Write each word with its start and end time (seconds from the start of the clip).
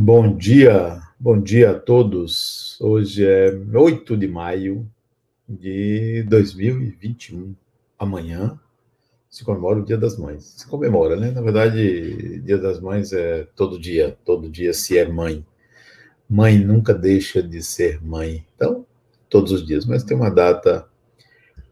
Bom 0.00 0.36
dia, 0.36 1.02
bom 1.18 1.40
dia 1.40 1.72
a 1.72 1.74
todos. 1.74 2.80
Hoje 2.80 3.26
é 3.26 3.50
8 3.50 4.16
de 4.16 4.28
maio 4.28 4.88
de 5.46 6.22
2021. 6.22 7.52
Amanhã 7.98 8.58
se 9.28 9.44
comemora 9.44 9.80
o 9.80 9.84
Dia 9.84 9.98
das 9.98 10.16
Mães. 10.16 10.54
Se 10.56 10.68
comemora, 10.68 11.16
né? 11.16 11.32
Na 11.32 11.42
verdade, 11.42 12.40
Dia 12.42 12.58
das 12.58 12.80
Mães 12.80 13.12
é 13.12 13.48
todo 13.56 13.76
dia, 13.76 14.16
todo 14.24 14.48
dia 14.48 14.72
se 14.72 14.96
é 14.96 15.04
mãe. 15.04 15.44
Mãe 16.30 16.56
nunca 16.56 16.94
deixa 16.94 17.42
de 17.42 17.60
ser 17.60 18.00
mãe. 18.00 18.46
Então, 18.54 18.86
todos 19.28 19.50
os 19.50 19.66
dias, 19.66 19.84
mas 19.84 20.04
tem 20.04 20.16
uma 20.16 20.30
data 20.30 20.88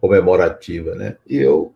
comemorativa, 0.00 0.96
né? 0.96 1.17
E 1.29 1.36
eu 1.36 1.72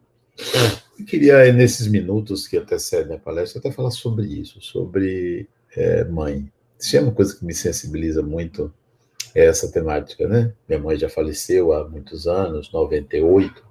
queria, 1.07 1.53
nesses 1.53 1.87
minutos 1.87 2.49
que 2.49 2.57
antecedem 2.57 3.17
a 3.17 3.21
palestra, 3.21 3.61
até 3.61 3.71
falar 3.71 3.93
sobre 3.93 4.27
isso, 4.27 4.61
sobre 4.61 5.49
é, 5.77 6.05
mãe. 6.05 6.51
Se 6.79 6.97
é 6.97 7.01
uma 7.01 7.13
coisa 7.13 7.37
que 7.37 7.45
me 7.45 7.55
sensibiliza 7.55 8.23
muito, 8.23 8.73
é 9.35 9.47
essa 9.47 9.71
temática, 9.71 10.27
né? 10.27 10.53
Minha 10.69 10.81
mãe 10.81 10.97
já 10.97 11.09
faleceu 11.09 11.73
há 11.73 11.89
muitos 11.89 12.27
anos, 12.27 12.73
98, 12.73 13.63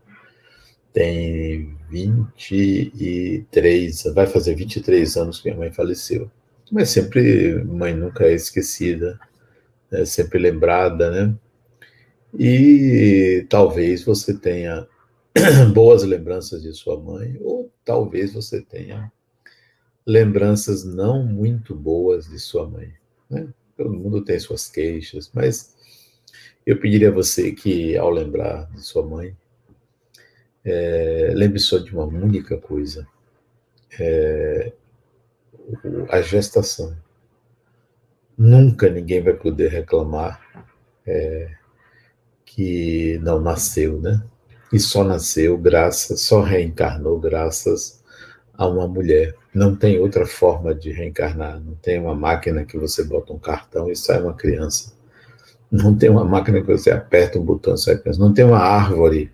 tem 0.93 1.75
23, 1.89 4.03
vai 4.13 4.27
fazer 4.27 4.55
23 4.55 5.17
anos 5.17 5.39
que 5.39 5.49
minha 5.49 5.59
mãe 5.59 5.71
faleceu. 5.71 6.29
Mas 6.71 6.89
sempre, 6.89 7.63
mãe 7.63 7.95
nunca 7.95 8.25
é 8.25 8.33
esquecida, 8.33 9.19
é 9.91 10.05
sempre 10.05 10.39
lembrada, 10.39 11.09
né? 11.09 11.35
E 12.37 13.45
talvez 13.49 14.03
você 14.03 14.37
tenha 14.37 14.87
boas 15.73 16.03
lembranças 16.03 16.61
de 16.61 16.73
sua 16.73 16.99
mãe, 16.99 17.37
ou 17.41 17.71
talvez 17.83 18.33
você 18.33 18.61
tenha 18.61 19.11
lembranças 20.09 20.83
não 20.83 21.23
muito 21.23 21.75
boas 21.75 22.27
de 22.27 22.39
sua 22.39 22.67
mãe. 22.67 22.91
Né? 23.29 23.47
Todo 23.77 23.93
mundo 23.93 24.23
tem 24.23 24.39
suas 24.39 24.67
queixas, 24.67 25.29
mas 25.31 25.75
eu 26.65 26.79
pediria 26.79 27.09
a 27.09 27.13
você 27.13 27.51
que, 27.51 27.95
ao 27.95 28.09
lembrar 28.09 28.67
de 28.71 28.81
sua 28.81 29.05
mãe, 29.05 29.37
é, 30.65 31.31
lembre 31.35 31.59
só 31.59 31.77
de 31.77 31.93
uma 31.93 32.05
única 32.05 32.57
coisa: 32.57 33.07
é, 33.99 34.73
a 36.09 36.21
gestação. 36.21 36.97
Nunca 38.35 38.89
ninguém 38.89 39.21
vai 39.21 39.33
poder 39.33 39.69
reclamar 39.69 40.41
é, 41.05 41.51
que 42.43 43.19
não 43.21 43.39
nasceu, 43.39 44.01
né? 44.01 44.25
E 44.73 44.79
só 44.79 45.03
nasceu 45.03 45.55
graças, 45.57 46.21
só 46.21 46.41
reencarnou 46.41 47.19
graças 47.19 48.03
a 48.53 48.67
uma 48.67 48.87
mulher. 48.87 49.35
Não 49.53 49.75
tem 49.75 49.99
outra 49.99 50.25
forma 50.25 50.75
de 50.75 50.91
reencarnar. 50.91 51.59
Não 51.59 51.75
tem 51.75 51.99
uma 51.99 52.15
máquina 52.15 52.65
que 52.65 52.77
você 52.77 53.03
bota 53.03 53.33
um 53.33 53.39
cartão 53.39 53.89
e 53.89 53.95
sai 53.95 54.21
uma 54.21 54.33
criança. 54.33 54.93
Não 55.71 55.95
tem 55.95 56.09
uma 56.09 56.25
máquina 56.25 56.61
que 56.61 56.67
você 56.67 56.91
aperta 56.91 57.39
um 57.39 57.43
botão 57.43 57.75
e 57.75 57.77
sai 57.77 57.97
criança. 57.97 58.19
Não 58.19 58.33
tem 58.33 58.45
uma 58.45 58.59
árvore 58.59 59.31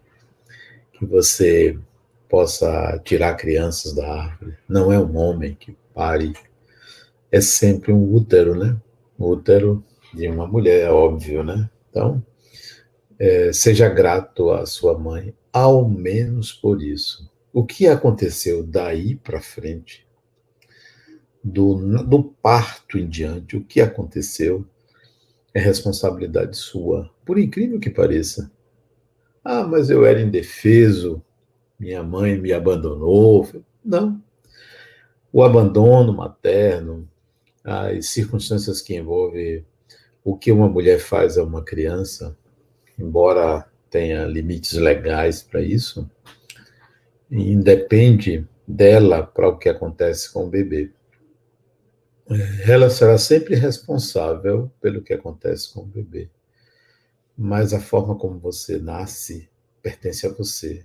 que 0.93 1.05
você 1.05 1.77
possa 2.29 2.99
tirar 3.03 3.35
crianças 3.35 3.93
da 3.93 4.07
árvore. 4.07 4.57
Não 4.67 4.91
é 4.91 4.99
um 4.99 5.17
homem 5.17 5.55
que 5.59 5.75
pare. 5.93 6.33
É 7.31 7.39
sempre 7.41 7.93
um 7.93 8.13
útero, 8.13 8.55
né? 8.55 8.75
Um 9.19 9.25
útero 9.25 9.83
de 10.13 10.27
uma 10.27 10.47
mulher, 10.47 10.87
é 10.87 10.91
óbvio, 10.91 11.43
né? 11.43 11.69
Então, 11.89 12.23
é, 13.19 13.51
seja 13.53 13.87
grato 13.89 14.51
à 14.51 14.65
sua 14.65 14.97
mãe, 14.97 15.33
ao 15.51 15.87
menos 15.87 16.51
por 16.51 16.81
isso. 16.81 17.29
O 17.53 17.65
que 17.65 17.87
aconteceu 17.87 18.63
daí 18.63 19.15
para 19.15 19.41
frente, 19.41 20.04
do, 21.45 21.75
do 22.03 22.23
parto 22.23 22.97
em 22.97 23.07
diante, 23.07 23.55
o 23.55 23.63
que 23.63 23.79
aconteceu 23.79 24.65
é 25.53 25.59
responsabilidade 25.59 26.57
sua, 26.57 27.11
por 27.23 27.37
incrível 27.37 27.79
que 27.79 27.91
pareça. 27.91 28.51
Ah, 29.43 29.63
mas 29.63 29.91
eu 29.91 30.03
era 30.03 30.19
indefeso, 30.19 31.21
minha 31.79 32.01
mãe 32.01 32.35
me 32.35 32.51
abandonou. 32.51 33.47
Não. 33.83 34.19
O 35.31 35.43
abandono 35.43 36.11
materno, 36.11 37.07
as 37.63 38.07
circunstâncias 38.07 38.81
que 38.81 38.95
envolvem 38.95 39.63
o 40.23 40.35
que 40.35 40.51
uma 40.51 40.67
mulher 40.67 40.99
faz 40.99 41.37
a 41.37 41.43
uma 41.43 41.63
criança, 41.63 42.35
embora 42.97 43.69
tenha 43.87 44.25
limites 44.25 44.73
legais 44.73 45.43
para 45.43 45.61
isso, 45.61 46.09
independe 47.29 48.47
dela 48.67 49.21
para 49.21 49.47
o 49.47 49.57
que 49.57 49.69
acontece 49.69 50.33
com 50.33 50.45
o 50.45 50.49
bebê. 50.49 50.91
Ela 52.67 52.89
será 52.89 53.17
sempre 53.17 53.55
responsável 53.55 54.71
pelo 54.81 55.01
que 55.01 55.13
acontece 55.13 55.71
com 55.73 55.81
o 55.81 55.85
bebê. 55.85 56.29
Mas 57.37 57.73
a 57.73 57.79
forma 57.79 58.15
como 58.15 58.39
você 58.39 58.79
nasce 58.79 59.49
pertence 59.85 60.25
a 60.25 60.31
você. 60.31 60.83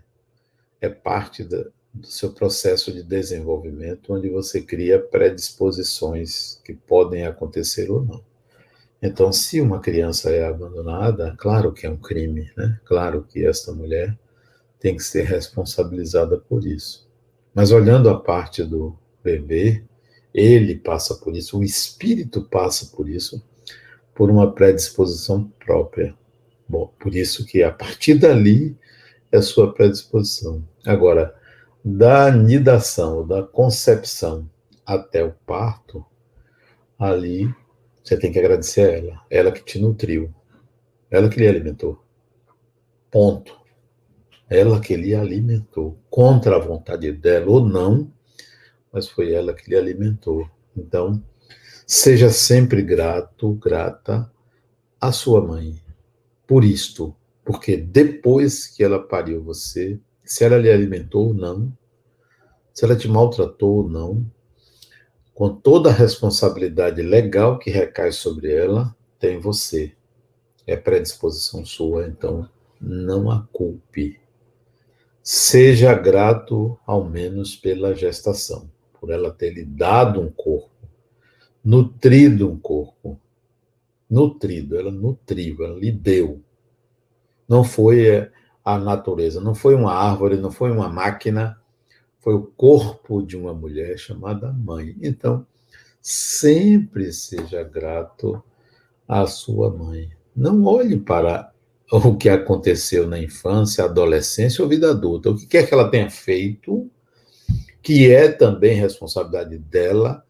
É 0.78 0.90
parte 0.90 1.42
da, 1.42 1.64
do 1.94 2.06
seu 2.06 2.34
processo 2.34 2.92
de 2.92 3.02
desenvolvimento, 3.02 4.12
onde 4.12 4.28
você 4.28 4.60
cria 4.60 4.98
predisposições 4.98 6.60
que 6.62 6.74
podem 6.74 7.24
acontecer 7.24 7.90
ou 7.90 8.04
não. 8.04 8.22
Então, 9.00 9.32
se 9.32 9.58
uma 9.58 9.80
criança 9.80 10.30
é 10.30 10.46
abandonada, 10.46 11.34
claro 11.38 11.72
que 11.72 11.86
é 11.86 11.90
um 11.90 11.96
crime, 11.96 12.52
né? 12.54 12.78
Claro 12.84 13.22
que 13.22 13.46
esta 13.46 13.72
mulher 13.72 14.18
tem 14.78 14.94
que 14.94 15.02
ser 15.02 15.22
responsabilizada 15.24 16.38
por 16.38 16.66
isso. 16.66 17.08
Mas 17.54 17.72
olhando 17.72 18.10
a 18.10 18.20
parte 18.20 18.62
do 18.62 18.94
bebê, 19.24 19.82
ele 20.32 20.76
passa 20.76 21.14
por 21.14 21.36
isso, 21.36 21.58
o 21.58 21.64
espírito 21.64 22.42
passa 22.42 22.94
por 22.94 23.08
isso, 23.08 23.42
por 24.14 24.30
uma 24.30 24.52
predisposição 24.52 25.50
própria. 25.64 26.14
Bom, 26.68 26.92
por 27.00 27.14
isso 27.14 27.44
que 27.44 27.62
a 27.62 27.72
partir 27.72 28.14
dali 28.14 28.76
é 29.32 29.40
sua 29.40 29.72
predisposição. 29.72 30.62
Agora, 30.86 31.34
da 31.84 32.30
nidação, 32.30 33.26
da 33.26 33.42
concepção 33.42 34.48
até 34.84 35.24
o 35.24 35.32
parto, 35.46 36.04
ali 36.98 37.52
você 38.02 38.16
tem 38.16 38.32
que 38.32 38.38
agradecer 38.38 38.80
a 38.80 38.98
ela. 38.98 39.22
Ela 39.30 39.52
que 39.52 39.64
te 39.64 39.78
nutriu. 39.78 40.34
Ela 41.10 41.28
que 41.28 41.38
lhe 41.38 41.46
alimentou. 41.46 42.02
Ponto. 43.10 43.58
Ela 44.48 44.80
que 44.80 44.96
lhe 44.96 45.14
alimentou. 45.14 45.98
Contra 46.10 46.56
a 46.56 46.58
vontade 46.58 47.12
dela 47.12 47.50
ou 47.50 47.64
não, 47.64 48.12
mas 48.92 49.08
foi 49.08 49.32
ela 49.32 49.54
que 49.54 49.68
lhe 49.68 49.76
alimentou. 49.76 50.48
Então, 50.76 51.22
seja 51.86 52.30
sempre 52.30 52.82
grato, 52.82 53.52
grata 53.54 54.30
à 55.00 55.12
sua 55.12 55.40
mãe 55.40 55.80
por 56.46 56.64
isto. 56.64 57.14
Porque 57.44 57.76
depois 57.76 58.66
que 58.66 58.84
ela 58.84 58.98
pariu 59.02 59.42
você, 59.42 59.98
se 60.24 60.44
ela 60.44 60.58
lhe 60.58 60.70
alimentou 60.70 61.28
ou 61.28 61.34
não, 61.34 61.72
se 62.72 62.84
ela 62.84 62.96
te 62.96 63.08
maltratou 63.08 63.78
ou 63.78 63.88
não, 63.88 64.24
com 65.34 65.54
toda 65.54 65.90
a 65.90 65.92
responsabilidade 65.92 67.02
legal 67.02 67.58
que 67.58 67.70
recai 67.70 68.12
sobre 68.12 68.52
ela, 68.52 68.94
tem 69.18 69.38
você. 69.38 69.92
É 70.66 70.76
predisposição 70.76 71.64
sua, 71.64 72.06
então 72.06 72.48
não 72.80 73.30
a 73.30 73.46
culpe. 73.52 74.20
Seja 75.22 75.94
grato, 75.94 76.78
ao 76.86 77.04
menos, 77.04 77.56
pela 77.56 77.94
gestação, 77.94 78.70
por 79.00 79.11
ela 79.11 79.33
ter 79.33 79.55
lhe 79.55 79.65
dado 79.65 80.21
um 80.21 80.31
corpo, 80.31 80.71
nutrido 81.65 82.50
um 82.50 82.59
corpo. 82.59 83.19
Nutrido, 84.09 84.77
ela 84.77 84.91
nutriu, 84.91 85.65
ela 85.65 85.78
lhe 85.78 85.93
deu. 85.93 86.41
Não 87.49 87.62
foi 87.62 88.28
a 88.65 88.79
natureza, 88.79 89.41
não 89.41 89.55
foi 89.55 89.75
uma 89.75 89.93
árvore, 89.93 90.37
não 90.37 90.50
foi 90.50 90.70
uma 90.73 90.88
máquina 90.88 91.61
foi 92.20 92.35
o 92.35 92.43
corpo 92.43 93.23
de 93.23 93.37
uma 93.37 93.52
mulher 93.55 93.99
chamada 93.99 94.52
mãe. 94.52 94.94
Então, 95.03 95.46
sempre 96.00 97.12
seja 97.12 97.62
grato 97.62 98.43
à 99.08 99.26
sua 99.26 99.70
mãe. 99.70 100.11
Não 100.37 100.64
olhe 100.64 100.99
para 100.99 101.50
o 101.91 102.17
que 102.17 102.29
aconteceu 102.29 103.06
na 103.06 103.19
infância, 103.19 103.85
adolescência 103.85 104.62
ou 104.62 104.69
vida 104.69 104.91
adulta. 104.91 105.31
O 105.31 105.37
que 105.37 105.46
quer 105.46 105.67
que 105.67 105.75
ela 105.75 105.91
tenha 105.91 106.11
feito, 106.11 106.91
que 107.82 108.11
é 108.11 108.31
também 108.31 108.75
responsabilidade 108.75 109.59
dela, 109.59 110.25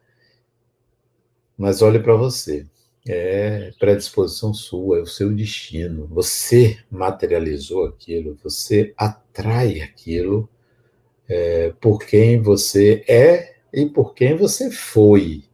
mas 1.57 1.83
olhe 1.83 1.99
para 1.99 2.15
você. 2.15 2.67
É 3.07 3.73
predisposição 3.79 4.53
sua, 4.53 4.99
é 4.99 5.03
o 5.03 5.07
seu 5.07 5.35
destino. 5.35 6.07
Você 6.07 6.79
materializou 6.91 7.87
aquilo, 7.87 8.39
você 8.43 8.93
atrai 8.97 9.81
aquilo 9.81 10.49
é, 11.29 11.73
por 11.81 12.05
quem 12.05 12.41
você 12.41 13.05
é 13.09 13.57
e 13.73 13.87
por 13.87 14.15
quem 14.15 14.37
você 14.37 14.71
foi. 14.71 15.45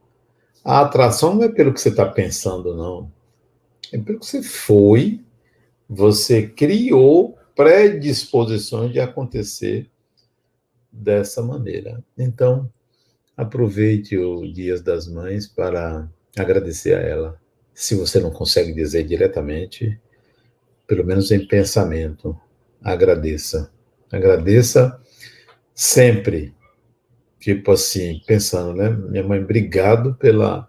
A 0.65 0.81
atração 0.81 1.35
não 1.35 1.45
é 1.45 1.49
pelo 1.49 1.73
que 1.73 1.81
você 1.81 1.91
está 1.91 2.05
pensando, 2.05 2.75
não. 2.75 3.13
É 3.93 3.99
pelo 3.99 4.19
que 4.19 4.27
você 4.27 4.43
foi, 4.43 5.21
você 5.89 6.49
criou 6.49 7.39
predisposições 7.55 8.93
de 8.93 8.99
acontecer 8.99 9.89
dessa 10.97 11.43
maneira. 11.43 12.03
Então, 12.17 12.71
aproveite 13.37 14.17
o 14.17 14.51
Dias 14.51 14.81
das 14.81 15.07
Mães 15.07 15.47
para 15.47 16.09
agradecer 16.37 16.95
a 16.95 17.01
ela. 17.01 17.41
Se 17.75 17.95
você 17.95 18.19
não 18.19 18.31
consegue 18.31 18.73
dizer 18.73 19.05
diretamente, 19.05 20.01
pelo 20.87 21.05
menos 21.05 21.31
em 21.31 21.47
pensamento, 21.47 22.39
agradeça. 22.83 23.71
Agradeça 24.11 24.99
sempre. 25.75 26.55
Tipo 27.39 27.73
assim, 27.73 28.23
pensando, 28.27 28.75
né? 28.75 28.89
Minha 28.89 29.23
mãe, 29.23 29.43
obrigado 29.43 30.15
pela, 30.15 30.69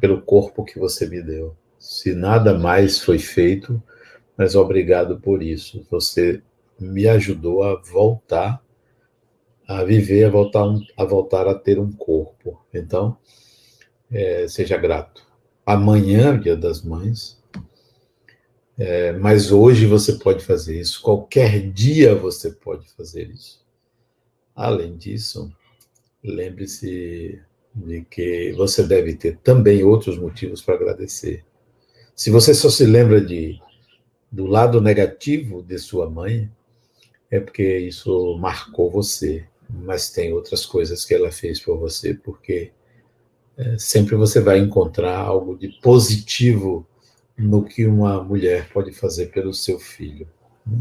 pelo 0.00 0.20
corpo 0.20 0.64
que 0.64 0.78
você 0.78 1.06
me 1.06 1.22
deu. 1.22 1.56
Se 1.78 2.14
nada 2.14 2.58
mais 2.58 2.98
foi 2.98 3.18
feito, 3.18 3.80
mas 4.36 4.54
obrigado 4.54 5.20
por 5.20 5.42
isso. 5.42 5.86
Você 5.90 6.42
me 6.78 7.06
ajudou 7.06 7.62
a 7.62 7.80
voltar 7.80 8.63
a 9.66 9.82
viver, 9.84 10.24
a 10.24 10.30
voltar, 10.30 10.64
a 10.96 11.04
voltar 11.04 11.48
a 11.48 11.54
ter 11.54 11.78
um 11.78 11.92
corpo. 11.92 12.60
Então, 12.72 13.16
é, 14.10 14.46
seja 14.48 14.76
grato. 14.76 15.26
Amanhã, 15.64 16.38
Dia 16.38 16.56
das 16.56 16.82
Mães, 16.82 17.42
é, 18.76 19.12
mas 19.12 19.52
hoje 19.52 19.86
você 19.86 20.14
pode 20.14 20.44
fazer 20.44 20.80
isso, 20.80 21.00
qualquer 21.00 21.70
dia 21.70 22.14
você 22.14 22.50
pode 22.50 22.88
fazer 22.90 23.30
isso. 23.30 23.64
Além 24.54 24.96
disso, 24.96 25.50
lembre-se 26.22 27.40
de 27.74 28.02
que 28.02 28.52
você 28.52 28.82
deve 28.82 29.14
ter 29.14 29.38
também 29.38 29.82
outros 29.82 30.18
motivos 30.18 30.60
para 30.62 30.74
agradecer. 30.74 31.44
Se 32.14 32.30
você 32.30 32.54
só 32.54 32.68
se 32.68 32.84
lembra 32.84 33.20
de 33.20 33.58
do 34.30 34.46
lado 34.46 34.80
negativo 34.80 35.62
de 35.62 35.78
sua 35.78 36.10
mãe, 36.10 36.50
é 37.30 37.38
porque 37.38 37.78
isso 37.78 38.36
marcou 38.38 38.90
você, 38.90 39.46
mas 39.82 40.10
tem 40.10 40.32
outras 40.32 40.64
coisas 40.64 41.04
que 41.04 41.14
ela 41.14 41.30
fez 41.30 41.60
por 41.60 41.78
você, 41.78 42.14
porque 42.14 42.72
é, 43.56 43.76
sempre 43.78 44.16
você 44.16 44.40
vai 44.40 44.58
encontrar 44.58 45.18
algo 45.18 45.56
de 45.56 45.68
positivo 45.80 46.86
no 47.36 47.64
que 47.64 47.86
uma 47.86 48.22
mulher 48.22 48.68
pode 48.72 48.92
fazer 48.92 49.26
pelo 49.26 49.52
seu 49.52 49.78
filho. 49.78 50.28
Né? 50.66 50.78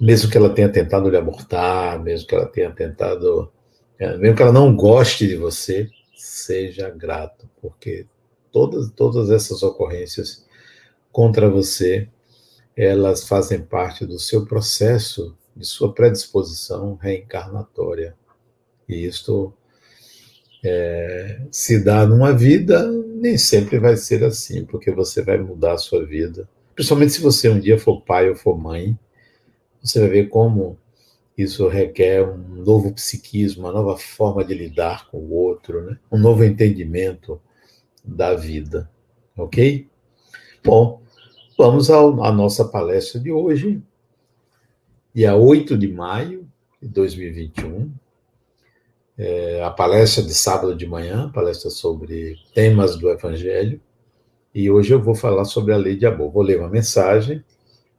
Mesmo 0.00 0.30
que 0.30 0.36
ela 0.36 0.50
tenha 0.50 0.68
tentado 0.68 1.08
lhe 1.08 1.16
abortar, 1.16 2.02
mesmo 2.02 2.26
que 2.26 2.34
ela 2.34 2.46
tenha 2.46 2.70
tentado, 2.70 3.50
é, 3.98 4.16
mesmo 4.16 4.36
que 4.36 4.42
ela 4.42 4.52
não 4.52 4.74
goste 4.74 5.26
de 5.26 5.36
você, 5.36 5.88
seja 6.16 6.90
grato, 6.90 7.48
porque 7.60 8.06
todas, 8.50 8.90
todas 8.90 9.30
essas 9.30 9.62
ocorrências 9.62 10.44
contra 11.12 11.48
você, 11.48 12.08
elas 12.76 13.26
fazem 13.26 13.60
parte 13.60 14.04
do 14.04 14.18
seu 14.18 14.44
processo, 14.44 15.36
de 15.56 15.64
sua 15.64 15.92
predisposição 15.92 16.94
reencarnatória. 16.96 18.16
E 18.88 19.06
isto 19.06 19.52
é, 20.64 21.40
se 21.50 21.82
dá 21.82 22.06
numa 22.06 22.32
vida, 22.32 22.90
nem 22.90 23.38
sempre 23.38 23.78
vai 23.78 23.96
ser 23.96 24.24
assim, 24.24 24.64
porque 24.64 24.90
você 24.90 25.22
vai 25.22 25.38
mudar 25.38 25.74
a 25.74 25.78
sua 25.78 26.04
vida. 26.04 26.48
Principalmente 26.74 27.12
se 27.12 27.20
você 27.20 27.48
um 27.48 27.60
dia 27.60 27.78
for 27.78 28.00
pai 28.02 28.28
ou 28.28 28.34
for 28.34 28.58
mãe, 28.58 28.98
você 29.82 30.00
vai 30.00 30.08
ver 30.08 30.28
como 30.28 30.78
isso 31.36 31.68
requer 31.68 32.26
um 32.26 32.36
novo 32.36 32.92
psiquismo, 32.92 33.64
uma 33.64 33.72
nova 33.72 33.96
forma 33.96 34.44
de 34.44 34.54
lidar 34.54 35.08
com 35.10 35.18
o 35.18 35.32
outro, 35.32 35.82
né? 35.82 35.98
um 36.10 36.18
novo 36.18 36.44
entendimento 36.44 37.40
da 38.04 38.34
vida. 38.34 38.90
Ok? 39.36 39.88
Bom, 40.64 41.02
vamos 41.58 41.90
à 41.90 42.32
nossa 42.32 42.64
palestra 42.64 43.20
de 43.20 43.30
hoje, 43.30 43.82
dia 45.14 45.36
8 45.36 45.78
de 45.78 45.88
maio 45.88 46.48
de 46.82 46.88
2021 46.88 47.92
é, 49.16 49.62
a 49.62 49.70
palestra 49.70 50.22
de 50.22 50.34
sábado 50.34 50.74
de 50.74 50.86
manhã, 50.86 51.30
palestra 51.30 51.70
sobre 51.70 52.36
temas 52.52 52.96
do 52.96 53.08
Evangelho, 53.08 53.80
e 54.52 54.70
hoje 54.70 54.92
eu 54.92 55.00
vou 55.00 55.14
falar 55.14 55.44
sobre 55.44 55.72
a 55.72 55.76
lei 55.76 55.96
de 55.96 56.06
amor. 56.06 56.30
Vou 56.30 56.42
ler 56.42 56.58
uma 56.58 56.68
mensagem 56.68 57.44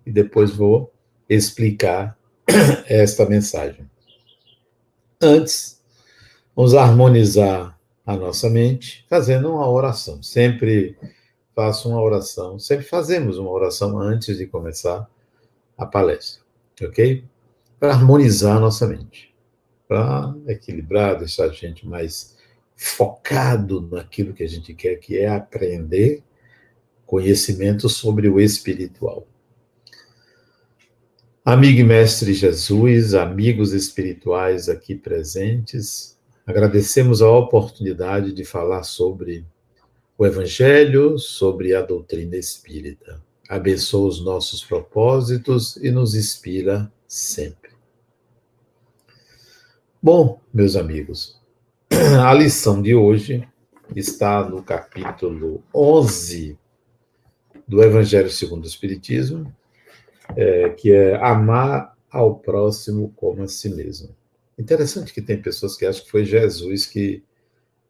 e 0.05 0.11
depois 0.11 0.51
vou 0.51 0.91
explicar 1.29 2.17
esta 2.87 3.25
mensagem. 3.25 3.89
Antes, 5.21 5.81
vamos 6.55 6.73
harmonizar 6.73 7.77
a 8.05 8.15
nossa 8.15 8.49
mente 8.49 9.05
fazendo 9.09 9.51
uma 9.51 9.69
oração. 9.69 10.21
Sempre 10.21 10.97
faço 11.55 11.89
uma 11.89 12.01
oração, 12.01 12.59
sempre 12.59 12.85
fazemos 12.85 13.37
uma 13.37 13.49
oração 13.49 13.97
antes 13.99 14.37
de 14.37 14.45
começar 14.45 15.09
a 15.77 15.85
palestra, 15.85 16.41
ok? 16.81 17.23
Para 17.79 17.93
harmonizar 17.93 18.57
a 18.57 18.59
nossa 18.59 18.87
mente 18.87 19.35
para 19.87 20.35
equilibrar, 20.47 21.17
deixar 21.17 21.45
a 21.45 21.53
gente 21.53 21.87
mais 21.87 22.35
focado 22.75 23.87
naquilo 23.91 24.33
que 24.33 24.43
a 24.43 24.47
gente 24.47 24.73
quer, 24.73 24.95
que 24.95 25.17
é 25.17 25.27
aprender 25.27 26.23
conhecimento 27.05 27.87
sobre 27.87 28.27
o 28.27 28.39
espiritual. 28.39 29.27
Amigo 31.43 31.79
e 31.79 31.83
mestre 31.83 32.33
Jesus, 32.33 33.13
amigos 33.13 33.71
espirituais 33.71 34.67
aqui 34.67 34.95
presentes, 34.95 36.17
agradecemos 36.45 37.21
a 37.21 37.29
oportunidade 37.29 38.33
de 38.33 38.43
falar 38.43 38.83
sobre 38.83 39.45
o 40.17 40.25
Evangelho, 40.25 41.19
sobre 41.19 41.75
a 41.75 41.81
doutrina 41.81 42.35
espírita. 42.35 43.21
Abençoa 43.47 44.07
os 44.07 44.23
nossos 44.23 44.63
propósitos 44.63 45.75
e 45.77 45.91
nos 45.91 46.15
inspira 46.15 46.91
sempre. 47.07 47.71
Bom, 50.01 50.41
meus 50.53 50.75
amigos, 50.75 51.39
a 52.21 52.33
lição 52.33 52.81
de 52.81 52.95
hoje 52.95 53.47
está 53.95 54.47
no 54.47 54.63
capítulo 54.63 55.63
11 55.73 56.57
do 57.67 57.83
Evangelho 57.83 58.29
segundo 58.29 58.63
o 58.63 58.67
Espiritismo, 58.67 59.53
é, 60.35 60.69
que 60.69 60.91
é 60.91 61.15
amar 61.15 61.95
ao 62.09 62.39
próximo 62.39 63.13
como 63.15 63.43
a 63.43 63.47
si 63.47 63.69
mesmo. 63.69 64.15
Interessante 64.57 65.13
que 65.13 65.21
tem 65.21 65.41
pessoas 65.41 65.75
que 65.75 65.85
acham 65.85 66.03
que 66.03 66.11
foi 66.11 66.23
Jesus 66.23 66.85
que 66.85 67.23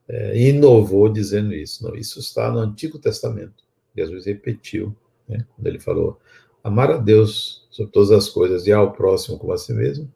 é, 0.08 0.38
inovou 0.38 1.10
dizendo 1.10 1.54
isso. 1.54 1.84
Não, 1.84 1.96
isso 1.96 2.20
está 2.20 2.52
no 2.52 2.60
Antigo 2.60 3.00
Testamento. 3.00 3.64
Jesus 3.96 4.26
repetiu, 4.26 4.96
né, 5.28 5.46
quando 5.56 5.68
ele 5.68 5.80
falou 5.80 6.20
amar 6.64 6.92
a 6.92 6.98
Deus 6.98 7.68
sobre 7.70 7.92
todas 7.92 8.12
as 8.12 8.30
coisas 8.30 8.66
e 8.66 8.72
ao 8.72 8.92
próximo 8.92 9.38
como 9.38 9.54
a 9.54 9.58
si 9.58 9.74
mesmo, 9.74 10.12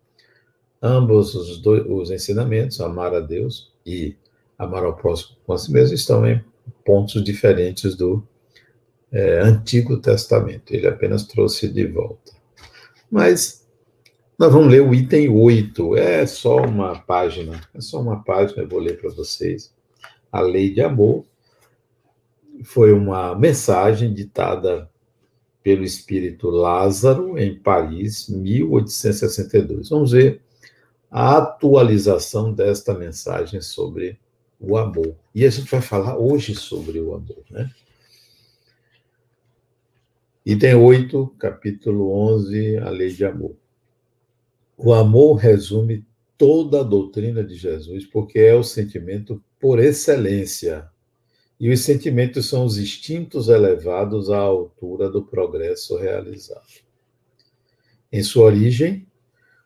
Ambos 0.82 1.36
os, 1.36 1.58
dois, 1.58 1.84
os 1.86 2.10
ensinamentos, 2.10 2.80
amar 2.80 3.13
a 3.13 3.20
Deus 3.20 3.74
e 3.86 4.16
amar 4.58 4.86
ao 4.86 4.96
próximo 4.96 5.36
com 5.46 5.54
a 5.54 5.58
si 5.58 5.72
mesmo, 5.72 5.94
estão 5.94 6.25
em 6.25 6.42
pontos 6.86 7.22
diferentes 7.24 7.96
do 7.96 8.25
é, 9.12 9.42
Antigo 9.42 9.98
Testamento. 9.98 10.74
Ele 10.74 10.88
apenas 10.88 11.25
trouxe 11.25 11.68
de 11.68 11.86
volta. 11.86 12.32
Mas 13.12 13.68
nós 14.38 14.54
vamos 14.54 14.72
ler 14.72 14.82
o 14.82 14.94
item 14.94 15.30
8. 15.30 15.98
É 15.98 16.25
só 16.25 16.58
uma 16.58 16.98
página. 17.00 17.60
É 17.74 17.82
só 17.82 18.00
uma 18.00 18.24
página, 18.24 18.63
eu 18.63 18.70
vou 18.70 18.80
ler 18.80 19.01
para 19.01 19.10
vocês. 19.10 19.74
A 20.32 20.39
lei 20.39 20.74
de 20.74 20.82
amor 20.82 21.25
foi 22.63 22.94
uma 22.94 23.36
mensagem 23.36 24.13
ditada 24.13 24.89
pelo 25.63 25.84
espírito 25.84 26.50
Lázaro 26.50 27.38
em 27.38 27.58
Paris, 27.58 28.30
1862. 28.30 29.89
Vamos 29.89 30.12
ver 30.12 30.42
a 31.10 31.38
atualização 31.38 32.54
desta 32.54 32.94
mensagem 32.94 33.62
sobre 33.62 34.20
o 34.60 34.78
amor. 34.78 35.16
E 35.34 35.46
a 35.46 35.50
gente 35.50 35.70
vai 35.70 35.82
falar 35.82 36.18
hoje 36.18 36.56
sobre 36.56 37.00
o 37.00 37.13
amor, 37.13 37.44
né? 37.50 37.70
Item 40.46 40.75
8, 40.75 41.36
capítulo 41.38 42.12
11, 42.12 42.78
a 42.78 42.89
lei 42.89 43.10
de 43.10 43.25
amor. 43.25 43.56
O 44.78 44.94
amor 44.94 45.36
resume 45.36 46.06
toda 46.38 46.80
a 46.80 46.84
doutrina 46.84 47.44
de 47.44 47.56
Jesus, 47.56 48.06
porque 48.06 48.39
é 48.39 48.56
o 48.56 48.63
sentimento 48.63 49.44
por 49.60 49.78
excelência. 49.78 50.89
E 51.60 51.70
os 51.70 51.82
sentimentos 51.82 52.48
são 52.48 52.63
os 52.63 52.78
instintos 52.78 53.50
elevados 53.50 54.30
à 54.30 54.38
altura 54.38 55.10
do 55.10 55.24
progresso 55.24 55.98
realizado. 55.98 56.63
Em 58.12 58.24
sua 58.24 58.46
origem, 58.46 59.06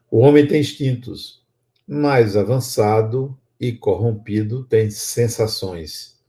o 0.09 0.19
homem 0.19 0.47
tem 0.47 0.59
instintos. 0.59 1.43
Mais 1.87 2.35
avançado 2.35 3.37
e 3.59 3.71
corrompido 3.71 4.63
tem 4.63 4.89
sensações. 4.89 6.19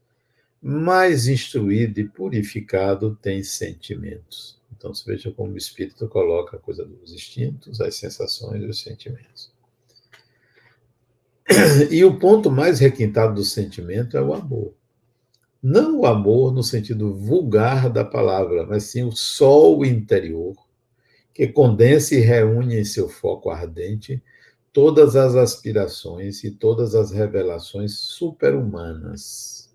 Mais 0.61 1.29
instruído 1.29 1.99
e 1.99 2.09
purificado 2.09 3.19
tem 3.21 3.43
sentimentos. 3.43 4.61
Então, 4.77 4.95
você 4.95 5.11
veja 5.11 5.33
como 5.33 5.53
o 5.53 5.57
espírito 5.57 6.07
coloca 6.09 6.57
a 6.57 6.61
coisa 6.61 6.85
dos 6.85 7.13
instintos, 7.13 7.81
as 7.81 7.95
sensações 7.95 8.63
e 8.63 8.67
os 8.67 8.83
sentimentos. 8.83 9.51
E 11.91 12.05
o 12.05 12.19
ponto 12.19 12.51
mais 12.51 12.81
requintado 12.81 13.35
do 13.35 13.45
sentimento 13.45 14.17
é 14.17 14.23
o 14.23 14.35
amor. 14.35 14.75
Não 15.67 16.01
o 16.01 16.07
amor 16.07 16.53
no 16.53 16.63
sentido 16.63 17.15
vulgar 17.15 17.89
da 17.89 18.05
palavra, 18.05 18.67
mas 18.67 18.83
sim 18.83 19.03
o 19.03 19.13
sol 19.13 19.83
interior 19.83 20.55
que 21.33 21.49
condensa 21.49 22.15
e 22.15 22.19
reúne 22.19 22.79
em 22.79 22.85
seu 22.85 23.09
foco 23.09 23.49
ardente 23.49 24.23
todas 24.75 25.17
as 25.17 25.35
aspirações 25.35 26.45
e 26.45 26.51
todas 26.51 26.95
as 26.95 27.13
revelações 27.13 27.93
superhumanas. 27.93 29.75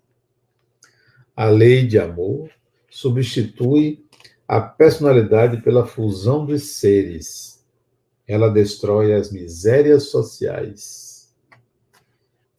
A 1.34 1.46
lei 1.46 1.84
de 1.84 1.98
amor 1.98 2.48
substitui 2.88 4.06
a 4.46 4.60
personalidade 4.60 5.60
pela 5.60 5.84
fusão 5.84 6.46
dos 6.46 6.78
seres. 6.78 7.66
Ela 8.28 8.48
destrói 8.48 9.12
as 9.12 9.32
misérias 9.32 10.04
sociais. 10.04 11.09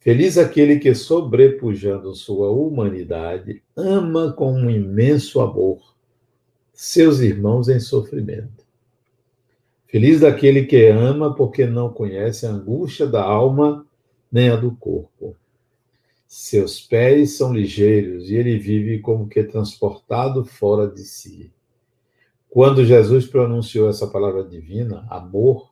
Feliz 0.02 0.36
aquele 0.36 0.80
que, 0.80 0.92
sobrepujando 0.96 2.12
sua 2.12 2.50
humanidade, 2.50 3.62
ama 3.76 4.32
com 4.32 4.52
um 4.52 4.68
imenso 4.68 5.40
amor 5.40 5.94
seus 6.72 7.20
irmãos 7.20 7.68
em 7.68 7.78
sofrimento. 7.78 8.66
Feliz 9.86 10.18
daquele 10.18 10.64
que 10.64 10.88
ama 10.88 11.32
porque 11.32 11.66
não 11.66 11.88
conhece 11.88 12.44
a 12.44 12.50
angústia 12.50 13.06
da 13.06 13.22
alma 13.22 13.86
nem 14.30 14.48
a 14.48 14.56
do 14.56 14.72
corpo. 14.72 15.36
Seus 16.26 16.80
pés 16.80 17.36
são 17.36 17.54
ligeiros 17.54 18.28
e 18.28 18.34
ele 18.34 18.58
vive 18.58 18.98
como 18.98 19.28
que 19.28 19.44
transportado 19.44 20.44
fora 20.44 20.88
de 20.88 21.04
si. 21.04 21.52
Quando 22.50 22.84
Jesus 22.84 23.24
pronunciou 23.24 23.88
essa 23.88 24.08
palavra 24.08 24.42
divina, 24.42 25.06
amor, 25.08 25.71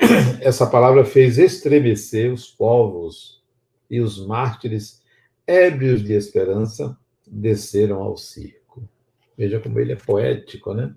essa 0.40 0.66
palavra 0.66 1.04
fez 1.04 1.38
estremecer 1.38 2.32
os 2.32 2.46
povos 2.46 3.42
e 3.90 4.00
os 4.00 4.24
mártires, 4.24 5.02
ébrios 5.46 6.02
de 6.02 6.12
esperança, 6.12 6.96
desceram 7.26 8.02
ao 8.02 8.16
circo. 8.16 8.88
Veja 9.36 9.60
como 9.60 9.78
ele 9.78 9.92
é 9.92 9.96
poético, 9.96 10.74
né? 10.74 10.94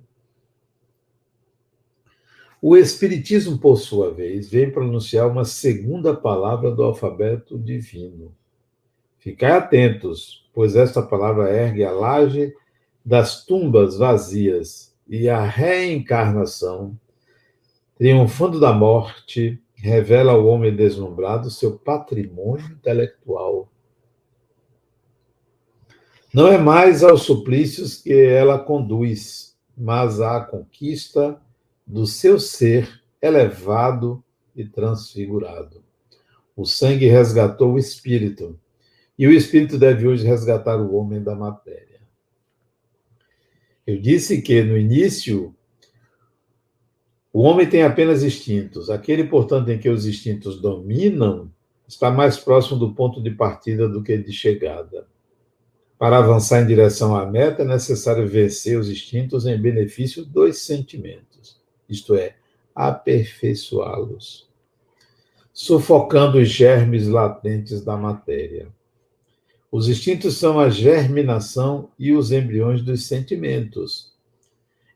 O 2.62 2.77
Espiritismo, 2.77 3.58
por 3.58 3.77
sua 3.77 4.13
vez, 4.13 4.50
vem 4.50 4.70
pronunciar 4.70 5.27
uma 5.27 5.43
segunda 5.43 6.15
palavra 6.15 6.70
do 6.70 6.84
alfabeto 6.84 7.58
divino. 7.58 8.36
Ficai 9.17 9.51
atentos, 9.51 10.48
pois 10.53 10.75
esta 10.75 11.01
palavra 11.01 11.50
ergue 11.51 11.84
a 11.84 11.91
laje 11.91 12.53
das 13.03 13.46
tumbas 13.46 13.98
vazias 13.98 14.96
e 15.08 15.27
a 15.27 15.43
reencarnação, 15.43 16.96
triunfando 18.01 18.60
da 18.60 18.74
morte, 18.74 19.62
revela 19.75 20.31
ao 20.31 20.48
homem 20.48 20.75
deslumbrado 20.75 21.51
seu 21.51 21.77
patrimônio 21.77 22.65
intelectual. 22.72 23.72
Não 26.34 26.48
é 26.48 26.58
mais 26.58 27.03
aos 27.03 27.22
suplícios 27.22 27.98
que 27.98 28.12
ela 28.12 28.58
conduz, 28.58 29.55
mas 29.77 30.20
à 30.20 30.41
conquista 30.41 31.39
do 31.86 32.08
seu 32.08 32.39
ser 32.39 33.03
elevado 33.22 34.24
e 34.55 34.65
transfigurado. 34.65 35.84
O 36.55 36.65
sangue 36.65 37.05
resgatou 37.05 37.74
o 37.74 37.77
espírito, 37.77 38.60
e 39.15 39.27
o 39.27 39.31
espírito 39.31 39.77
deve 39.77 40.08
hoje 40.08 40.25
resgatar 40.25 40.81
o 40.81 40.96
homem 40.96 41.22
da 41.22 41.36
matéria. 41.36 42.01
Eu 43.86 44.01
disse 44.01 44.41
que 44.41 44.63
no 44.63 44.75
início 44.75 45.55
o 47.34 47.42
homem 47.42 47.68
tem 47.68 47.84
apenas 47.84 48.24
instintos. 48.24 48.90
Aquele, 48.90 49.26
portanto, 49.26 49.70
em 49.70 49.80
que 49.80 49.90
os 49.90 50.06
instintos 50.06 50.60
dominam 50.60 51.52
está 51.88 52.10
mais 52.12 52.38
próximo 52.38 52.80
do 52.80 52.94
ponto 52.94 53.22
de 53.22 53.32
partida 53.32 53.88
do 53.88 54.04
que 54.04 54.18
de 54.18 54.32
chegada. 54.32 55.08
Para 55.98 56.18
avançar 56.18 56.62
em 56.62 56.68
direção 56.68 57.16
à 57.16 57.26
meta, 57.26 57.62
é 57.62 57.66
necessário 57.66 58.28
vencer 58.28 58.78
os 58.78 58.90
instintos 58.90 59.46
em 59.46 59.60
benefício 59.60 60.26
dos 60.26 60.60
sentimentos 60.60 61.62
isto 61.92 62.16
é, 62.16 62.36
aperfeiçoá-los, 62.74 64.50
sufocando 65.52 66.38
os 66.38 66.48
germes 66.48 67.08
latentes 67.08 67.84
da 67.84 67.98
matéria. 67.98 68.70
Os 69.70 69.90
instintos 69.90 70.38
são 70.38 70.58
a 70.58 70.70
germinação 70.70 71.90
e 72.00 72.14
os 72.14 72.32
embriões 72.32 72.82
dos 72.82 73.06
sentimentos. 73.06 74.14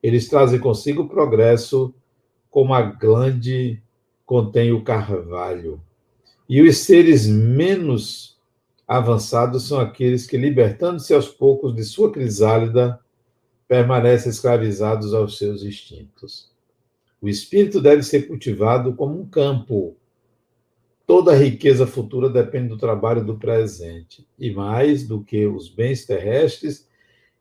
Eles 0.02 0.30
trazem 0.30 0.60
consigo 0.60 1.08
progresso, 1.08 1.94
como 2.56 2.74
a 2.74 2.82
glande 2.82 3.84
contém 4.26 4.72
o 4.72 4.82
carvalho. 4.82 5.82
E 6.48 6.62
os 6.62 6.78
seres 6.78 7.28
menos 7.28 8.40
avançados 8.88 9.68
são 9.68 9.78
aqueles 9.78 10.26
que, 10.26 10.38
libertando-se 10.38 11.14
aos 11.14 11.28
poucos 11.28 11.76
de 11.76 11.84
sua 11.84 12.14
crisálida, 12.14 12.98
permanecem 13.68 14.30
escravizados 14.30 15.14
aos 15.14 15.38
seus 15.38 15.64
instintos. 15.64 16.50
O 17.22 17.28
espírito 17.28 17.82
deve 17.82 18.04
ser 18.04 18.26
cultivado 18.26 18.94
como 18.94 19.20
um 19.20 19.26
campo. 19.26 19.98
Toda 21.06 21.34
a 21.34 21.38
riqueza 21.38 21.86
futura 21.86 22.30
depende 22.30 22.70
do 22.70 22.78
trabalho 22.78 23.22
do 23.22 23.38
presente. 23.38 24.26
E 24.40 24.50
mais 24.50 25.06
do 25.06 25.22
que 25.22 25.46
os 25.46 25.68
bens 25.68 26.06
terrestres, 26.06 26.88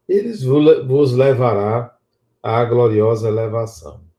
eles 0.09 0.42
vos 0.42 1.12
levará 1.12 1.97
à 2.42 2.64
gloriosa 2.64 3.28
elevação. 3.28 4.12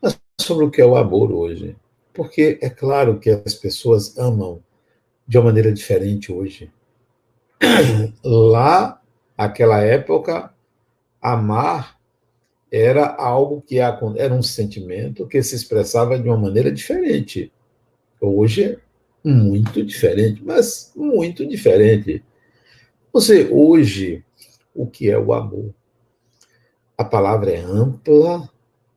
mas 0.00 0.20
sobre 0.38 0.66
o 0.66 0.70
que 0.70 0.82
é 0.82 0.84
o 0.84 0.96
amor 0.96 1.32
hoje. 1.32 1.74
Porque 2.12 2.58
é 2.60 2.68
claro 2.68 3.18
que 3.18 3.30
as 3.30 3.54
pessoas 3.54 4.18
amam 4.18 4.62
de 5.26 5.38
uma 5.38 5.44
maneira 5.44 5.72
diferente 5.72 6.30
hoje. 6.30 6.70
Lá, 8.22 9.00
aquela 9.36 9.80
época, 9.80 10.52
amar 11.20 11.98
era 12.70 13.06
algo 13.06 13.62
que 13.62 13.78
era 13.78 14.34
um 14.34 14.42
sentimento 14.42 15.26
que 15.26 15.42
se 15.42 15.56
expressava 15.56 16.18
de 16.18 16.28
uma 16.28 16.36
maneira 16.36 16.70
diferente. 16.70 17.50
Hoje 18.20 18.78
muito 19.24 19.84
diferente, 19.84 20.42
mas 20.44 20.92
muito 20.96 21.46
diferente. 21.46 22.22
Você 23.12 23.48
hoje 23.50 24.24
o 24.74 24.86
que 24.86 25.10
é 25.10 25.18
o 25.18 25.32
amor? 25.32 25.74
A 26.96 27.04
palavra 27.04 27.50
é 27.50 27.58
ampla, 27.58 28.48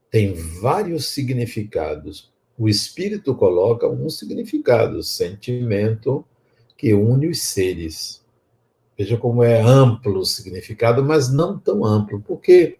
tem 0.09 0.33
vários 0.33 1.07
significados. 1.07 2.31
O 2.57 2.69
espírito 2.69 3.33
coloca 3.33 3.87
um 3.87 4.09
significado, 4.09 5.01
sentimento 5.01 6.25
que 6.77 6.93
une 6.93 7.27
os 7.27 7.41
seres. 7.41 8.21
Veja 8.97 9.17
como 9.17 9.43
é 9.43 9.59
amplo 9.59 10.19
o 10.19 10.25
significado, 10.25 11.03
mas 11.03 11.33
não 11.33 11.57
tão 11.57 11.83
amplo, 11.83 12.21
porque 12.21 12.77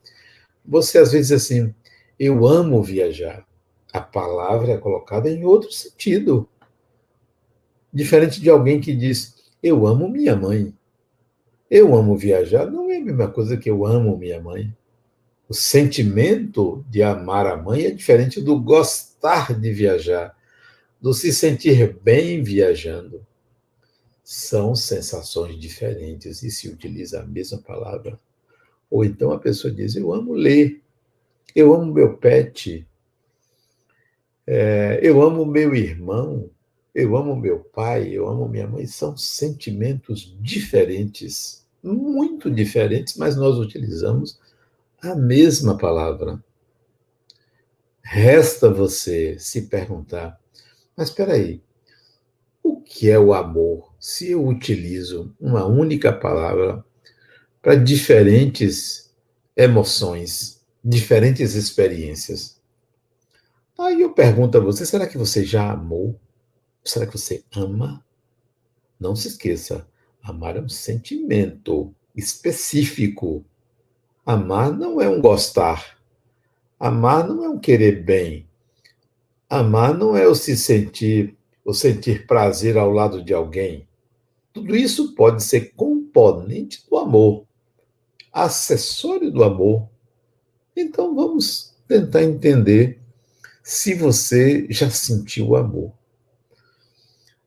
você 0.64 1.00
às 1.00 1.12
vezes 1.12 1.32
assim, 1.32 1.74
eu 2.20 2.46
amo 2.46 2.84
viajar. 2.84 3.46
A 3.92 4.02
palavra 4.02 4.74
é 4.74 4.78
colocada 4.78 5.30
em 5.30 5.44
outro 5.44 5.72
sentido. 5.72 6.48
Diferente 7.94 8.42
de 8.42 8.50
alguém 8.50 8.82
que 8.82 8.94
diz, 8.96 9.36
eu 9.62 9.86
amo 9.86 10.10
minha 10.10 10.36
mãe. 10.36 10.74
Eu 11.70 11.96
amo 11.96 12.18
viajar 12.18 12.70
não 12.70 12.90
é 12.92 12.98
a 12.98 13.02
mesma 13.02 13.28
coisa 13.30 13.58
que 13.58 13.70
eu 13.70 13.86
amo 13.86 14.18
minha 14.18 14.42
mãe. 14.42 14.76
O 15.48 15.54
sentimento 15.54 16.84
de 16.90 17.04
amar 17.04 17.46
a 17.46 17.58
mãe 17.58 17.86
é 17.86 17.92
diferente 17.92 18.42
do 18.42 18.60
gostar 18.60 19.60
de 19.60 19.72
viajar, 19.72 20.36
do 21.02 21.14
se 21.14 21.34
sentir 21.34 21.98
bem 22.02 22.42
viajando 22.42 23.26
são 24.24 24.74
sensações 24.74 25.60
diferentes 25.60 26.44
e 26.44 26.50
se 26.50 26.70
utiliza 26.70 27.20
a 27.20 27.26
mesma 27.26 27.58
palavra. 27.58 28.18
Ou 28.90 29.04
então 29.04 29.32
a 29.32 29.40
pessoa 29.40 29.74
diz: 29.74 29.96
Eu 29.96 30.14
amo 30.14 30.34
ler, 30.34 30.82
eu 31.54 31.74
amo 31.74 31.94
meu 31.94 32.18
pet, 32.18 32.88
é, 34.48 35.00
eu 35.04 35.22
amo 35.22 35.46
meu 35.46 35.76
irmão, 35.76 36.50
eu 36.94 37.16
amo 37.18 37.36
meu 37.36 37.60
pai, 37.60 38.10
eu 38.10 38.28
amo 38.28 38.48
minha 38.48 38.68
mãe. 38.68 38.86
São 38.86 39.18
sentimentos 39.18 40.38
diferentes, 40.40 41.66
muito 41.84 42.52
diferentes, 42.52 43.18
mas 43.18 43.36
nós 43.36 43.58
utilizamos 43.58 44.40
a 45.02 45.16
mesma 45.16 45.78
palavra. 45.78 46.44
Resta 48.04 48.70
você 48.70 49.38
se 49.40 49.64
perguntar: 49.64 50.40
mas 50.96 51.10
espera 51.10 51.34
aí, 51.34 51.62
o 52.62 52.80
que 52.82 53.10
é 53.10 53.18
o 53.18 53.34
amor? 53.34 53.94
Se 54.00 54.32
eu 54.32 54.46
utilizo 54.46 55.36
uma 55.40 55.66
única 55.66 56.14
palavra 56.14 56.84
para 57.62 57.76
diferentes 57.76 59.12
emoções, 59.56 60.62
diferentes 60.84 61.56
experiências. 61.56 62.62
Aí 63.80 64.02
eu 64.02 64.14
pergunto 64.14 64.58
a 64.58 64.62
você: 64.62 64.86
será 64.86 65.08
que 65.08 65.18
você 65.18 65.44
já 65.44 65.72
amou? 65.72 66.20
Será 66.84 67.08
que 67.08 67.18
você 67.18 67.44
ama? 67.56 68.04
Não 69.00 69.16
se 69.16 69.30
esqueça, 69.30 69.88
amar 70.22 70.58
é 70.58 70.62
um 70.62 70.70
sentimento 70.70 71.94
específico. 72.16 73.46
Amar 74.26 74.72
não 74.72 75.00
é 75.02 75.08
um 75.08 75.22
gostar. 75.22 75.98
Amar 76.80 77.28
não 77.28 77.44
é 77.44 77.50
um 77.50 77.60
querer 77.60 78.04
bem. 78.04 78.48
Amar 79.50 79.98
não 79.98 80.18
é 80.18 80.28
o 80.28 80.36
se 80.36 80.58
sentir, 80.58 81.38
o 81.64 81.74
sentir 81.74 82.26
prazer 82.28 82.78
ao 82.78 82.92
lado 82.92 83.24
de 83.24 83.34
alguém. 83.34 83.88
Tudo 84.52 84.76
isso 84.76 85.16
pode 85.16 85.44
ser 85.44 85.74
componente 85.76 86.86
do 86.90 86.98
amor, 86.98 87.46
acessório 88.32 89.32
do 89.32 89.44
amor. 89.44 89.90
Então 90.76 91.16
vamos 91.16 91.74
tentar 91.88 92.24
entender 92.24 93.00
se 93.64 93.94
você 93.96 94.68
já 94.70 94.90
sentiu 94.90 95.50
o 95.50 95.56
amor. 95.56 95.94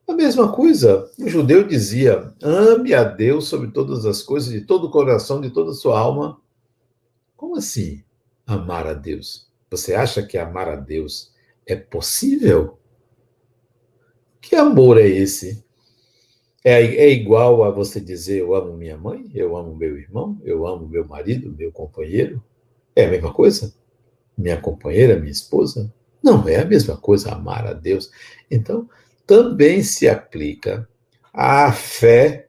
A 0.08 0.12
mesma 0.12 0.52
coisa, 0.52 1.10
o 1.18 1.28
judeu 1.28 1.66
dizia: 1.66 2.32
ame 2.40 2.94
a 2.94 3.02
Deus 3.02 3.48
sobre 3.48 3.70
todas 3.72 4.06
as 4.06 4.22
coisas, 4.22 4.52
de 4.52 4.60
todo 4.60 4.86
o 4.86 4.90
coração, 4.90 5.40
de 5.40 5.50
toda 5.50 5.72
a 5.72 5.74
sua 5.74 5.98
alma. 5.98 6.40
Como 7.36 7.56
assim 7.56 8.04
amar 8.46 8.86
a 8.86 8.94
Deus? 8.94 9.50
Você 9.70 9.94
acha 9.94 10.22
que 10.22 10.38
amar 10.38 10.68
a 10.68 10.76
Deus 10.76 11.32
é 11.66 11.74
possível? 11.74 12.78
Que 14.40 14.54
amor 14.54 14.96
é 14.96 15.08
esse? 15.08 15.64
É, 16.62 16.82
é 16.82 17.10
igual 17.10 17.64
a 17.64 17.70
você 17.70 18.00
dizer: 18.00 18.38
eu 18.40 18.54
amo 18.54 18.76
minha 18.76 18.96
mãe, 18.96 19.28
eu 19.34 19.56
amo 19.56 19.74
meu 19.74 19.98
irmão, 19.98 20.40
eu 20.44 20.66
amo 20.66 20.88
meu 20.88 21.04
marido, 21.04 21.52
meu 21.52 21.72
companheiro? 21.72 22.42
É 22.94 23.06
a 23.06 23.10
mesma 23.10 23.32
coisa? 23.32 23.74
Minha 24.38 24.60
companheira, 24.60 25.18
minha 25.18 25.32
esposa? 25.32 25.92
Não 26.22 26.48
é 26.48 26.60
a 26.60 26.64
mesma 26.64 26.96
coisa 26.96 27.32
amar 27.32 27.66
a 27.66 27.72
Deus. 27.72 28.10
Então, 28.50 28.88
também 29.26 29.82
se 29.82 30.08
aplica 30.08 30.88
à 31.32 31.72
fé 31.72 32.48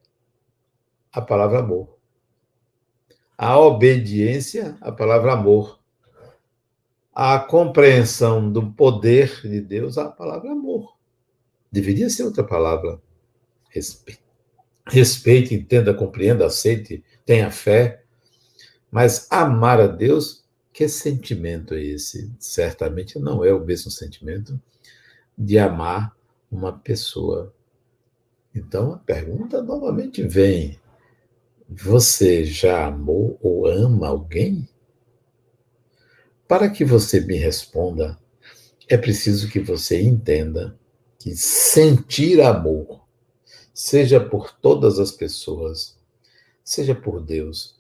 a 1.11 1.21
palavra 1.21 1.59
amor. 1.59 1.97
A 3.37 3.59
obediência, 3.59 4.77
a 4.81 4.91
palavra 4.91 5.33
amor. 5.33 5.79
A 7.13 7.39
compreensão 7.39 8.51
do 8.51 8.71
poder 8.71 9.41
de 9.41 9.59
Deus, 9.59 9.97
a 9.97 10.07
palavra 10.07 10.51
amor. 10.51 10.95
Deveria 11.71 12.09
ser 12.09 12.23
outra 12.23 12.43
palavra. 12.43 13.01
Respeite, 13.69 14.23
respeite 14.87 15.55
entenda, 15.55 15.93
compreenda, 15.93 16.45
aceite, 16.45 17.03
tenha 17.25 17.49
fé. 17.49 18.03
Mas 18.91 19.27
amar 19.31 19.81
a 19.81 19.87
Deus, 19.87 20.45
que 20.71 20.87
sentimento 20.87 21.73
é 21.73 21.81
esse? 21.81 22.31
Certamente 22.39 23.19
não 23.19 23.43
é 23.43 23.51
o 23.51 23.65
mesmo 23.65 23.89
sentimento 23.89 24.59
de 25.37 25.57
amar 25.57 26.16
uma 26.51 26.71
pessoa. 26.73 27.53
Então 28.53 28.93
a 28.93 28.97
pergunta 28.97 29.61
novamente 29.61 30.23
vem: 30.23 30.79
você 31.69 32.43
já 32.43 32.87
amou 32.87 33.37
ou 33.41 33.67
ama 33.67 34.07
alguém? 34.07 34.67
Para 36.47 36.69
que 36.69 36.85
você 36.85 37.19
me 37.19 37.35
responda, 37.35 38.17
é 38.87 38.97
preciso 38.97 39.49
que 39.49 39.59
você 39.59 40.01
entenda 40.01 40.79
que 41.19 41.35
sentir 41.35 42.41
amor, 42.41 43.01
seja 43.73 44.19
por 44.19 44.53
todas 44.53 44.97
as 44.97 45.11
pessoas, 45.11 45.97
seja 46.63 46.95
por 46.95 47.21
Deus, 47.21 47.75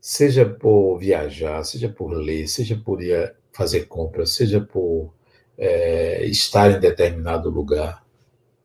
seja 0.00 0.48
por 0.48 0.98
viajar, 0.98 1.62
seja 1.64 1.90
por 1.90 2.14
ler, 2.14 2.48
seja 2.48 2.76
por 2.76 3.02
ir 3.02 3.36
fazer 3.52 3.86
compras, 3.86 4.30
seja 4.30 4.60
por 4.60 5.12
é, 5.58 6.24
estar 6.26 6.70
em 6.70 6.80
determinado 6.80 7.50
lugar, 7.50 8.05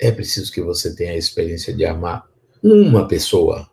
é 0.02 0.12
preciso 0.12 0.52
que 0.52 0.60
você 0.60 0.96
tenha 0.96 1.12
a 1.12 1.18
experiência 1.18 1.72
de 1.72 1.86
amar 1.86 2.28
uma 2.64 3.08
pessoa. 3.08 3.70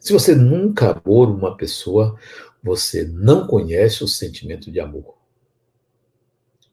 Se 0.00 0.12
você 0.12 0.34
nunca 0.34 0.90
amou 0.90 1.24
uma 1.32 1.56
pessoa, 1.56 2.18
você 2.60 3.04
não 3.04 3.46
conhece 3.46 4.02
o 4.02 4.08
sentimento 4.08 4.72
de 4.72 4.80
amor. 4.80 5.14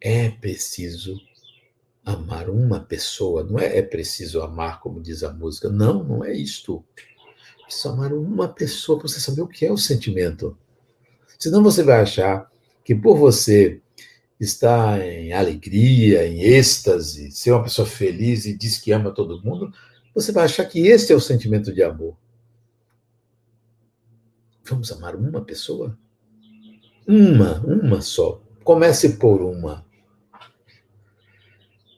É 0.02 0.30
preciso 0.30 1.22
amar 2.04 2.50
uma 2.50 2.80
pessoa, 2.80 3.43
não 3.43 3.60
é, 3.60 3.78
é 3.78 3.82
preciso 3.84 4.41
amar, 4.41 4.80
como 4.80 5.02
diz 5.02 5.24
a 5.24 5.32
música. 5.32 5.70
Não, 5.70 6.04
não 6.04 6.26
é 6.26 6.34
isto. 6.34 6.84
Preciso 7.63 7.89
amar 7.89 8.12
uma 8.12 8.48
pessoa 8.48 8.98
para 8.98 9.08
você 9.08 9.20
saber 9.20 9.41
o 9.41 9.48
que 9.48 9.67
é 9.67 9.72
o 9.72 9.78
sentimento. 9.78 10.58
Senão 11.38 11.62
você 11.62 11.84
vai 11.84 12.02
achar 12.02 12.50
que 12.84 12.96
por 12.96 13.17
você 13.17 13.82
estar 14.39 15.02
em 15.02 15.34
alegria, 15.34 16.28
em 16.28 16.41
êxtase, 16.41 17.32
ser 17.32 17.52
uma 17.52 17.63
pessoa 17.63 17.88
feliz 17.88 18.45
e 18.45 18.56
diz 18.56 18.78
que 18.78 18.91
ama 18.91 19.12
todo 19.12 19.41
mundo, 19.43 19.73
você 20.13 20.32
vai 20.32 20.45
achar 20.45 20.65
que 20.65 20.88
esse 20.88 21.12
é 21.12 21.15
o 21.15 21.21
sentimento 21.21 21.73
de 21.73 21.84
amor. 21.84 22.15
Vamos 24.63 24.91
amar 24.91 25.15
uma 25.15 25.41
pessoa? 25.41 25.97
Uma, 27.08 27.60
uma 27.62 28.02
só. 28.02 28.41
Comece 28.63 29.17
por 29.17 29.41
uma. 29.41 29.86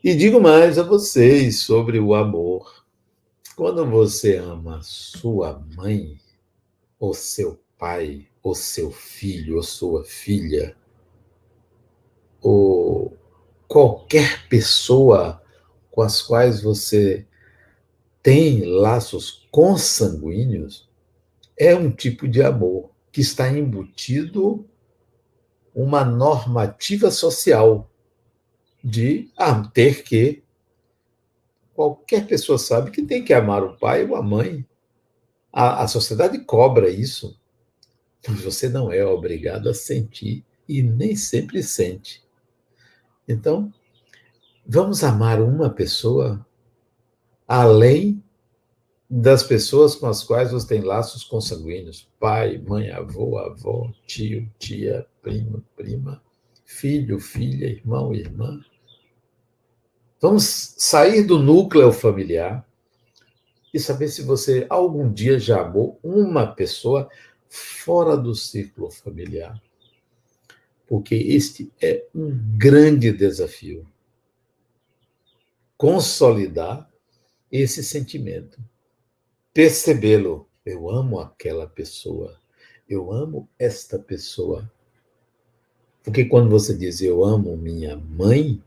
E 0.03 0.13
digo 0.13 0.39
mais 0.39 0.77
a 0.77 0.83
vocês 0.83 1.59
sobre 1.61 1.99
o 1.99 2.13
amor. 2.13 2.85
Quando 3.55 3.85
você 3.85 4.37
ama 4.37 4.79
sua 4.81 5.61
mãe, 5.75 6.17
ou 6.99 7.13
seu 7.13 7.59
pai, 7.77 8.27
ou 8.41 8.53
seu 8.53 8.91
filho, 8.91 9.57
ou 9.57 9.63
sua 9.63 10.03
filha, 10.03 10.77
ou 12.41 13.17
qualquer 13.67 14.47
pessoa 14.47 15.41
com 15.91 16.01
as 16.01 16.21
quais 16.21 16.61
você 16.61 17.25
tem 18.21 18.63
laços 18.65 19.47
consanguíneos, 19.51 20.89
é 21.57 21.75
um 21.75 21.91
tipo 21.91 22.27
de 22.27 22.41
amor 22.41 22.89
que 23.11 23.21
está 23.21 23.49
embutido 23.49 24.65
uma 25.73 26.03
normativa 26.03 27.11
social 27.11 27.89
de 28.83 29.29
ah, 29.37 29.61
ter 29.73 30.03
que 30.03 30.43
qualquer 31.73 32.27
pessoa 32.27 32.57
sabe 32.57 32.91
que 32.91 33.01
tem 33.01 33.23
que 33.23 33.33
amar 33.33 33.63
o 33.63 33.77
pai 33.77 34.05
ou 34.05 34.15
a 34.15 34.21
mãe. 34.21 34.65
A, 35.51 35.83
a 35.83 35.87
sociedade 35.87 36.37
cobra 36.39 36.89
isso, 36.89 37.39
mas 38.27 38.41
você 38.41 38.67
não 38.67 38.91
é 38.91 39.05
obrigado 39.05 39.69
a 39.69 39.73
sentir 39.73 40.45
e 40.67 40.81
nem 40.81 41.15
sempre 41.15 41.63
sente. 41.63 42.21
Então, 43.29 43.71
vamos 44.65 45.03
amar 45.03 45.39
uma 45.39 45.69
pessoa 45.69 46.43
além 47.47 48.23
das 49.07 49.43
pessoas 49.43 49.93
com 49.93 50.07
as 50.07 50.23
quais 50.23 50.51
você 50.51 50.67
tem 50.67 50.81
laços 50.81 51.23
consanguíneos: 51.23 52.09
pai, 52.19 52.57
mãe, 52.57 52.89
avô, 52.89 53.37
avó, 53.37 53.93
tio, 54.07 54.51
tia, 54.57 55.05
primo, 55.21 55.63
prima, 55.75 56.23
filho, 56.65 57.19
filha, 57.19 57.67
irmão, 57.67 58.15
irmã. 58.15 58.59
Vamos 60.19 60.73
sair 60.79 61.21
do 61.21 61.37
núcleo 61.37 61.91
familiar 61.91 62.67
e 63.71 63.79
saber 63.79 64.07
se 64.07 64.23
você 64.23 64.65
algum 64.71 65.13
dia 65.13 65.37
já 65.37 65.61
amou 65.61 65.99
uma 66.01 66.47
pessoa 66.47 67.07
fora 67.47 68.17
do 68.17 68.33
círculo 68.33 68.89
familiar 68.89 69.61
porque 70.89 71.13
este 71.13 71.71
é 71.79 72.03
um 72.15 72.35
grande 72.57 73.11
desafio. 73.11 73.85
Consolidar 75.77 76.91
esse 77.51 77.83
sentimento, 77.83 78.59
percebê-lo. 79.53 80.49
Eu 80.65 80.89
amo 80.89 81.19
aquela 81.19 81.67
pessoa, 81.67 82.39
eu 82.89 83.13
amo 83.13 83.47
esta 83.59 83.99
pessoa. 83.99 84.69
Porque 86.03 86.25
quando 86.25 86.49
você 86.49 86.75
diz 86.75 87.01
eu 87.01 87.23
amo 87.23 87.55
minha 87.55 87.95
mãe, 87.95 88.61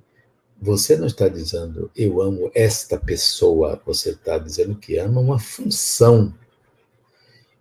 você 0.60 0.96
não 0.96 1.08
está 1.08 1.26
dizendo 1.26 1.90
eu 1.94 2.22
amo 2.22 2.52
esta 2.54 2.98
pessoa, 2.98 3.82
você 3.84 4.10
está 4.10 4.38
dizendo 4.38 4.76
que 4.76 4.96
ama 4.96 5.20
uma 5.20 5.40
função. 5.40 6.32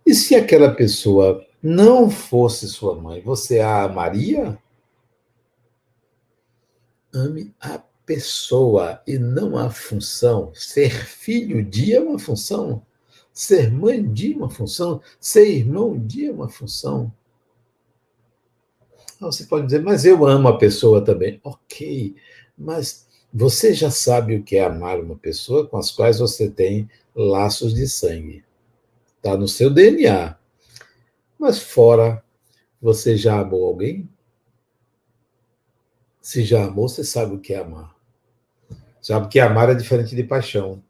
E 0.06 0.14
se 0.14 0.36
aquela 0.36 0.72
pessoa 0.72 1.44
não 1.62 2.10
fosse 2.10 2.66
sua 2.68 3.00
mãe, 3.00 3.20
você 3.20 3.60
a 3.60 3.84
amaria? 3.84 4.58
Ame 7.14 7.54
a 7.60 7.78
pessoa 8.04 9.00
e 9.06 9.18
não 9.18 9.56
a 9.56 9.70
função. 9.70 10.50
Ser 10.54 10.90
filho 11.06 11.64
de 11.64 11.94
é 11.94 12.00
uma 12.00 12.18
função. 12.18 12.82
Ser 13.32 13.70
mãe 13.70 14.02
de 14.02 14.32
é 14.32 14.36
uma 14.36 14.50
função. 14.50 15.00
Ser 15.20 15.48
irmão 15.48 15.98
de 15.98 16.26
é 16.26 16.32
uma 16.32 16.48
função. 16.48 17.12
Você 19.20 19.44
pode 19.44 19.66
dizer, 19.66 19.82
mas 19.82 20.04
eu 20.04 20.26
amo 20.26 20.48
a 20.48 20.58
pessoa 20.58 21.04
também. 21.04 21.40
Ok, 21.44 22.16
mas 22.58 23.06
você 23.32 23.72
já 23.72 23.90
sabe 23.90 24.36
o 24.36 24.42
que 24.42 24.56
é 24.56 24.64
amar 24.64 25.00
uma 25.00 25.16
pessoa 25.16 25.66
com 25.66 25.76
as 25.76 25.92
quais 25.92 26.18
você 26.18 26.50
tem 26.50 26.90
laços 27.14 27.72
de 27.72 27.86
sangue. 27.88 28.44
Está 29.16 29.36
no 29.36 29.46
seu 29.46 29.70
DNA. 29.70 30.36
Mas 31.42 31.60
fora, 31.60 32.24
você 32.80 33.16
já 33.16 33.40
amou 33.40 33.66
alguém? 33.66 34.08
Se 36.20 36.44
já 36.44 36.66
amou, 36.66 36.88
você 36.88 37.02
sabe 37.02 37.34
o 37.34 37.40
que 37.40 37.52
é 37.52 37.58
amar. 37.58 37.96
Sabe 39.00 39.26
que 39.26 39.40
amar 39.40 39.68
é 39.68 39.74
diferente 39.74 40.14
de 40.14 40.22
paixão. 40.22 40.80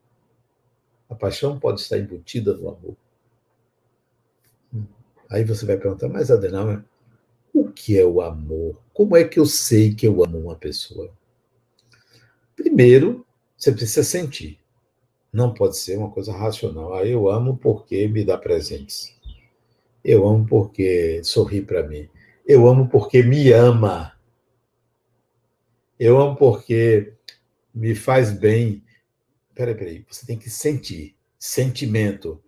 A 1.08 1.14
paixão 1.14 1.58
pode 1.58 1.80
estar 1.80 1.96
embutida 1.96 2.52
no 2.52 2.68
amor. 2.68 2.94
Aí 5.30 5.42
você 5.42 5.64
vai 5.64 5.78
perguntar, 5.78 6.10
mas 6.10 6.30
Adenauer, 6.30 6.84
o 7.54 7.72
que 7.72 7.98
é 7.98 8.04
o 8.04 8.20
amor? 8.20 8.78
Como 8.92 9.16
é 9.16 9.24
que 9.24 9.40
eu 9.40 9.46
sei 9.46 9.94
que 9.94 10.06
eu 10.06 10.22
amo 10.22 10.38
uma 10.38 10.54
pessoa? 10.54 11.10
Primeiro, 12.54 13.26
você 13.56 13.72
precisa 13.72 14.04
sentir. 14.04 14.60
Não 15.32 15.54
pode 15.54 15.78
ser 15.78 15.96
uma 15.96 16.10
coisa 16.10 16.30
racional. 16.30 16.92
Ah, 16.92 17.06
eu 17.06 17.30
amo 17.30 17.56
porque 17.56 18.06
me 18.06 18.22
dá 18.22 18.36
presentes. 18.36 19.18
Eu 20.04 20.26
amo 20.26 20.46
porque 20.46 21.22
sorri 21.24 21.62
para 21.62 21.86
mim. 21.86 22.08
Eu 22.46 22.66
amo 22.66 22.88
porque 22.88 23.22
me 23.22 23.52
ama. 23.52 24.12
Eu 25.98 26.20
amo 26.20 26.36
porque 26.36 27.12
me 27.74 27.94
faz 27.94 28.32
bem. 28.32 28.82
Peraí, 29.54 29.74
peraí. 29.74 30.06
Você 30.08 30.26
tem 30.26 30.38
que 30.38 30.50
sentir. 30.50 31.14
Sentimento. 31.38 32.42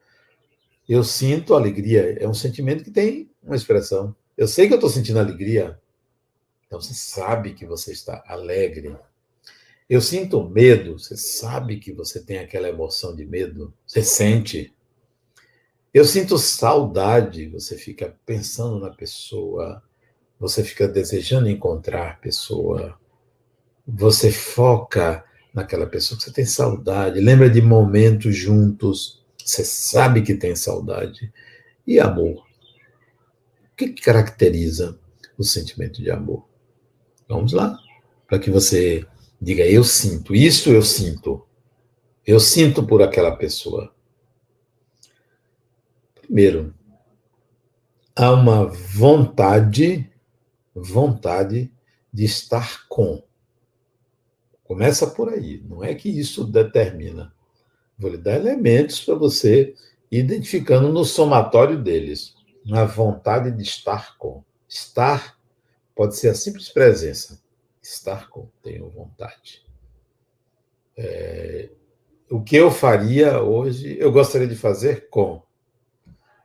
Eu 0.89 1.05
sinto 1.05 1.55
alegria. 1.55 2.17
É 2.21 2.29
um 2.29 2.35
sentimento 2.35 2.85
que 2.85 2.91
tem 2.91 3.31
uma 3.43 3.57
expressão. 3.57 4.15
Eu 4.37 4.49
sei 4.49 4.67
que 4.67 4.75
eu 4.75 4.79
estou 4.79 4.91
sentindo 4.91 5.19
alegria. 5.19 5.79
Então 6.67 6.81
você 6.81 6.95
sabe 6.95 7.55
que 7.55 7.65
você 7.65 7.93
está 7.93 8.23
alegre. 8.27 8.97
Eu 9.89 10.01
sinto 10.01 10.49
medo, 10.49 10.99
você 10.99 11.17
sabe 11.17 11.79
que 11.79 11.93
você 11.93 12.21
tem 12.21 12.39
aquela 12.39 12.69
emoção 12.69 13.15
de 13.15 13.25
medo, 13.27 13.73
você 13.87 14.03
sente. 14.03 14.75
Eu 15.95 16.05
sinto 16.05 16.37
saudade, 16.37 17.49
você 17.49 17.79
fica 17.79 18.17
pensando 18.27 18.81
na 18.81 18.91
pessoa, 18.91 19.81
você 20.39 20.65
fica 20.65 20.87
desejando 20.89 21.49
encontrar 21.49 22.11
a 22.11 22.15
pessoa, 22.17 22.99
você 23.87 24.31
foca 24.33 25.25
naquela 25.55 25.87
pessoa, 25.87 26.21
você 26.21 26.33
tem 26.33 26.45
saudade, 26.45 27.21
lembra 27.21 27.49
de 27.49 27.63
momentos 27.63 28.37
juntos, 28.37 29.25
você 29.39 29.65
sabe 29.65 30.23
que 30.23 30.35
tem 30.35 30.57
saudade. 30.57 31.33
E 31.87 32.01
amor? 32.01 32.45
O 33.73 33.77
que 33.77 33.93
caracteriza 33.93 34.99
o 35.39 35.45
sentimento 35.45 36.03
de 36.03 36.11
amor? 36.11 36.45
Vamos 37.29 37.53
lá, 37.53 37.79
para 38.27 38.41
que 38.41 38.51
você 38.51 39.07
Diga, 39.45 39.67
eu 39.67 39.85
sinto, 39.85 40.35
isso 40.35 40.71
eu 40.71 40.81
sinto. 40.81 41.47
Eu 42.27 42.41
sinto 42.41 42.83
por 42.83 43.03
aquela 43.03 43.37
pessoa. 43.37 43.94
Primeiro, 46.35 46.75
há 48.17 48.33
uma 48.33 48.67
vontade, 48.67 50.11
vontade 50.75 51.73
de 52.13 52.25
estar 52.25 52.89
com. 52.89 53.23
Começa 54.65 55.07
por 55.07 55.29
aí. 55.29 55.63
Não 55.65 55.85
é 55.85 55.95
que 55.95 56.09
isso 56.09 56.45
determina. 56.45 57.33
Vou 57.97 58.11
lhe 58.11 58.19
dar 58.19 58.35
elementos 58.35 58.99
para 58.99 59.15
você 59.15 59.77
ir 60.11 60.25
identificando 60.25 60.93
no 60.93 61.05
somatório 61.05 61.81
deles. 61.81 62.35
A 62.73 62.85
vontade 62.85 63.53
de 63.53 63.63
estar 63.63 64.19
com. 64.19 64.43
Estar 64.69 65.39
pode 65.95 66.17
ser 66.17 66.31
a 66.31 66.35
simples 66.35 66.69
presença 66.69 67.41
estar 67.81 68.29
com, 68.29 68.49
tenho 68.61 68.91
vontade. 68.91 69.65
É, 70.97 71.71
o 72.29 72.43
que 72.43 72.57
eu 72.57 72.73
faria 72.73 73.41
hoje, 73.41 73.97
eu 74.01 74.11
gostaria 74.11 74.49
de 74.49 74.57
fazer 74.57 75.09
com. 75.11 75.45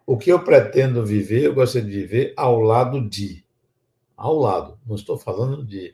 O 0.09 0.17
que 0.17 0.31
eu 0.31 0.43
pretendo 0.43 1.05
viver, 1.05 1.43
eu 1.43 1.53
gostaria 1.53 1.87
de 1.87 1.95
viver 1.95 2.33
ao 2.35 2.59
lado 2.59 3.07
de. 3.07 3.45
Ao 4.17 4.35
lado. 4.35 4.79
Não 4.83 4.95
estou 4.95 5.19
falando 5.19 5.63
de 5.63 5.93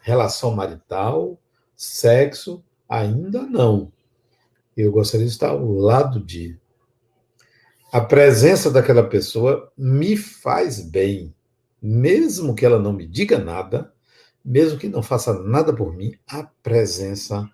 relação 0.00 0.50
marital, 0.50 1.40
sexo, 1.76 2.60
ainda 2.88 3.42
não. 3.42 3.92
Eu 4.76 4.90
gostaria 4.90 5.24
de 5.24 5.30
estar 5.30 5.50
ao 5.50 5.64
lado 5.64 6.18
de. 6.18 6.58
A 7.92 8.00
presença 8.00 8.68
daquela 8.68 9.04
pessoa 9.04 9.70
me 9.78 10.16
faz 10.16 10.80
bem, 10.80 11.32
mesmo 11.80 12.56
que 12.56 12.66
ela 12.66 12.80
não 12.80 12.92
me 12.92 13.06
diga 13.06 13.38
nada, 13.38 13.92
mesmo 14.44 14.76
que 14.76 14.88
não 14.88 15.04
faça 15.04 15.40
nada 15.40 15.72
por 15.72 15.94
mim, 15.94 16.12
a 16.26 16.42
presença 16.42 17.48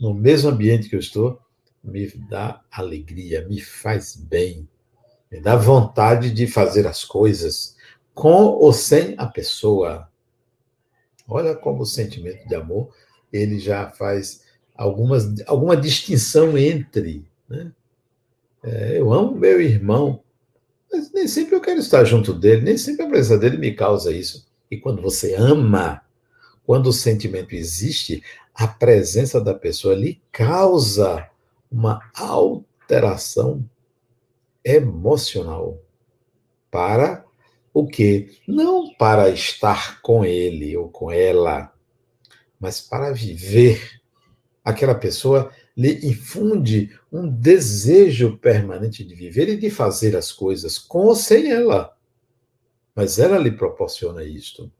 no 0.00 0.14
mesmo 0.14 0.50
ambiente 0.50 0.88
que 0.88 0.94
eu 0.94 1.00
estou 1.00 1.40
me 1.82 2.06
dá 2.30 2.62
alegria, 2.70 3.44
me 3.48 3.60
faz 3.60 4.14
bem, 4.14 4.68
me 5.30 5.40
dá 5.40 5.56
vontade 5.56 6.30
de 6.30 6.46
fazer 6.46 6.86
as 6.86 7.04
coisas 7.04 7.76
com 8.14 8.44
ou 8.46 8.72
sem 8.72 9.14
a 9.18 9.26
pessoa. 9.26 10.08
Olha 11.26 11.54
como 11.54 11.82
o 11.82 11.86
sentimento 11.86 12.48
de 12.48 12.54
amor 12.54 12.90
ele 13.32 13.58
já 13.58 13.90
faz 13.90 14.42
algumas, 14.74 15.40
alguma 15.46 15.76
distinção 15.76 16.56
entre. 16.56 17.26
Né? 17.48 17.72
É, 18.62 18.98
eu 18.98 19.12
amo 19.12 19.36
meu 19.36 19.60
irmão, 19.60 20.22
mas 20.90 21.12
nem 21.12 21.28
sempre 21.28 21.54
eu 21.54 21.60
quero 21.60 21.80
estar 21.80 22.04
junto 22.04 22.32
dele, 22.32 22.62
nem 22.62 22.78
sempre 22.78 23.04
a 23.04 23.08
presença 23.08 23.38
dele 23.38 23.58
me 23.58 23.74
causa 23.74 24.12
isso. 24.12 24.46
E 24.70 24.76
quando 24.76 25.02
você 25.02 25.34
ama, 25.34 26.02
quando 26.66 26.88
o 26.88 26.92
sentimento 26.92 27.54
existe, 27.54 28.22
a 28.54 28.66
presença 28.66 29.40
da 29.40 29.54
pessoa 29.54 29.94
lhe 29.94 30.20
causa 30.32 31.28
uma 31.70 32.00
alteração 32.14 33.64
emocional 34.76 35.82
para 36.70 37.24
o 37.72 37.86
quê? 37.86 38.30
Não 38.46 38.92
para 38.94 39.30
estar 39.30 40.00
com 40.02 40.24
ele 40.24 40.76
ou 40.76 40.88
com 40.90 41.10
ela, 41.10 41.72
mas 42.58 42.80
para 42.80 43.12
viver. 43.12 44.00
Aquela 44.64 44.94
pessoa 44.94 45.50
lhe 45.76 46.06
infunde 46.06 46.98
um 47.10 47.28
desejo 47.28 48.36
permanente 48.36 49.04
de 49.04 49.14
viver 49.14 49.48
e 49.48 49.56
de 49.56 49.70
fazer 49.70 50.16
as 50.16 50.32
coisas 50.32 50.78
com 50.78 51.06
ou 51.06 51.14
sem 51.14 51.50
ela. 51.50 51.96
Mas 52.94 53.18
ela 53.18 53.38
lhe 53.38 53.52
proporciona 53.52 54.24
isto. 54.24 54.70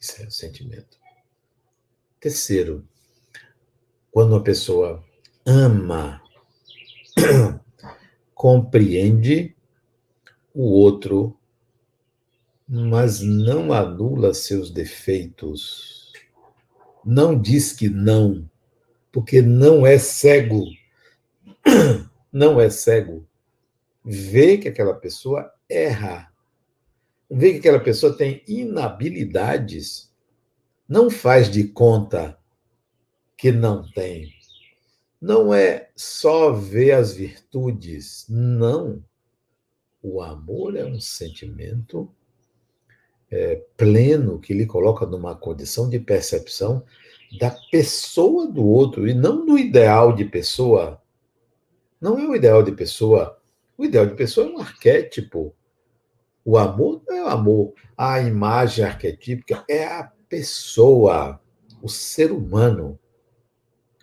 Isso 0.00 0.22
é 0.22 0.26
o 0.26 0.30
sentimento. 0.30 0.98
Terceiro, 2.20 2.86
quando 4.10 4.32
uma 4.32 4.42
pessoa 4.42 5.02
ama, 5.46 6.22
compreende 8.42 9.54
o 10.52 10.64
outro, 10.64 11.38
mas 12.66 13.20
não 13.20 13.72
anula 13.72 14.34
seus 14.34 14.68
defeitos, 14.68 16.12
não 17.04 17.40
diz 17.40 17.72
que 17.72 17.88
não, 17.88 18.50
porque 19.12 19.40
não 19.40 19.86
é 19.86 19.96
cego, 19.96 20.64
não 22.32 22.60
é 22.60 22.68
cego, 22.68 23.24
vê 24.04 24.58
que 24.58 24.66
aquela 24.66 24.94
pessoa 24.94 25.48
erra, 25.68 26.28
vê 27.30 27.52
que 27.52 27.58
aquela 27.58 27.78
pessoa 27.78 28.16
tem 28.16 28.42
inabilidades. 28.48 30.12
Não 30.88 31.08
faz 31.08 31.48
de 31.48 31.68
conta 31.68 32.36
que 33.36 33.52
não 33.52 33.88
tem. 33.92 34.34
Não 35.22 35.54
é 35.54 35.88
só 35.94 36.50
ver 36.50 36.90
as 36.90 37.14
virtudes, 37.14 38.26
não. 38.28 39.00
O 40.02 40.20
amor 40.20 40.74
é 40.74 40.84
um 40.84 40.98
sentimento 40.98 42.12
é, 43.30 43.62
pleno 43.76 44.40
que 44.40 44.52
lhe 44.52 44.66
coloca 44.66 45.06
numa 45.06 45.36
condição 45.36 45.88
de 45.88 46.00
percepção 46.00 46.84
da 47.38 47.56
pessoa 47.70 48.48
do 48.48 48.66
outro 48.66 49.06
e 49.06 49.14
não 49.14 49.46
do 49.46 49.56
ideal 49.56 50.12
de 50.12 50.24
pessoa. 50.24 51.00
Não 52.00 52.18
é 52.18 52.26
o 52.26 52.34
ideal 52.34 52.60
de 52.64 52.72
pessoa. 52.72 53.40
O 53.78 53.84
ideal 53.84 54.06
de 54.06 54.16
pessoa 54.16 54.48
é 54.48 54.50
um 54.50 54.58
arquétipo. 54.58 55.54
O 56.44 56.58
amor 56.58 57.00
não 57.06 57.16
é 57.16 57.22
o 57.22 57.28
amor, 57.28 57.74
a 57.96 58.20
imagem 58.20 58.84
arquetípica 58.84 59.64
é 59.68 59.86
a 59.86 60.10
pessoa, 60.28 61.40
o 61.80 61.88
ser 61.88 62.32
humano. 62.32 62.98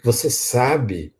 Você 0.04 0.30
sabe 0.30 1.14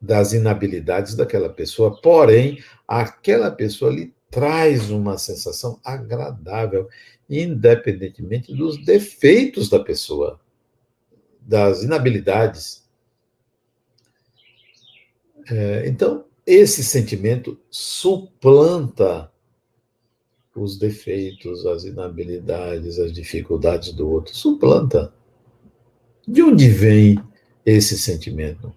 das 0.00 0.32
inabilidades 0.32 1.14
daquela 1.14 1.48
pessoa, 1.48 2.00
porém, 2.00 2.62
aquela 2.86 3.50
pessoa 3.50 3.90
lhe 3.90 4.14
traz 4.30 4.90
uma 4.90 5.16
sensação 5.18 5.80
agradável, 5.84 6.88
independentemente 7.28 8.54
dos 8.54 8.84
defeitos 8.84 9.68
da 9.68 9.80
pessoa, 9.80 10.40
das 11.40 11.82
inabilidades. 11.82 12.86
É, 15.48 15.88
então, 15.88 16.24
esse 16.44 16.84
sentimento 16.84 17.58
suplanta 17.70 19.32
os 20.54 20.78
defeitos, 20.78 21.66
as 21.66 21.84
inabilidades, 21.84 22.98
as 22.98 23.12
dificuldades 23.12 23.92
do 23.92 24.08
outro. 24.08 24.34
Suplanta. 24.34 25.12
De 26.26 26.42
onde 26.42 26.68
vem 26.68 27.18
esse 27.66 27.98
sentimento 27.98 28.72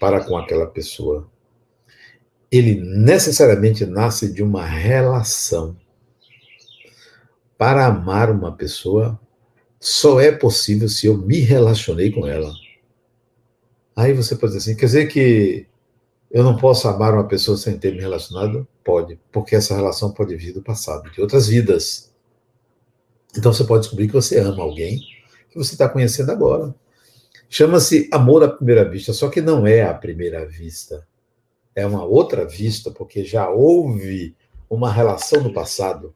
para 0.00 0.24
com 0.24 0.36
aquela 0.36 0.66
pessoa? 0.66 1.28
Ele 2.50 2.74
necessariamente 2.80 3.84
nasce 3.84 4.32
de 4.32 4.42
uma 4.42 4.64
relação. 4.64 5.76
Para 7.58 7.86
amar 7.86 8.30
uma 8.30 8.52
pessoa, 8.52 9.20
só 9.78 10.20
é 10.20 10.32
possível 10.32 10.88
se 10.88 11.06
eu 11.06 11.18
me 11.18 11.40
relacionei 11.40 12.10
com 12.10 12.26
ela. 12.26 12.52
Aí 13.94 14.12
você 14.12 14.34
pode 14.34 14.52
dizer 14.54 14.70
assim, 14.70 14.78
quer 14.78 14.86
dizer 14.86 15.06
que 15.08 15.66
eu 16.30 16.44
não 16.44 16.56
posso 16.56 16.88
amar 16.88 17.14
uma 17.14 17.26
pessoa 17.26 17.56
sem 17.56 17.78
ter 17.78 17.92
me 17.94 18.00
relacionado? 18.00 18.66
Pode, 18.84 19.18
porque 19.32 19.56
essa 19.56 19.74
relação 19.74 20.12
pode 20.12 20.36
vir 20.36 20.52
do 20.52 20.62
passado, 20.62 21.10
de 21.10 21.20
outras 21.20 21.48
vidas. 21.48 22.12
Então 23.36 23.52
você 23.52 23.64
pode 23.64 23.82
descobrir 23.82 24.06
que 24.06 24.14
você 24.14 24.38
ama 24.38 24.62
alguém 24.62 25.00
que 25.50 25.56
você 25.58 25.74
está 25.74 25.88
conhecendo 25.88 26.30
agora. 26.30 26.74
Chama-se 27.48 28.08
amor 28.12 28.44
à 28.44 28.48
primeira 28.48 28.88
vista, 28.88 29.12
só 29.12 29.30
que 29.30 29.40
não 29.40 29.66
é 29.66 29.82
à 29.82 29.94
primeira 29.94 30.46
vista. 30.46 31.06
É 31.74 31.86
uma 31.86 32.04
outra 32.04 32.44
vista, 32.44 32.90
porque 32.90 33.24
já 33.24 33.48
houve 33.48 34.36
uma 34.68 34.92
relação 34.92 35.42
no 35.42 35.52
passado. 35.52 36.14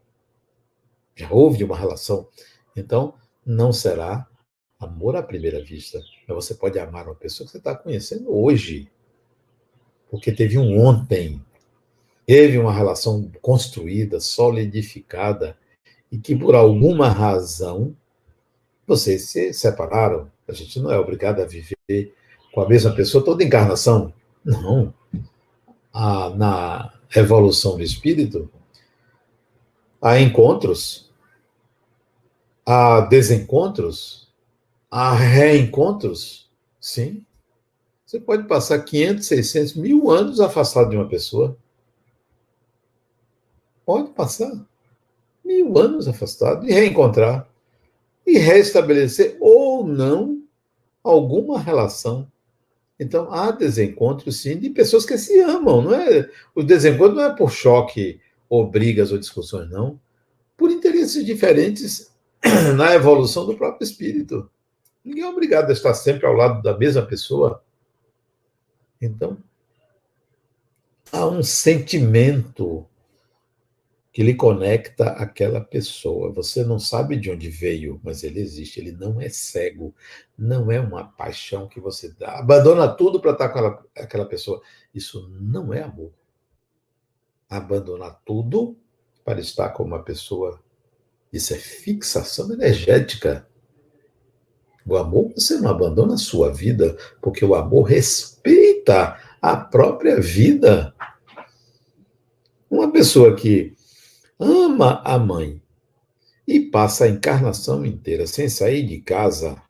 Já 1.15 1.31
houve 1.31 1.63
uma 1.65 1.77
relação. 1.77 2.29
Então, 2.77 3.15
não 3.47 3.73
será 3.73 4.27
amor 4.79 5.17
à 5.17 5.23
primeira 5.23 5.63
vista. 5.63 6.01
Mas 6.27 6.35
você 6.35 6.55
pode 6.55 6.79
amar 6.79 7.07
uma 7.07 7.15
pessoa 7.15 7.47
que 7.47 7.53
você 7.53 7.59
está 7.59 7.75
conhecendo 7.75 8.35
hoje. 8.35 8.91
Porque 10.11 10.33
teve 10.33 10.59
um 10.59 10.81
ontem. 10.81 11.41
Teve 12.27 12.59
uma 12.59 12.73
relação 12.73 13.31
construída, 13.41 14.21
solidificada, 14.21 15.57
e 16.11 16.19
que 16.19 16.35
por 16.35 16.55
alguma 16.55 17.09
razão 17.09 17.97
vocês 18.87 19.29
se 19.31 19.53
separaram. 19.53 20.32
A 20.49 20.53
gente 20.53 20.81
não 20.81 20.91
é 20.91 20.99
obrigado 20.99 21.41
a 21.41 21.45
viver 21.45 22.15
com 22.53 22.61
a 22.61 22.69
mesma 22.69 22.95
pessoa 22.95 23.25
toda 23.25 23.45
encarnação. 23.45 24.13
Não. 24.45 24.93
Ah, 25.93 26.31
na 26.31 26.93
evolução 27.15 27.77
do 27.77 27.83
espírito, 27.83 28.51
há 30.01 30.19
encontros, 30.19 31.11
há 32.67 33.03
desencontros, 33.03 34.29
há 34.91 35.15
reencontros. 35.15 36.51
Sim. 36.81 37.25
Você 38.05 38.21
pode 38.21 38.47
passar 38.47 38.79
500, 38.81 39.27
600, 39.27 39.75
mil 39.75 40.11
anos 40.11 40.41
afastado 40.41 40.91
de 40.91 40.97
uma 40.97 41.09
pessoa. 41.09 41.57
Pode 43.87 44.11
passar 44.11 44.53
mil 45.45 45.77
anos 45.79 46.09
afastado 46.09 46.67
e 46.67 46.73
reencontrar 46.73 47.49
e 48.27 48.39
restabelecer 48.39 49.37
ou 49.41 49.62
não 49.87 50.43
alguma 51.03 51.59
relação. 51.59 52.31
Então, 52.99 53.33
há 53.33 53.51
desencontros, 53.51 54.41
sim, 54.41 54.59
de 54.59 54.71
pessoas 54.71 55.05
que 55.05 55.19
se 55.19 55.41
amam, 55.41 55.83
não 55.83 55.95
é? 55.95 56.31
O 56.55 56.63
desencontro 56.63 57.17
não 57.17 57.25
é 57.25 57.35
por 57.35 57.51
choque 57.51 58.21
ou 58.49 58.71
brigas 58.71 59.11
ou 59.11 59.19
discussões, 59.19 59.69
não. 59.71 59.99
Por 60.57 60.71
interesses 60.71 61.25
diferentes 61.25 62.13
na 62.77 62.95
evolução 62.95 63.47
do 63.47 63.57
próprio 63.57 63.85
espírito. 63.85 64.49
Ninguém 65.05 65.25
é 65.25 65.29
obrigado 65.29 65.71
a 65.71 65.73
estar 65.73 65.95
sempre 65.95 66.27
ao 66.27 66.35
lado 66.35 66.63
da 66.63 66.77
mesma 66.77 67.03
pessoa. 67.03 67.63
Então, 69.01 69.37
há 71.11 71.27
um 71.27 71.43
sentimento 71.43 72.87
que 74.13 74.23
lhe 74.23 74.35
conecta 74.35 75.07
àquela 75.13 75.61
pessoa. 75.61 76.31
Você 76.33 76.63
não 76.63 76.79
sabe 76.79 77.17
de 77.17 77.31
onde 77.31 77.49
veio, 77.49 77.99
mas 78.05 78.23
ele 78.23 78.41
existe. 78.41 78.79
Ele 78.79 78.93
não 78.93 79.19
é 79.19 79.31
cego. 79.31 79.95
Não 80.37 80.71
é 80.71 80.79
uma 80.79 81.05
paixão 81.05 81.67
que 81.67 81.81
você 81.81 82.13
dá. 82.19 82.39
Abandona 82.39 82.87
tudo 82.89 83.21
para 83.21 83.33
estar 83.33 83.49
com 83.49 83.59
aquela, 83.59 83.87
aquela 83.97 84.27
pessoa. 84.27 84.61
Isso 84.95 85.31
não 85.41 85.73
é 85.73 85.83
amor. 85.83 86.13
Abandonar 87.49 88.21
tudo 88.25 88.77
para 89.25 89.41
estar 89.41 89.71
com 89.71 89.83
uma 89.83 90.03
pessoa. 90.03 90.61
Isso 91.33 91.55
é 91.55 91.57
fixação 91.57 92.53
energética. 92.53 93.49
O 94.85 94.97
amor 94.97 95.33
você 95.35 95.57
não 95.57 95.71
abandona 95.71 96.15
a 96.15 96.19
sua 96.19 96.53
vida, 96.53 96.99
porque 97.23 97.45
o 97.45 97.55
amor 97.55 97.85
respeita 97.85 99.17
a 99.41 99.57
própria 99.57 100.21
vida. 100.21 100.95
Uma 102.69 102.91
pessoa 102.91 103.35
que 103.35 103.75
ama 104.43 105.01
a 105.05 105.19
mãe 105.19 105.61
e 106.47 106.61
passa 106.61 107.05
a 107.05 107.09
encarnação 107.09 107.87
inteira 107.87 108.27
sem 108.27 108.49
sair 108.49 108.85
de 108.85 109.01
casa 109.01 109.61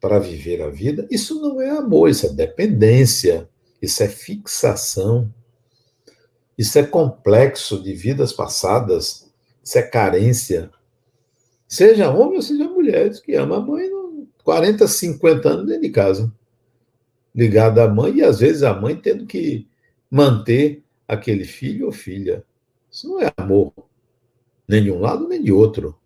para 0.00 0.18
viver 0.18 0.62
a 0.62 0.68
vida, 0.68 1.06
isso 1.10 1.40
não 1.40 1.60
é 1.60 1.70
amor, 1.70 2.08
isso 2.08 2.26
é 2.26 2.28
dependência, 2.30 3.48
isso 3.80 4.02
é 4.02 4.08
fixação, 4.08 5.32
isso 6.56 6.78
é 6.78 6.82
complexo 6.82 7.80
de 7.82 7.92
vidas 7.94 8.32
passadas, 8.32 9.30
isso 9.62 9.78
é 9.78 9.82
carência. 9.82 10.70
Seja 11.68 12.10
homem 12.10 12.36
ou 12.36 12.42
seja 12.42 12.64
mulher, 12.64 13.10
que 13.20 13.34
ama 13.34 13.58
a 13.58 13.60
mãe 13.60 13.88
40, 14.44 14.86
50 14.88 15.48
anos 15.48 15.66
dentro 15.66 15.82
de 15.82 15.90
casa, 15.90 16.32
ligado 17.34 17.78
à 17.78 17.88
mãe, 17.88 18.16
e 18.16 18.22
às 18.22 18.40
vezes 18.40 18.62
a 18.62 18.74
mãe 18.74 18.96
tendo 18.96 19.24
que 19.24 19.68
manter 20.10 20.82
aquele 21.06 21.44
filho 21.44 21.86
ou 21.86 21.92
filha. 21.92 22.44
Isso 22.90 23.08
não 23.08 23.20
é 23.20 23.32
amor 23.36 23.72
nem 24.68 24.82
de 24.82 24.90
um 24.90 25.00
lado 25.00 25.28
nem 25.28 25.42
de 25.42 25.52
outro. 25.52 25.98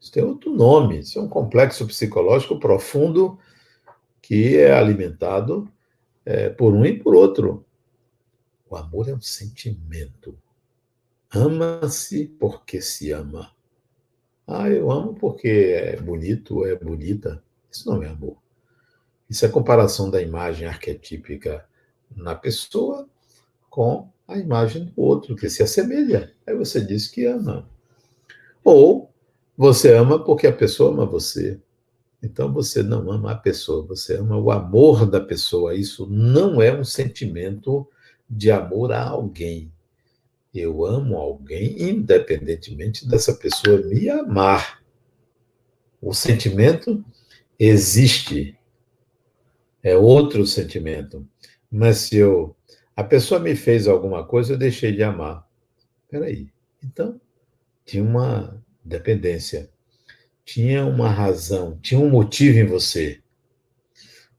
Isso 0.00 0.12
tem 0.12 0.22
outro 0.22 0.52
nome. 0.54 1.00
Isso 1.00 1.18
é 1.18 1.22
um 1.22 1.28
complexo 1.28 1.86
psicológico 1.86 2.58
profundo 2.58 3.38
que 4.20 4.56
é 4.56 4.72
alimentado 4.72 5.68
é, 6.24 6.48
por 6.50 6.74
um 6.74 6.84
e 6.84 6.98
por 6.98 7.14
outro. 7.14 7.64
O 8.68 8.76
amor 8.76 9.08
é 9.08 9.14
um 9.14 9.20
sentimento. 9.20 10.38
Ama-se 11.32 12.26
porque 12.38 12.80
se 12.80 13.12
ama. 13.12 13.52
Ah, 14.46 14.68
eu 14.68 14.90
amo 14.90 15.14
porque 15.14 15.48
é 15.48 16.00
bonito 16.00 16.64
é 16.64 16.76
bonita. 16.76 17.42
Isso 17.70 17.88
não 17.90 18.02
é 18.02 18.08
amor. 18.08 18.36
Isso 19.28 19.44
é 19.44 19.48
comparação 19.48 20.08
da 20.08 20.22
imagem 20.22 20.68
arquetípica 20.68 21.66
na 22.14 22.34
pessoa 22.34 23.08
com 23.68 24.10
a 24.26 24.38
imagem 24.38 24.86
do 24.86 24.92
outro, 25.00 25.36
que 25.36 25.48
se 25.48 25.62
assemelha. 25.62 26.32
Aí 26.46 26.54
você 26.54 26.80
diz 26.80 27.06
que 27.06 27.24
ama. 27.24 27.68
Ou 28.64 29.12
você 29.56 29.94
ama 29.94 30.22
porque 30.22 30.46
a 30.46 30.52
pessoa 30.52 30.90
ama 30.90 31.06
você. 31.06 31.60
Então 32.22 32.52
você 32.52 32.82
não 32.82 33.10
ama 33.10 33.32
a 33.32 33.36
pessoa, 33.36 33.86
você 33.86 34.16
ama 34.16 34.36
o 34.36 34.50
amor 34.50 35.06
da 35.06 35.20
pessoa. 35.20 35.74
Isso 35.74 36.06
não 36.06 36.60
é 36.60 36.76
um 36.76 36.84
sentimento 36.84 37.86
de 38.28 38.50
amor 38.50 38.92
a 38.92 39.08
alguém. 39.08 39.72
Eu 40.52 40.84
amo 40.84 41.16
alguém 41.16 41.80
independentemente 41.80 43.06
dessa 43.06 43.34
pessoa 43.34 43.78
me 43.82 44.08
amar. 44.08 44.82
O 46.00 46.12
sentimento 46.14 47.04
existe. 47.58 48.58
É 49.82 49.96
outro 49.96 50.46
sentimento. 50.46 51.26
Mas 51.70 51.98
se 51.98 52.16
eu 52.16 52.55
a 52.96 53.04
pessoa 53.04 53.38
me 53.38 53.54
fez 53.54 53.86
alguma 53.86 54.26
coisa, 54.26 54.54
eu 54.54 54.58
deixei 54.58 54.90
de 54.90 55.02
amar. 55.02 55.46
Espera 56.04 56.24
aí. 56.24 56.48
Então, 56.82 57.20
tinha 57.84 58.02
uma 58.02 58.64
dependência, 58.82 59.70
tinha 60.44 60.86
uma 60.86 61.10
razão, 61.10 61.78
tinha 61.82 62.00
um 62.00 62.08
motivo 62.08 62.58
em 62.58 62.64
você. 62.64 63.20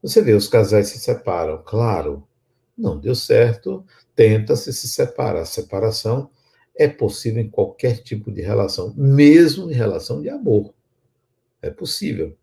Você 0.02 0.24
vê, 0.24 0.34
os 0.34 0.48
casais 0.48 0.88
se 0.88 1.00
separam, 1.00 1.62
claro, 1.64 2.28
não 2.76 3.00
deu 3.00 3.14
certo, 3.14 3.86
tenta-se 4.16 4.74
se 4.74 4.88
separar. 4.88 5.42
A 5.42 5.46
separação 5.46 6.30
é 6.76 6.88
possível 6.88 7.42
em 7.42 7.50
qualquer 7.50 8.02
tipo 8.02 8.32
de 8.32 8.42
relação, 8.42 8.94
mesmo 8.96 9.70
em 9.70 9.74
relação 9.74 10.22
de 10.22 10.30
amor. 10.30 10.74
É 11.62 11.70
possível. 11.70 12.36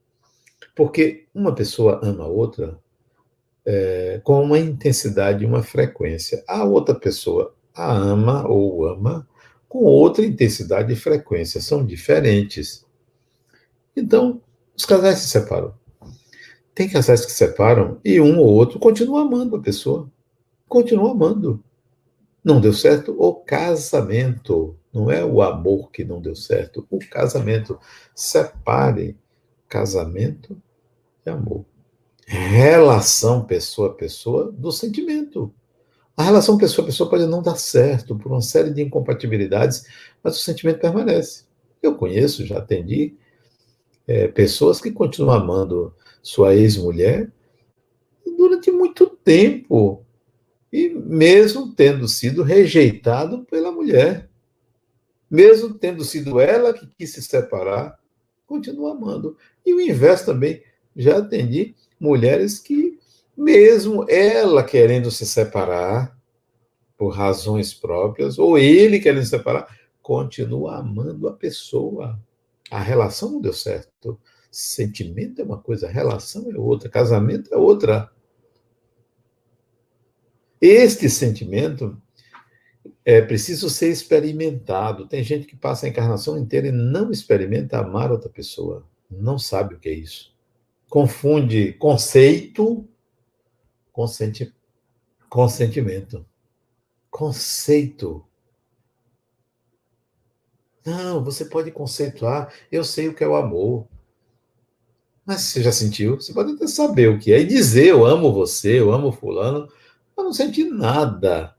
Porque 0.77 1.27
uma 1.35 1.55
pessoa 1.55 2.01
ama 2.03 2.25
a 2.25 2.29
outra 2.29 2.79
é, 3.67 4.21
com 4.25 4.43
uma 4.43 4.59
intensidade 4.59 5.45
e 5.45 5.47
uma 5.47 5.63
frequência. 5.63 6.43
A 6.47 6.65
outra 6.65 6.95
pessoa 6.95 7.55
a 7.75 7.93
ama 7.93 8.47
ou 8.47 8.87
ama 8.87 9.27
com 9.69 9.81
outra 9.81 10.25
intensidade 10.25 10.93
e 10.93 10.97
frequência, 10.97 11.61
são 11.61 11.85
diferentes. 11.85 12.87
Então, 13.97 14.41
os 14.77 14.87
casais 14.87 15.19
se 15.19 15.29
separam. 15.29 15.75
Tem 16.73 16.89
casais 16.89 17.27
que 17.27 17.33
se 17.33 17.39
separam 17.39 17.99
e 18.05 18.21
um 18.21 18.39
ou 18.39 18.47
outro 18.47 18.79
continua 18.79 19.23
amando 19.23 19.57
a 19.57 19.61
pessoa. 19.61 20.09
Continua 20.69 21.11
amando. 21.11 21.63
Não 22.45 22.61
deu 22.61 22.73
certo 22.73 23.17
o 23.19 23.35
casamento. 23.35 24.77
Não 24.93 25.11
é 25.11 25.25
o 25.25 25.43
amor 25.43 25.91
que 25.91 26.05
não 26.05 26.21
deu 26.21 26.37
certo, 26.37 26.87
o 26.89 27.01
casamento. 27.11 27.77
Separe 28.15 29.17
casamento 29.69 30.57
e 31.27 31.31
amor. 31.31 31.65
Relação 32.27 33.45
pessoa 33.45 33.89
a 33.89 33.95
pessoa 33.95 34.51
do 34.51 34.73
sentimento. 34.73 35.53
A 36.17 36.23
relação 36.23 36.57
pessoa 36.57 36.85
a 36.85 36.87
pessoa 36.87 37.11
pode 37.11 37.27
não 37.27 37.43
dar 37.43 37.57
certo 37.57 38.17
por 38.17 38.31
uma 38.31 38.41
série 38.41 38.71
de 38.71 38.83
incompatibilidades, 38.83 39.85
mas 40.23 40.37
o 40.37 40.41
sentimento 40.41 40.81
permanece. 40.81 41.45
Eu 41.83 41.97
conheço, 41.97 42.47
já 42.47 42.59
atendi 42.59 43.17
é, 44.07 44.29
pessoas 44.29 44.81
que 44.81 44.93
continuam 44.93 45.35
amando 45.35 45.95
sua 46.23 46.55
ex-mulher 46.55 47.31
durante 48.37 48.71
muito 48.71 49.07
tempo, 49.07 50.05
e 50.73 50.89
mesmo 50.89 51.73
tendo 51.75 52.07
sido 52.09 52.43
rejeitado 52.43 53.45
pela 53.45 53.71
mulher, 53.71 54.29
mesmo 55.31 55.75
tendo 55.75 56.05
sido 56.05 56.41
ela 56.41 56.73
que 56.73 56.87
quis 56.99 57.13
se 57.13 57.23
separar, 57.23 57.99
continua 58.47 58.93
amando. 58.93 59.37
E 59.65 59.73
o 59.73 59.81
inverso 59.81 60.27
também. 60.27 60.63
Já 60.97 61.19
atendi 61.19 61.75
mulheres 61.99 62.59
que, 62.59 62.99
mesmo 63.37 64.09
ela 64.09 64.63
querendo 64.63 65.11
se 65.11 65.27
separar, 65.27 66.15
por 66.97 67.09
razões 67.09 67.75
próprias, 67.75 68.39
ou 68.39 68.57
ele 68.57 69.01
querendo 69.01 69.25
se 69.25 69.31
separar, 69.31 69.79
continua 70.01 70.79
amando 70.79 71.29
a 71.29 71.33
pessoa. 71.33 72.21
A 72.71 72.81
relação 72.81 73.33
não 73.33 73.41
deu 73.41 73.53
certo. 73.53 74.19
Sentimento 74.51 75.41
é 75.41 75.45
uma 75.45 75.59
coisa, 75.59 75.89
relação 75.89 76.51
é 76.51 76.57
outra, 76.57 76.89
casamento 76.89 77.53
é 77.53 77.57
outra. 77.57 78.11
Este 80.61 81.11
sentimento 81.11 82.01
é 83.05 83.21
preciso 83.21 83.69
ser 83.69 83.91
experimentado. 83.91 85.09
Tem 85.09 85.23
gente 85.23 85.47
que 85.47 85.57
passa 85.57 85.87
a 85.87 85.89
encarnação 85.89 86.39
inteira 86.39 86.69
e 86.69 86.73
não 86.73 87.11
experimenta 87.11 87.79
amar 87.79 88.11
outra 88.11 88.31
pessoa. 88.31 88.87
Não 89.11 89.39
sabe 89.39 89.75
o 89.75 89.79
que 89.79 89.89
é 89.89 89.93
isso. 89.93 90.34
Confunde 90.95 91.73
conceito 91.73 92.89
com, 93.93 94.07
senti 94.07 94.55
com 95.29 95.49
sentimento. 95.49 96.25
Conceito. 97.11 98.25
Não, 100.87 101.25
você 101.25 101.47
pode 101.47 101.73
conceituar. 101.73 102.55
Eu 102.71 102.85
sei 102.85 103.09
o 103.09 103.13
que 103.13 103.25
é 103.25 103.27
o 103.27 103.35
amor. 103.35 103.89
Mas 105.27 105.41
você 105.41 105.65
já 105.65 105.73
sentiu? 105.73 106.15
Você 106.15 106.33
pode 106.33 106.53
até 106.53 106.69
saber 106.69 107.09
o 107.09 107.19
que 107.19 107.33
é 107.33 107.41
e 107.41 107.45
dizer: 107.45 107.87
Eu 107.87 108.07
amo 108.07 108.33
você, 108.33 108.79
eu 108.79 108.93
amo 108.93 109.11
Fulano, 109.11 109.69
mas 110.17 110.25
não 110.25 110.33
sentir 110.33 110.67
nada. 110.67 111.57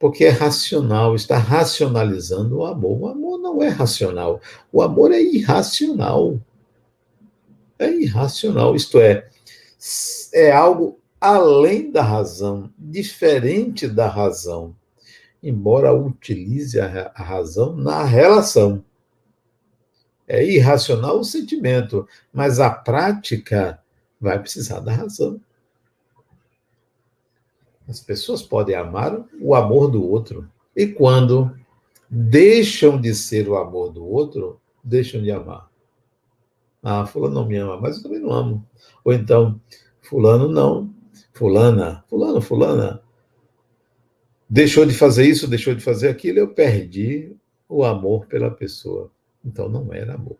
Porque 0.00 0.24
é 0.24 0.30
racional, 0.30 1.14
está 1.14 1.38
racionalizando 1.38 2.58
o 2.58 2.66
amor. 2.66 3.02
O 3.02 3.06
amor 3.06 3.38
não 3.38 3.62
é 3.62 3.68
racional. 3.68 4.40
O 4.72 4.82
amor 4.82 5.12
é 5.12 5.22
irracional. 5.22 6.40
É 7.82 7.92
irracional, 7.92 8.76
isto 8.76 9.00
é, 9.00 9.28
é 10.32 10.52
algo 10.52 11.00
além 11.20 11.90
da 11.90 12.02
razão, 12.02 12.72
diferente 12.78 13.86
da 13.86 14.08
razão, 14.08 14.74
embora 15.42 15.94
utilize 15.94 16.80
a, 16.80 17.12
razão 17.14 17.76
na 17.76 18.04
relação. 18.04 18.84
É 20.26 20.44
irracional 20.44 21.18
o 21.18 21.24
sentimento, 21.24 22.08
mas 22.32 22.60
a 22.60 22.70
prática 22.70 23.80
vai 24.20 24.38
precisar 24.38 24.80
da 24.80 24.92
razão. 24.92 25.40
As 27.88 28.00
pessoas 28.00 28.42
podem 28.42 28.74
amar 28.76 29.24
o 29.40 29.54
amor 29.54 29.90
do 29.90 30.08
outro. 30.08 30.48
E 30.74 30.86
quando 30.86 31.56
deixam 32.08 33.00
de 33.00 33.14
ser 33.14 33.48
o 33.48 33.56
amor 33.56 33.92
do 33.92 34.06
outro, 34.06 34.60
deixam 34.82 35.22
de 35.22 35.30
amar. 35.30 35.71
Ah, 36.82 37.06
fulano 37.06 37.34
não 37.34 37.46
me 37.46 37.56
ama, 37.56 37.80
mas 37.80 37.96
eu 37.96 38.02
também 38.02 38.20
não 38.20 38.32
amo. 38.32 38.68
Ou 39.04 39.12
então, 39.12 39.60
fulano 40.00 40.48
não, 40.48 40.92
fulana, 41.32 42.04
fulano, 42.08 42.40
fulana, 42.40 43.02
deixou 44.48 44.84
de 44.84 44.94
fazer 44.94 45.24
isso, 45.24 45.48
deixou 45.48 45.74
de 45.74 45.82
fazer 45.82 46.08
aquilo, 46.08 46.38
eu 46.38 46.48
perdi 46.48 47.34
o 47.68 47.84
amor 47.84 48.26
pela 48.26 48.50
pessoa. 48.50 49.10
Então 49.44 49.68
não 49.68 49.92
era 49.92 50.14
amor. 50.14 50.36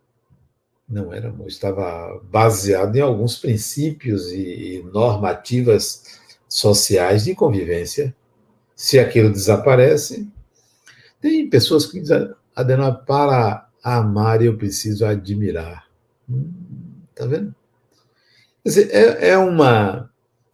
Não 0.88 1.12
era 1.12 1.28
amor. 1.28 1.48
Estava 1.48 2.20
baseado 2.24 2.96
em 2.96 3.00
alguns 3.00 3.38
princípios 3.38 4.30
e 4.30 4.84
normativas 4.92 6.20
sociais 6.48 7.24
de 7.24 7.34
convivência. 7.34 8.14
Se 8.76 8.98
aquilo 8.98 9.30
desaparece, 9.30 10.28
tem 11.20 11.48
pessoas 11.48 11.86
que 11.86 12.00
dizem, 12.00 12.30
Adenor, 12.54 13.04
para 13.06 13.68
amar 13.82 14.42
eu 14.42 14.58
preciso 14.58 15.06
admirar. 15.06 15.91
Tá 17.14 17.26
vendo? 17.26 17.54
Quer 18.62 18.68
dizer, 18.68 18.90
é, 18.92 19.28
é, 19.30 19.38
uma, 19.38 20.10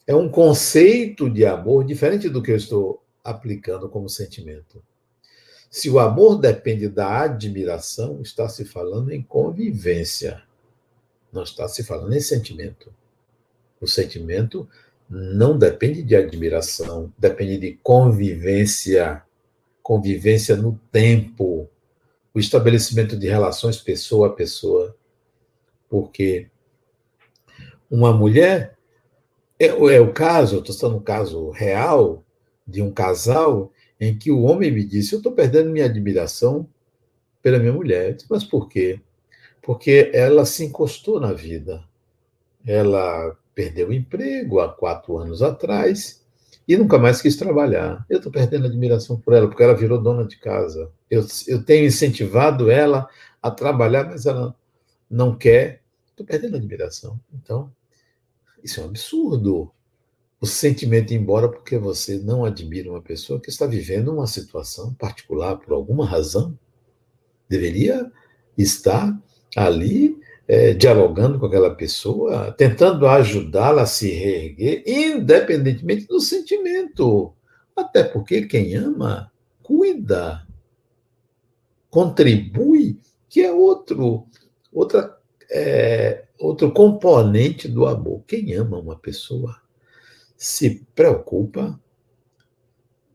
é 0.07 0.15
um 0.15 0.29
conceito 0.29 1.29
de 1.29 1.45
amor 1.45 1.85
diferente 1.85 2.29
do 2.29 2.43
que 2.43 2.51
eu 2.51 2.57
estou 2.57 3.03
aplicando 3.23 3.89
como 3.89 4.09
sentimento. 4.09 4.83
Se 5.71 5.91
o 5.91 5.99
amor 5.99 6.39
depende 6.39 6.89
da 6.89 7.23
admiração, 7.23 8.23
está 8.23 8.49
se 8.49 8.65
falando 8.65 9.13
em 9.13 9.23
convivência, 9.23 10.43
não 11.31 11.43
está 11.43 11.69
se 11.69 11.85
falando 11.85 12.15
em 12.15 12.21
sentimento. 12.21 12.93
O 13.81 13.87
sentimento 13.87 14.67
não 15.09 15.59
depende 15.59 16.03
de 16.03 16.17
admiração, 16.17 17.13
depende 17.19 17.59
de 17.59 17.79
convivência, 17.83 19.23
convivência 19.83 20.57
no 20.57 20.79
tempo, 20.91 21.69
o 22.35 22.39
estabelecimento 22.39 23.17
de 23.17 23.27
relações 23.27 23.79
pessoa 23.79 24.29
a 24.29 24.33
pessoa. 24.33 24.95
Porque 25.89 26.49
uma 27.91 28.13
mulher, 28.13 28.77
é, 29.59 29.67
é 29.67 30.01
o 30.01 30.13
caso, 30.13 30.57
eu 30.57 30.61
estou 30.61 30.75
citando 30.75 30.97
um 30.97 31.03
caso 31.03 31.51
real, 31.51 32.25
de 32.67 32.83
um 32.83 32.91
casal 32.91 33.73
em 33.99 34.17
que 34.17 34.31
o 34.31 34.43
homem 34.43 34.71
me 34.71 34.85
disse: 34.85 35.15
Eu 35.15 35.19
estou 35.19 35.33
perdendo 35.33 35.71
minha 35.71 35.87
admiração 35.87 36.69
pela 37.43 37.59
minha 37.59 37.73
mulher. 37.73 38.15
Disse, 38.15 38.27
Mas 38.29 38.45
por 38.45 38.69
quê? 38.69 39.01
Porque 39.63 40.11
ela 40.13 40.45
se 40.45 40.65
encostou 40.65 41.19
na 41.19 41.33
vida. 41.33 41.83
Ela 42.67 43.37
perdeu 43.55 43.89
o 43.89 43.93
emprego 43.93 44.61
há 44.61 44.69
quatro 44.69 45.17
anos 45.19 45.43
atrás 45.43 46.25
e 46.67 46.77
nunca 46.77 46.99
mais 46.99 47.23
quis 47.23 47.37
trabalhar. 47.37 48.05
Eu 48.09 48.19
estou 48.19 48.31
perdendo 48.31 48.67
admiração 48.67 49.19
por 49.19 49.33
ela, 49.33 49.49
porque 49.49 49.63
ela 49.63 49.75
virou 49.75 50.01
dona 50.01 50.25
de 50.25 50.37
casa. 50.39 50.91
Eu, 51.11 51.27
eu 51.47 51.65
tenho 51.65 51.87
incentivado 51.87 52.71
ela 52.71 53.09
a 53.43 53.51
trabalhar, 53.51 54.05
mas 54.05 54.27
ela 54.27 54.55
não 55.11 55.37
quer. 55.37 55.83
Estou 56.11 56.27
perdendo 56.27 56.57
admiração. 56.57 57.21
Então, 57.33 57.73
isso 58.63 58.81
é 58.81 58.85
um 58.85 58.87
absurdo 58.87 59.73
o 60.41 60.47
sentimento 60.47 61.13
ir 61.13 61.17
embora 61.17 61.49
porque 61.49 61.77
você 61.77 62.19
não 62.19 62.45
admira 62.45 62.91
uma 62.91 63.03
pessoa 63.03 63.41
que 63.41 63.51
está 63.51 63.67
vivendo 63.67 64.13
uma 64.13 64.27
situação 64.27 64.95
particular 64.95 65.57
por 65.57 65.73
alguma 65.73 66.07
razão. 66.07 66.57
Deveria 67.49 68.11
estar 68.57 69.21
ali 69.57 70.17
é, 70.47 70.73
dialogando 70.75 71.39
com 71.39 71.47
aquela 71.47 71.75
pessoa, 71.75 72.53
tentando 72.53 73.07
ajudá-la 73.07 73.83
a 73.83 73.87
se 73.87 74.11
reerguer, 74.11 74.85
independentemente 74.87 76.07
do 76.07 76.21
sentimento. 76.21 77.33
Até 77.75 78.05
porque 78.05 78.47
quem 78.47 78.77
ama, 78.77 79.33
cuida, 79.63 80.47
contribui, 81.91 82.99
que 83.29 83.43
é 83.43 83.53
outro, 83.53 84.27
outra, 84.73 85.19
é, 85.51 86.25
outro 86.39 86.73
componente 86.73 87.69
do 87.69 87.87
amor. 87.87 88.23
Quem 88.27 88.55
ama 88.55 88.79
uma 88.79 88.99
pessoa 88.99 89.61
se 90.37 90.87
preocupa 90.95 91.79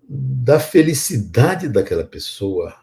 da 0.08 0.60
felicidade 0.60 1.70
daquela 1.70 2.04
pessoa, 2.04 2.76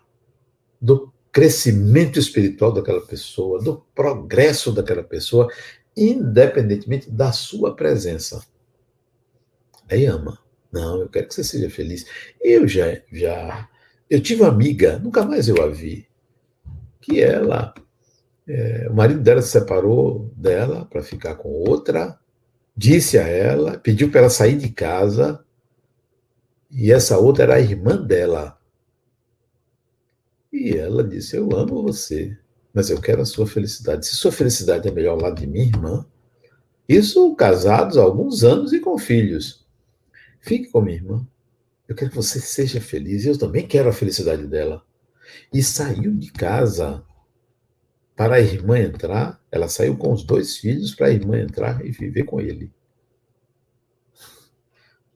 do 0.80 1.12
crescimento 1.30 2.18
espiritual 2.18 2.72
daquela 2.72 3.00
pessoa, 3.00 3.62
do 3.62 3.84
progresso 3.94 4.72
daquela 4.72 5.04
pessoa, 5.04 5.48
independentemente 5.96 7.10
da 7.10 7.32
sua 7.32 7.76
presença. 7.76 8.44
Aí 9.88 10.06
ama. 10.06 10.38
Não, 10.72 11.00
eu 11.00 11.08
quero 11.08 11.26
que 11.26 11.34
você 11.34 11.42
seja 11.42 11.68
feliz. 11.68 12.06
Eu 12.40 12.66
já, 12.66 13.00
já, 13.12 13.68
eu 14.08 14.20
tive 14.20 14.42
uma 14.42 14.50
amiga, 14.50 14.98
nunca 14.98 15.24
mais 15.24 15.48
eu 15.48 15.60
a 15.62 15.68
vi, 15.68 16.06
que 17.00 17.20
ela, 17.20 17.74
é, 18.52 18.88
o 18.90 18.94
marido 18.94 19.20
dela 19.20 19.40
se 19.40 19.50
separou 19.50 20.32
dela 20.36 20.84
para 20.86 21.02
ficar 21.04 21.36
com 21.36 21.48
outra, 21.48 22.18
disse 22.76 23.16
a 23.16 23.22
ela, 23.22 23.78
pediu 23.78 24.10
para 24.10 24.20
ela 24.20 24.30
sair 24.30 24.56
de 24.56 24.70
casa, 24.70 25.44
e 26.68 26.90
essa 26.90 27.16
outra 27.16 27.44
era 27.44 27.54
a 27.54 27.60
irmã 27.60 27.96
dela. 27.96 28.58
E 30.52 30.76
ela 30.76 31.04
disse: 31.04 31.36
Eu 31.36 31.48
amo 31.54 31.82
você, 31.82 32.36
mas 32.74 32.90
eu 32.90 33.00
quero 33.00 33.22
a 33.22 33.26
sua 33.26 33.46
felicidade. 33.46 34.06
Se 34.06 34.16
sua 34.16 34.32
felicidade 34.32 34.88
é 34.88 34.90
melhor 34.90 35.20
lado 35.20 35.40
de 35.40 35.46
minha 35.46 35.66
irmã, 35.66 36.04
isso 36.88 37.34
casados 37.36 37.96
há 37.96 38.02
alguns 38.02 38.42
anos 38.42 38.72
e 38.72 38.80
com 38.80 38.98
filhos. 38.98 39.64
Fique 40.40 40.70
com 40.70 40.80
minha 40.80 40.96
irmã. 40.96 41.26
Eu 41.88 41.94
quero 41.94 42.10
que 42.10 42.16
você 42.16 42.40
seja 42.40 42.80
feliz. 42.80 43.24
Eu 43.24 43.38
também 43.38 43.66
quero 43.66 43.88
a 43.88 43.92
felicidade 43.92 44.46
dela. 44.46 44.82
E 45.52 45.62
saiu 45.62 46.14
de 46.14 46.32
casa 46.32 47.04
para 48.20 48.34
a 48.34 48.40
irmã 48.40 48.78
entrar, 48.78 49.42
ela 49.50 49.66
saiu 49.66 49.96
com 49.96 50.12
os 50.12 50.22
dois 50.22 50.58
filhos 50.58 50.94
para 50.94 51.06
a 51.06 51.10
irmã 51.10 51.40
entrar 51.40 51.82
e 51.82 51.90
viver 51.90 52.24
com 52.24 52.38
ele. 52.38 52.70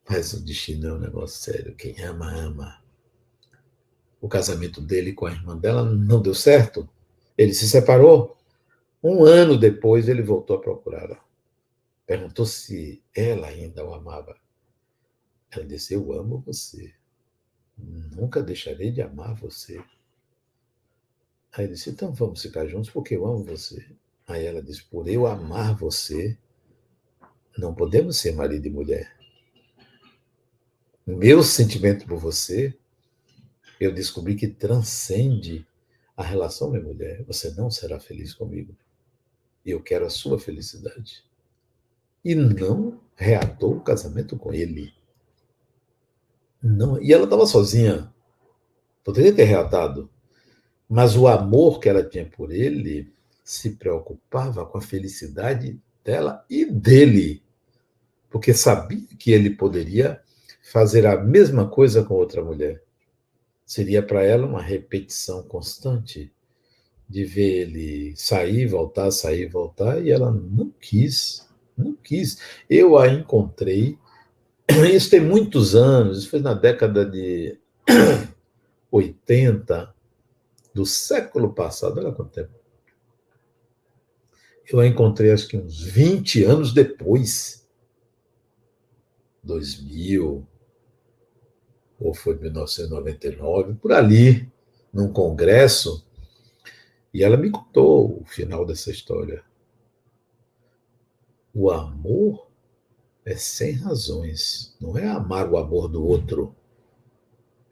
Mas 0.08 0.32
o 0.32 0.42
destino 0.42 0.88
é 0.88 0.94
um 0.94 0.98
negócio 0.98 1.36
sério. 1.36 1.74
Quem 1.76 2.00
ama, 2.02 2.32
ama. 2.34 2.82
O 4.22 4.26
casamento 4.26 4.80
dele 4.80 5.12
com 5.12 5.26
a 5.26 5.32
irmã 5.32 5.54
dela 5.54 5.84
não 5.84 6.22
deu 6.22 6.34
certo. 6.34 6.88
Ele 7.36 7.52
se 7.52 7.68
separou. 7.68 8.38
Um 9.02 9.22
ano 9.22 9.58
depois, 9.58 10.08
ele 10.08 10.22
voltou 10.22 10.56
a 10.56 10.60
procurá-la. 10.62 11.22
Perguntou 12.06 12.46
se 12.46 13.04
ela 13.14 13.48
ainda 13.48 13.84
o 13.84 13.92
amava. 13.92 14.34
Ela 15.50 15.66
disse: 15.66 15.92
Eu 15.92 16.10
amo 16.14 16.38
você. 16.38 16.90
Nunca 17.76 18.42
deixarei 18.42 18.90
de 18.90 19.02
amar 19.02 19.34
você. 19.34 19.78
Aí 21.56 21.64
ele 21.64 21.74
disse: 21.74 21.90
Então 21.90 22.12
vamos 22.12 22.42
ficar 22.42 22.66
juntos 22.66 22.90
porque 22.90 23.14
eu 23.16 23.26
amo 23.26 23.44
você. 23.44 23.86
Aí 24.26 24.44
ela 24.44 24.62
disse: 24.62 24.84
Por 24.84 25.08
eu 25.08 25.26
amar 25.26 25.76
você, 25.76 26.36
não 27.56 27.74
podemos 27.74 28.18
ser 28.18 28.34
marido 28.34 28.66
e 28.66 28.70
mulher. 28.70 29.16
Meu 31.06 31.42
sentimento 31.42 32.06
por 32.06 32.18
você, 32.18 32.76
eu 33.78 33.92
descobri 33.92 34.34
que 34.34 34.48
transcende 34.48 35.66
a 36.16 36.22
relação 36.22 36.70
minha 36.70 36.82
mulher. 36.82 37.22
Você 37.24 37.50
não 37.50 37.70
será 37.70 38.00
feliz 38.00 38.34
comigo. 38.34 38.74
E 39.64 39.70
eu 39.70 39.82
quero 39.82 40.06
a 40.06 40.10
sua 40.10 40.38
felicidade. 40.38 41.24
E 42.24 42.34
não 42.34 43.00
reatou 43.14 43.76
o 43.76 43.80
casamento 43.80 44.36
com 44.36 44.52
ele. 44.52 44.92
Não, 46.62 47.00
e 47.00 47.12
ela 47.12 47.24
estava 47.24 47.46
sozinha. 47.46 48.12
Poderia 49.04 49.34
ter 49.34 49.44
reatado. 49.44 50.10
Mas 50.94 51.16
o 51.16 51.26
amor 51.26 51.80
que 51.80 51.88
ela 51.88 52.04
tinha 52.04 52.24
por 52.24 52.52
ele 52.52 53.12
se 53.42 53.70
preocupava 53.70 54.64
com 54.64 54.78
a 54.78 54.80
felicidade 54.80 55.76
dela 56.04 56.44
e 56.48 56.64
dele. 56.64 57.42
Porque 58.30 58.54
sabia 58.54 59.04
que 59.18 59.32
ele 59.32 59.50
poderia 59.50 60.20
fazer 60.62 61.04
a 61.04 61.20
mesma 61.20 61.68
coisa 61.68 62.04
com 62.04 62.14
outra 62.14 62.44
mulher. 62.44 62.80
Seria 63.66 64.04
para 64.04 64.22
ela 64.22 64.46
uma 64.46 64.62
repetição 64.62 65.42
constante 65.42 66.32
de 67.08 67.24
ver 67.24 67.62
ele 67.62 68.14
sair, 68.14 68.68
voltar, 68.68 69.10
sair, 69.10 69.48
voltar, 69.48 70.00
e 70.00 70.12
ela 70.12 70.30
não 70.30 70.72
quis, 70.80 71.44
não 71.76 71.96
quis. 71.96 72.38
Eu 72.70 72.96
a 72.96 73.08
encontrei, 73.08 73.98
isso 74.94 75.10
tem 75.10 75.20
muitos 75.20 75.74
anos, 75.74 76.18
isso 76.18 76.30
foi 76.30 76.38
na 76.38 76.54
década 76.54 77.04
de 77.04 77.58
80 78.92 79.93
do 80.74 80.84
século 80.84 81.54
passado, 81.54 81.98
olha 82.00 82.12
quanto 82.12 82.32
tempo. 82.32 82.52
Eu 84.66 84.80
a 84.80 84.86
encontrei 84.86 85.30
acho 85.30 85.46
que 85.46 85.56
uns 85.56 85.80
20 85.80 86.42
anos 86.44 86.72
depois. 86.72 87.64
2000, 89.42 90.46
ou 92.00 92.14
foi 92.14 92.36
1999, 92.38 93.74
por 93.74 93.92
ali, 93.92 94.50
num 94.92 95.12
congresso, 95.12 96.04
e 97.12 97.22
ela 97.22 97.36
me 97.36 97.50
contou 97.50 98.22
o 98.22 98.24
final 98.24 98.64
dessa 98.64 98.90
história. 98.90 99.44
O 101.54 101.70
amor 101.70 102.50
é 103.24 103.36
sem 103.36 103.72
razões, 103.72 104.74
não 104.80 104.98
é 104.98 105.06
amar 105.06 105.48
o 105.48 105.56
amor 105.56 105.88
do 105.88 106.04
outro, 106.04 106.56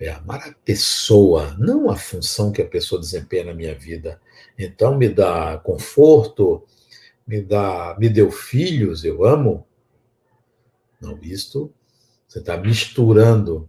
é 0.03 0.11
amar 0.11 0.49
a 0.49 0.53
pessoa, 0.65 1.57
não 1.59 1.89
a 1.89 1.97
função 1.97 2.51
que 2.51 2.61
a 2.61 2.67
pessoa 2.67 3.01
desempenha 3.01 3.45
na 3.45 3.55
minha 3.55 3.75
vida. 3.75 4.21
Então 4.59 4.97
me 4.97 5.09
dá 5.09 5.59
conforto, 5.59 6.65
me 7.27 7.41
dá, 7.41 7.97
me 7.99 8.09
deu 8.09 8.31
filhos, 8.31 9.05
eu 9.05 9.25
amo. 9.25 9.67
Não, 11.01 11.19
isto 11.23 11.73
você 12.27 12.39
está 12.39 12.57
misturando 12.57 13.69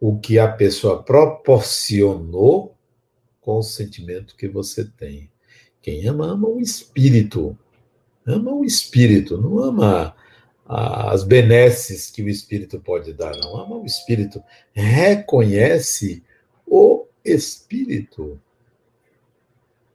o 0.00 0.18
que 0.18 0.38
a 0.38 0.50
pessoa 0.50 1.02
proporcionou 1.02 2.74
com 3.40 3.58
o 3.58 3.62
sentimento 3.62 4.36
que 4.36 4.48
você 4.48 4.84
tem. 4.84 5.30
Quem 5.82 6.08
ama, 6.08 6.32
ama 6.32 6.48
o 6.48 6.60
espírito. 6.60 7.58
Ama 8.26 8.52
o 8.52 8.64
espírito, 8.64 9.38
não 9.38 9.58
ama 9.58 10.14
as 10.68 11.24
benesses 11.24 12.10
que 12.10 12.22
o 12.22 12.28
espírito 12.28 12.78
pode 12.78 13.14
dar, 13.14 13.34
não. 13.36 13.80
O 13.80 13.86
espírito. 13.86 14.42
Reconhece 14.74 16.22
o 16.66 17.06
espírito. 17.24 18.38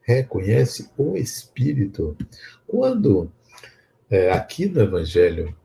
Reconhece 0.02 0.90
o 0.98 1.16
espírito. 1.16 2.18
Quando, 2.66 3.32
é, 4.10 4.32
aqui 4.32 4.66
no 4.66 4.82
Evangelho, 4.82 5.56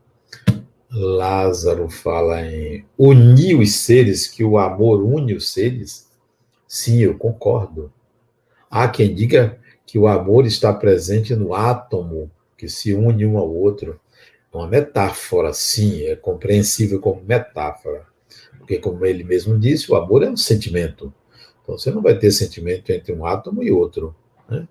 Lázaro 0.91 1.89
fala 1.89 2.41
em 2.45 2.85
unir 2.97 3.59
os 3.59 3.73
seres, 3.75 4.27
que 4.27 4.43
o 4.43 4.57
amor 4.57 5.03
une 5.03 5.33
os 5.33 5.51
seres, 5.51 6.07
sim, 6.67 6.99
eu 6.99 7.17
concordo. 7.17 7.91
Há 8.69 8.87
quem 8.87 9.13
diga 9.13 9.59
que 9.85 9.97
o 9.97 10.07
amor 10.07 10.45
está 10.45 10.71
presente 10.71 11.35
no 11.35 11.53
átomo, 11.53 12.29
que 12.55 12.69
se 12.69 12.93
une 12.93 13.25
um 13.25 13.37
ao 13.39 13.51
outro. 13.51 13.99
Uma 14.51 14.67
metáfora, 14.67 15.53
sim, 15.53 16.03
é 16.03 16.15
compreensível 16.15 16.99
como 16.99 17.23
metáfora. 17.23 18.05
Porque, 18.57 18.79
como 18.79 19.05
ele 19.05 19.23
mesmo 19.23 19.57
disse, 19.59 19.91
o 19.91 19.95
amor 19.95 20.23
é 20.23 20.29
um 20.29 20.37
sentimento. 20.37 21.13
Então, 21.61 21.77
você 21.77 21.91
não 21.91 22.01
vai 22.01 22.17
ter 22.17 22.31
sentimento 22.31 22.91
entre 22.91 23.13
um 23.13 23.25
átomo 23.25 23.61
e 23.63 23.71
outro. 23.71 24.15
Né? 24.49 24.67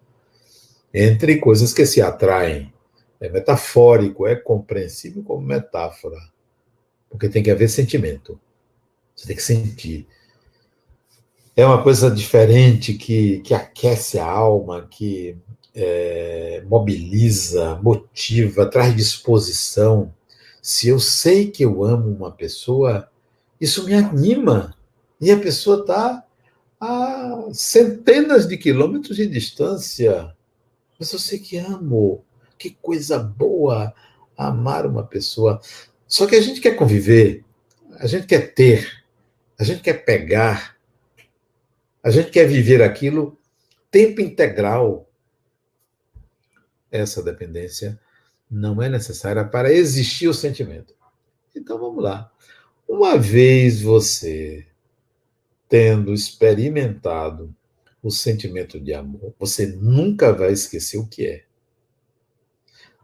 Entre 0.93 1.39
coisas 1.39 1.73
que 1.73 1.87
se 1.87 2.01
atraem 2.01 2.73
é 3.21 3.29
metafórico, 3.29 4.27
é 4.27 4.37
compreensível 4.37 5.23
como 5.23 5.45
metáfora, 5.45 6.17
porque 7.11 7.29
tem 7.29 7.43
que 7.43 7.51
haver 7.51 7.69
sentimento. 7.69 8.41
Você 9.15 9.27
tem 9.27 9.37
que 9.37 9.43
sentir. 9.43 10.07
É 11.57 11.67
uma 11.67 11.83
coisa 11.83 12.09
diferente 12.09 12.95
que, 12.95 13.41
que 13.41 13.53
aquece 13.53 14.19
a 14.19 14.25
alma, 14.25 14.87
que 14.89 15.37
é, 15.75 16.63
mobiliza, 16.67 17.77
motiva, 17.83 18.67
traz 18.67 18.95
disposição. 18.95 20.13
Se 20.61 20.89
eu 20.89 20.99
sei 20.99 21.51
que 21.51 21.65
eu 21.65 21.85
amo 21.85 22.09
uma 22.09 22.31
pessoa, 22.31 23.09
isso 23.61 23.85
me 23.85 23.95
anima. 23.95 24.75
E 25.21 25.31
a 25.31 25.39
pessoa 25.39 25.81
está 25.81 26.25
a 26.81 27.49
centenas 27.53 28.47
de 28.47 28.57
quilômetros 28.57 29.17
de 29.17 29.27
distância. 29.27 30.35
Mas 30.99 31.13
eu 31.13 31.19
sei 31.19 31.39
que 31.39 31.57
amo. 31.57 32.25
Que 32.57 32.71
coisa 32.71 33.19
boa 33.19 33.95
amar 34.37 34.87
uma 34.87 35.05
pessoa. 35.05 35.61
Só 36.07 36.27
que 36.27 36.37
a 36.37 36.41
gente 36.41 36.61
quer 36.61 36.77
conviver, 36.77 37.45
a 37.99 38.07
gente 38.07 38.27
quer 38.27 38.55
ter, 38.55 39.05
a 39.59 39.65
gente 39.65 39.83
quer 39.83 40.05
pegar, 40.05 40.77
a 42.03 42.11
gente 42.11 42.31
quer 42.31 42.47
viver 42.47 42.81
aquilo 42.81 43.37
tempo 43.91 44.21
integral. 44.21 45.08
Essa 46.91 47.23
dependência 47.23 47.99
não 48.51 48.83
é 48.83 48.89
necessária 48.89 49.45
para 49.45 49.73
existir 49.73 50.29
o 50.29 50.35
sentimento. 50.35 50.95
Então 51.55 51.79
vamos 51.79 52.03
lá. 52.03 52.33
Uma 52.89 53.19
vez 53.19 53.83
você 53.83 54.67
tendo 55.69 56.15
experimentado 56.15 57.55
o 58.03 58.11
sentimento 58.11 58.81
de 58.81 58.95
amor, 58.95 59.35
você 59.39 59.67
nunca 59.67 60.33
vai 60.33 60.53
esquecer 60.53 60.97
o 60.97 61.07
que 61.07 61.27
é 61.27 61.49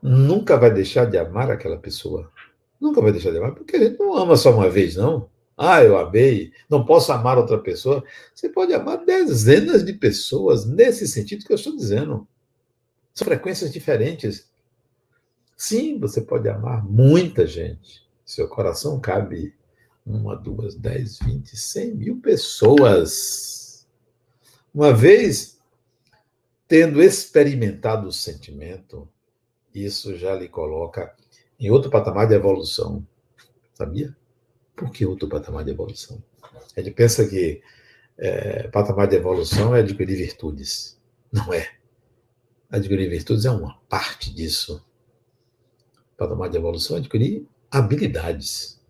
nunca 0.04 0.58
vai 0.58 0.70
deixar 0.70 1.06
de 1.06 1.16
amar 1.16 1.50
aquela 1.50 1.78
pessoa. 1.78 2.30
Nunca 2.78 3.00
vai 3.00 3.10
deixar 3.10 3.30
de 3.30 3.38
amar, 3.38 3.54
porque 3.54 3.76
a 3.76 3.80
gente 3.80 3.98
não 3.98 4.14
ama 4.14 4.36
só 4.36 4.52
uma 4.52 4.68
vez, 4.68 4.96
não. 4.96 5.30
Ah, 5.56 5.82
eu 5.82 5.96
amei, 5.96 6.52
não 6.68 6.84
posso 6.84 7.10
amar 7.10 7.38
outra 7.38 7.56
pessoa. 7.58 8.04
Você 8.34 8.50
pode 8.50 8.74
amar 8.74 9.02
dezenas 9.04 9.82
de 9.82 9.94
pessoas 9.94 10.66
nesse 10.66 11.08
sentido 11.08 11.46
que 11.46 11.52
eu 11.52 11.56
estou 11.56 11.74
dizendo. 11.74 12.28
São 13.14 13.24
frequências 13.24 13.72
diferentes. 13.72 14.50
Sim, 15.56 16.00
você 16.00 16.20
pode 16.20 16.48
amar 16.48 16.84
muita 16.84 17.46
gente. 17.46 18.04
Seu 18.24 18.48
coração 18.48 18.98
cabe 18.98 19.54
uma, 20.04 20.34
duas, 20.34 20.74
dez, 20.74 21.18
vinte, 21.20 21.56
cem 21.56 21.94
mil 21.94 22.20
pessoas. 22.20 23.86
Uma 24.74 24.92
vez 24.92 25.60
tendo 26.66 27.00
experimentado 27.00 28.08
o 28.08 28.12
sentimento, 28.12 29.08
isso 29.72 30.16
já 30.16 30.34
lhe 30.34 30.48
coloca 30.48 31.14
em 31.60 31.70
outro 31.70 31.90
patamar 31.90 32.26
de 32.26 32.34
evolução. 32.34 33.06
Sabia? 33.74 34.16
Por 34.74 34.90
que 34.90 35.06
outro 35.06 35.28
patamar 35.28 35.64
de 35.64 35.70
evolução? 35.70 36.20
Gente 36.76 36.90
pensa 36.90 37.28
que 37.28 37.62
é, 38.18 38.66
patamar 38.68 39.06
de 39.06 39.16
evolução 39.16 39.74
é 39.74 39.80
adquirir 39.80 40.16
virtudes. 40.16 40.98
Não 41.30 41.54
é. 41.54 41.70
Adquirir 42.74 43.08
virtudes 43.08 43.44
é 43.44 43.50
uma 43.50 43.78
parte 43.88 44.34
disso. 44.34 44.84
Patamar 46.16 46.50
de 46.50 46.56
evolução 46.56 46.96
é 46.96 47.00
adquirir 47.00 47.46
habilidades. 47.70 48.80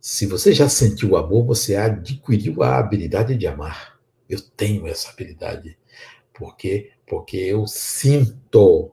Se 0.00 0.26
você 0.26 0.52
já 0.52 0.68
sentiu 0.68 1.10
o 1.10 1.16
amor, 1.16 1.44
você 1.44 1.74
adquiriu 1.74 2.62
a 2.62 2.78
habilidade 2.78 3.36
de 3.36 3.46
amar. 3.46 3.98
Eu 4.28 4.40
tenho 4.40 4.86
essa 4.86 5.10
habilidade. 5.10 5.76
Por 6.32 6.56
quê? 6.56 6.92
Porque 7.04 7.36
eu 7.36 7.66
sinto 7.66 8.92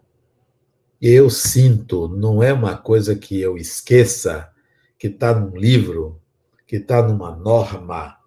eu 1.05 1.29
sinto, 1.29 2.07
não 2.07 2.41
é 2.41 2.53
uma 2.53 2.77
coisa 2.77 3.13
que 3.13 3.37
eu 3.37 3.57
esqueça, 3.57 4.49
que 4.97 5.07
está 5.07 5.37
num 5.37 5.53
livro, 5.53 6.21
que 6.65 6.77
está 6.77 7.05
numa 7.05 7.35
norma. 7.35 8.17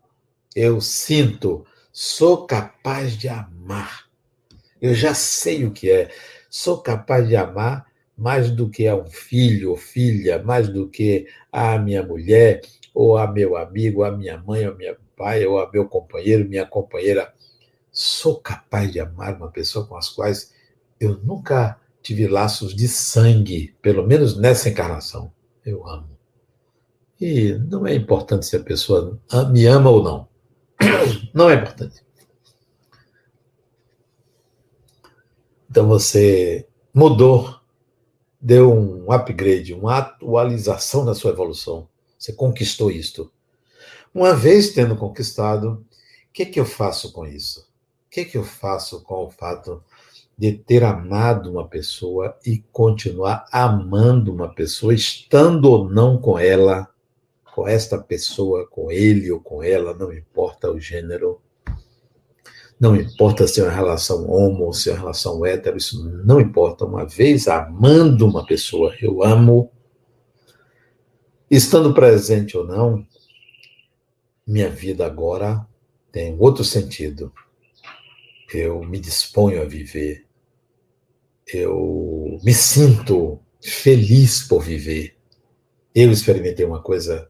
Eu 0.55 0.79
sinto, 0.79 1.65
sou 1.91 2.47
capaz 2.47 3.17
de 3.17 3.31
amar. 3.31 4.06
Eu 4.81 4.95
já 4.95 5.15
sei 5.15 5.65
o 5.65 5.71
que 5.71 5.91
é. 5.91 6.11
Sou 6.51 6.79
capaz 6.83 7.27
de 7.29 7.37
amar 7.37 7.87
mais 8.17 8.51
do 8.51 8.69
que 8.71 8.89
a 8.89 8.97
um 8.97 9.07
filho 9.07 9.71
ou 9.71 9.77
filha, 9.77 10.43
mais 10.43 10.69
do 10.69 10.89
que 10.89 11.27
a 11.53 11.79
minha 11.79 12.03
mulher, 12.03 12.63
ou 12.95 13.19
a 13.19 13.31
meu 13.31 13.57
amigo, 13.57 14.05
a 14.05 14.11
minha 14.11 14.39
mãe, 14.39 14.67
ou 14.67 14.75
meu 14.75 14.97
pai, 15.17 15.45
ou 15.45 15.59
a 15.59 15.71
meu 15.71 15.87
companheiro, 15.87 16.49
minha 16.49 16.65
companheira. 16.67 17.33
sou 17.93 18.41
capaz 18.41 18.91
de 18.93 19.01
amar 19.01 19.37
uma 19.37 19.51
pessoa 19.51 19.87
com 19.87 19.97
as 19.97 20.09
quais 20.09 20.53
eu 21.01 21.19
nunca 21.23 21.79
tive 22.03 22.27
laços 22.27 22.75
de 22.75 22.89
sangue, 22.89 23.75
pelo 23.83 24.07
menos 24.07 24.39
nessa 24.39 24.69
encarnação. 24.69 25.33
Eu 25.65 25.87
amo. 25.87 26.17
E 27.21 27.53
não 27.71 27.87
é 27.87 27.95
importante 27.95 28.47
se 28.47 28.57
a 28.57 28.63
pessoa 28.63 29.19
me 29.51 29.67
ama 29.67 29.91
ou 29.91 30.03
não. 30.03 30.29
Não 31.35 31.51
é 31.51 31.55
importante. 31.55 32.06
Então 35.77 35.87
você 35.87 36.67
mudou, 36.95 37.55
deu 38.41 38.73
um 38.73 39.13
upgrade, 39.13 39.75
uma 39.75 39.99
atualização 39.99 41.05
na 41.05 41.15
sua 41.15 41.33
evolução. 41.33 41.87
Você 42.19 42.33
conquistou 42.33 42.91
isto. 42.91 43.31
Uma 44.15 44.35
vez 44.35 44.73
tendo 44.73 44.97
conquistado, 44.97 45.85
o 46.31 46.33
que, 46.33 46.47
que 46.47 46.59
eu 46.59 46.65
faço 46.65 47.13
com 47.13 47.27
isso? 47.27 47.61
O 48.07 48.11
que, 48.11 48.25
que 48.25 48.39
eu 48.39 48.43
faço 48.43 49.03
com 49.03 49.27
o 49.27 49.31
fato 49.31 49.85
de 50.35 50.53
ter 50.53 50.83
amado 50.83 51.51
uma 51.51 51.69
pessoa 51.69 52.35
e 52.47 52.65
continuar 52.73 53.45
amando 53.53 54.33
uma 54.33 54.49
pessoa, 54.49 54.95
estando 54.95 55.67
ou 55.67 55.91
não 55.91 56.17
com 56.17 56.39
ela, 56.39 56.89
com 57.55 57.69
esta 57.69 57.99
pessoa, 57.99 58.67
com 58.67 58.91
ele 58.91 59.31
ou 59.31 59.41
com 59.41 59.63
ela, 59.63 59.93
não 59.93 60.11
importa 60.11 60.73
o 60.73 60.81
gênero, 60.81 61.39
não 62.79 62.95
importa 62.95 63.47
se 63.47 63.61
é 63.61 63.65
uma 63.65 63.73
relação 63.73 64.29
homo 64.31 64.65
ou 64.65 64.73
se 64.73 64.91
é 64.91 64.93
uma 64.93 65.01
relação 65.01 65.45
hétero, 65.45 65.79
isso 65.79 66.05
não 66.25 66.39
importa. 66.41 66.85
Uma 66.85 67.07
vez 67.07 67.49
amando 67.49 68.27
uma 68.27 68.45
pessoa, 68.45 68.95
eu 69.01 69.23
amo, 69.23 69.73
estando 71.51 71.95
presente 71.95 72.57
ou 72.57 72.67
não, 72.67 73.07
minha 74.47 74.69
vida 74.69 75.07
agora 75.07 75.67
tem 76.13 76.37
outro 76.39 76.63
sentido. 76.65 77.33
Eu 78.53 78.83
me 78.83 79.01
disponho 79.01 79.63
a 79.63 79.65
viver. 79.65 80.27
Eu 81.53 82.39
me 82.43 82.55
sinto 82.55 83.41
feliz 83.63 84.47
por 84.47 84.63
viver. 84.63 85.17
Eu 85.95 86.13
experimentei 86.13 86.65
uma 86.65 86.83
coisa 86.83 87.29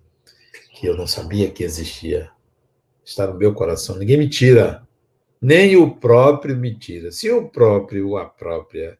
que 0.72 0.86
eu 0.86 0.96
não 0.96 1.06
sabia 1.06 1.50
que 1.50 1.64
existia. 1.64 2.30
Está 3.04 3.26
no 3.26 3.38
meu 3.38 3.54
coração. 3.54 3.96
Ninguém 3.96 4.18
me 4.18 4.28
tira 4.28 4.85
nem 5.40 5.76
o 5.76 5.94
próprio 5.96 6.56
me 6.56 6.74
tira. 6.76 7.12
Se 7.12 7.30
o 7.30 7.48
próprio 7.48 8.10
ou 8.10 8.18
a 8.18 8.26
própria 8.26 8.98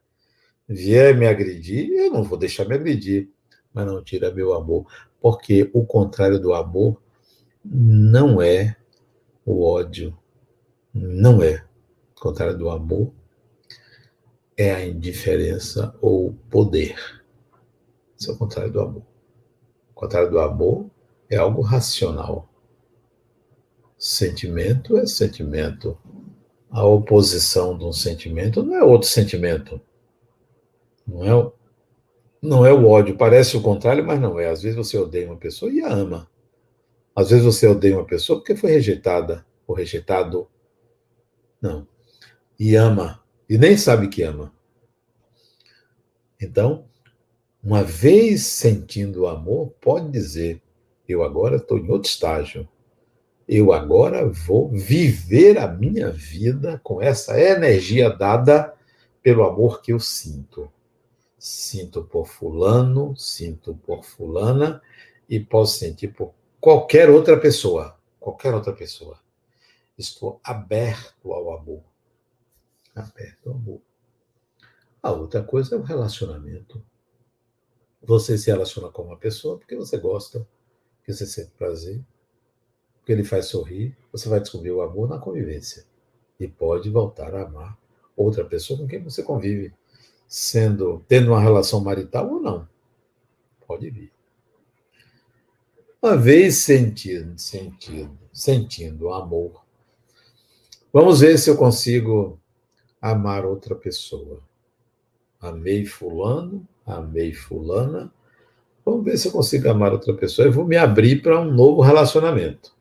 vier 0.68 1.16
me 1.16 1.26
agredir, 1.26 1.91
eu 1.93 2.11
não 2.11 2.22
vou 2.22 2.39
deixar 2.39 2.66
me 2.66 2.74
agredir, 2.74 3.28
mas 3.72 3.87
não 3.87 4.03
tira 4.03 4.32
meu 4.32 4.53
amor, 4.55 4.87
porque 5.20 5.70
o 5.72 5.84
contrário 5.84 6.39
do 6.39 6.55
amor 6.55 7.01
não 7.64 8.41
é 8.41 8.76
o 9.45 9.62
ódio, 9.64 10.16
não 10.93 11.43
é. 11.43 11.64
O 12.16 12.20
contrário 12.20 12.57
do 12.57 12.70
amor 12.70 13.12
é 14.57 14.72
a 14.72 14.87
indiferença 14.87 15.95
ou 16.01 16.32
poder. 16.51 16.97
Isso 18.18 18.30
é 18.30 18.34
o 18.34 18.39
contrário 18.39 18.72
do 18.72 18.80
amor. 18.80 19.03
O 19.91 19.95
contrário 19.95 20.30
do 20.30 20.41
amor 20.41 20.91
é 21.28 21.37
algo 21.37 21.61
racional. 21.61 22.49
Sentimento 23.99 24.97
é 24.97 25.07
sentimento 25.07 25.99
a 26.71 26.85
oposição 26.85 27.77
de 27.77 27.85
um 27.85 27.93
sentimento 27.93 28.62
não 28.62 28.75
é 28.75 28.83
outro 28.83 29.09
sentimento. 29.09 29.81
Não 31.07 31.25
é, 31.25 31.53
não 32.43 32.67
é 32.67 32.73
o 32.73 32.87
ódio. 32.89 33.17
Parece 33.17 33.57
o 33.57 33.62
contrário, 33.62 34.05
mas 34.05 34.21
não 34.21 34.39
é. 34.39 34.49
Às 34.49 34.62
vezes 34.62 34.77
você 34.77 34.99
odeia 34.99 35.27
uma 35.27 35.37
pessoa 35.37 35.71
e 35.71 35.81
a 35.81 35.93
ama. 35.93 36.29
Às 37.14 37.31
vezes 37.31 37.45
você 37.45 37.67
odeia 37.67 37.97
uma 37.97 38.05
pessoa 38.05 38.39
porque 38.39 38.57
foi 38.57 38.73
rejeitada 38.73 39.47
ou 39.67 39.75
rejeitado. 39.75 40.49
Não. 41.61 41.87
E 42.59 42.75
ama. 42.75 43.23
E 43.49 43.57
nem 43.57 43.77
sabe 43.77 44.09
que 44.09 44.23
ama. 44.23 44.53
Então, 46.41 46.85
uma 47.62 47.83
vez 47.83 48.45
sentindo 48.45 49.23
o 49.23 49.29
amor, 49.29 49.73
pode 49.81 50.11
dizer: 50.11 50.61
eu 51.09 51.23
agora 51.23 51.57
estou 51.57 51.79
em 51.79 51.91
outro 51.91 52.11
estágio 52.11 52.69
eu 53.49 53.72
agora 53.72 54.28
vou 54.28 54.68
viver 54.68 55.57
a 55.59 55.68
minha 55.68 56.11
vida 56.11 56.80
com 56.82 57.01
essa 57.01 57.40
energia 57.40 58.11
dada 58.11 58.74
pelo 59.22 59.44
amor 59.44 59.80
que 59.80 59.92
eu 59.92 60.01
sinto. 60.01 60.70
Sinto 61.38 62.03
por 62.03 62.26
Fulano, 62.26 63.16
sinto 63.16 63.74
por 63.74 64.05
Fulana 64.05 64.82
e 65.28 65.38
posso 65.38 65.78
sentir 65.78 66.09
por 66.09 66.34
qualquer 66.61 67.09
outra 67.09 67.38
pessoa. 67.38 67.97
Qualquer 68.18 68.53
outra 68.53 68.72
pessoa. 68.72 69.20
Estou 69.97 70.40
aberto 70.42 71.32
ao 71.32 71.57
amor. 71.57 71.84
Aberto 72.94 73.49
ao 73.49 73.55
amor. 73.55 73.80
A 75.01 75.12
outra 75.12 75.42
coisa 75.44 75.76
é 75.76 75.78
o 75.78 75.82
relacionamento. 75.82 76.84
Você 78.03 78.36
se 78.36 78.51
relaciona 78.51 78.88
com 78.90 79.03
uma 79.03 79.16
pessoa 79.16 79.57
porque 79.57 79.76
você 79.76 79.97
gosta, 79.99 80.47
porque 80.97 81.12
você 81.12 81.26
sente 81.26 81.53
prazer, 81.53 82.05
porque 83.07 83.12
ele 83.12 83.22
faz 83.22 83.46
sorrir, 83.46 83.96
você 84.11 84.28
vai 84.28 84.40
descobrir 84.40 84.72
o 84.72 84.82
amor 84.82 85.09
na 85.09 85.16
convivência. 85.16 85.84
E 86.40 86.48
pode 86.48 86.90
voltar 86.90 87.32
a 87.36 87.44
amar 87.44 87.78
outra 88.16 88.44
pessoa 88.44 88.80
com 88.80 88.88
quem 88.88 89.00
você 89.00 89.22
convive, 89.22 89.72
sendo 90.26 91.04
tendo 91.07 91.28
uma 91.30 91.40
relação 91.40 91.80
marital 91.80 92.28
ou 92.28 92.40
não. 92.40 92.68
Pode 93.64 93.88
vir. 93.90 94.11
Uma 96.02 96.16
vez 96.16 96.57
sentindo, 96.57 97.38
sentindo, 97.38 98.18
sentindo 98.32 99.12
amor, 99.12 99.64
vamos 100.92 101.20
ver 101.20 101.38
se 101.38 101.48
eu 101.48 101.57
consigo 101.57 102.40
amar 103.00 103.46
outra 103.46 103.76
pessoa. 103.76 104.40
Amei 105.40 105.86
fulano, 105.86 106.66
amei 106.84 107.32
fulana. 107.32 108.12
Vamos 108.84 109.04
ver 109.04 109.16
se 109.16 109.28
eu 109.28 109.32
consigo 109.32 109.70
amar 109.70 109.92
outra 109.92 110.12
pessoa. 110.12 110.48
Eu 110.48 110.52
vou 110.52 110.64
me 110.64 110.76
abrir 110.76 111.22
para 111.22 111.40
um 111.40 111.52
novo 111.52 111.82
relacionamento. 111.82 112.76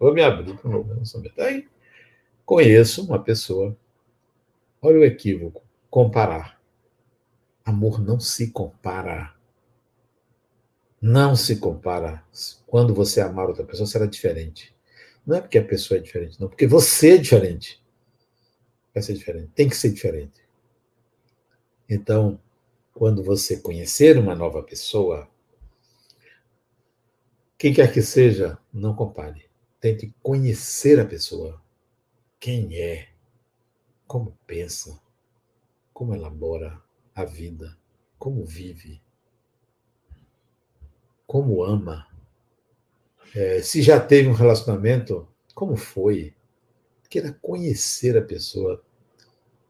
Vou 0.00 0.14
me 0.14 0.22
abrir 0.22 0.56
para 0.56 0.66
um 0.66 0.72
novo 0.72 0.94
relacionamento. 0.94 1.42
Aí 1.42 1.68
conheço 2.46 3.04
uma 3.04 3.22
pessoa. 3.22 3.76
Olha 4.80 5.00
o 5.00 5.04
equívoco. 5.04 5.62
Comparar. 5.90 6.58
Amor 7.62 8.00
não 8.00 8.18
se 8.18 8.50
compara. 8.50 9.34
Não 11.02 11.36
se 11.36 11.56
compara. 11.56 12.24
Quando 12.66 12.94
você 12.94 13.20
amar 13.20 13.48
outra 13.48 13.62
pessoa, 13.62 13.86
será 13.86 14.06
diferente. 14.06 14.74
Não 15.26 15.36
é 15.36 15.40
porque 15.42 15.58
a 15.58 15.64
pessoa 15.64 15.98
é 15.98 16.02
diferente, 16.02 16.40
não. 16.40 16.48
Porque 16.48 16.66
você 16.66 17.16
é 17.16 17.18
diferente. 17.18 17.84
Vai 18.94 19.02
ser 19.02 19.12
diferente. 19.12 19.50
Tem 19.54 19.68
que 19.68 19.76
ser 19.76 19.90
diferente. 19.90 20.40
Então, 21.86 22.40
quando 22.94 23.22
você 23.22 23.58
conhecer 23.58 24.16
uma 24.16 24.34
nova 24.34 24.62
pessoa, 24.62 25.28
quem 27.58 27.74
quer 27.74 27.92
que 27.92 28.00
seja, 28.00 28.58
não 28.72 28.94
compare. 28.94 29.49
Tente 29.80 30.12
conhecer 30.22 31.00
a 31.00 31.06
pessoa. 31.06 31.60
Quem 32.38 32.76
é, 32.76 33.08
como 34.06 34.36
pensa, 34.46 35.00
como 35.92 36.14
elabora 36.14 36.80
a 37.14 37.24
vida, 37.24 37.76
como 38.18 38.44
vive, 38.44 39.00
como 41.26 41.62
ama. 41.62 42.06
É, 43.34 43.62
se 43.62 43.80
já 43.80 44.00
teve 44.00 44.28
um 44.28 44.32
relacionamento, 44.32 45.28
como 45.54 45.76
foi? 45.76 46.34
Queira 47.08 47.32
conhecer 47.40 48.16
a 48.18 48.22
pessoa. 48.22 48.82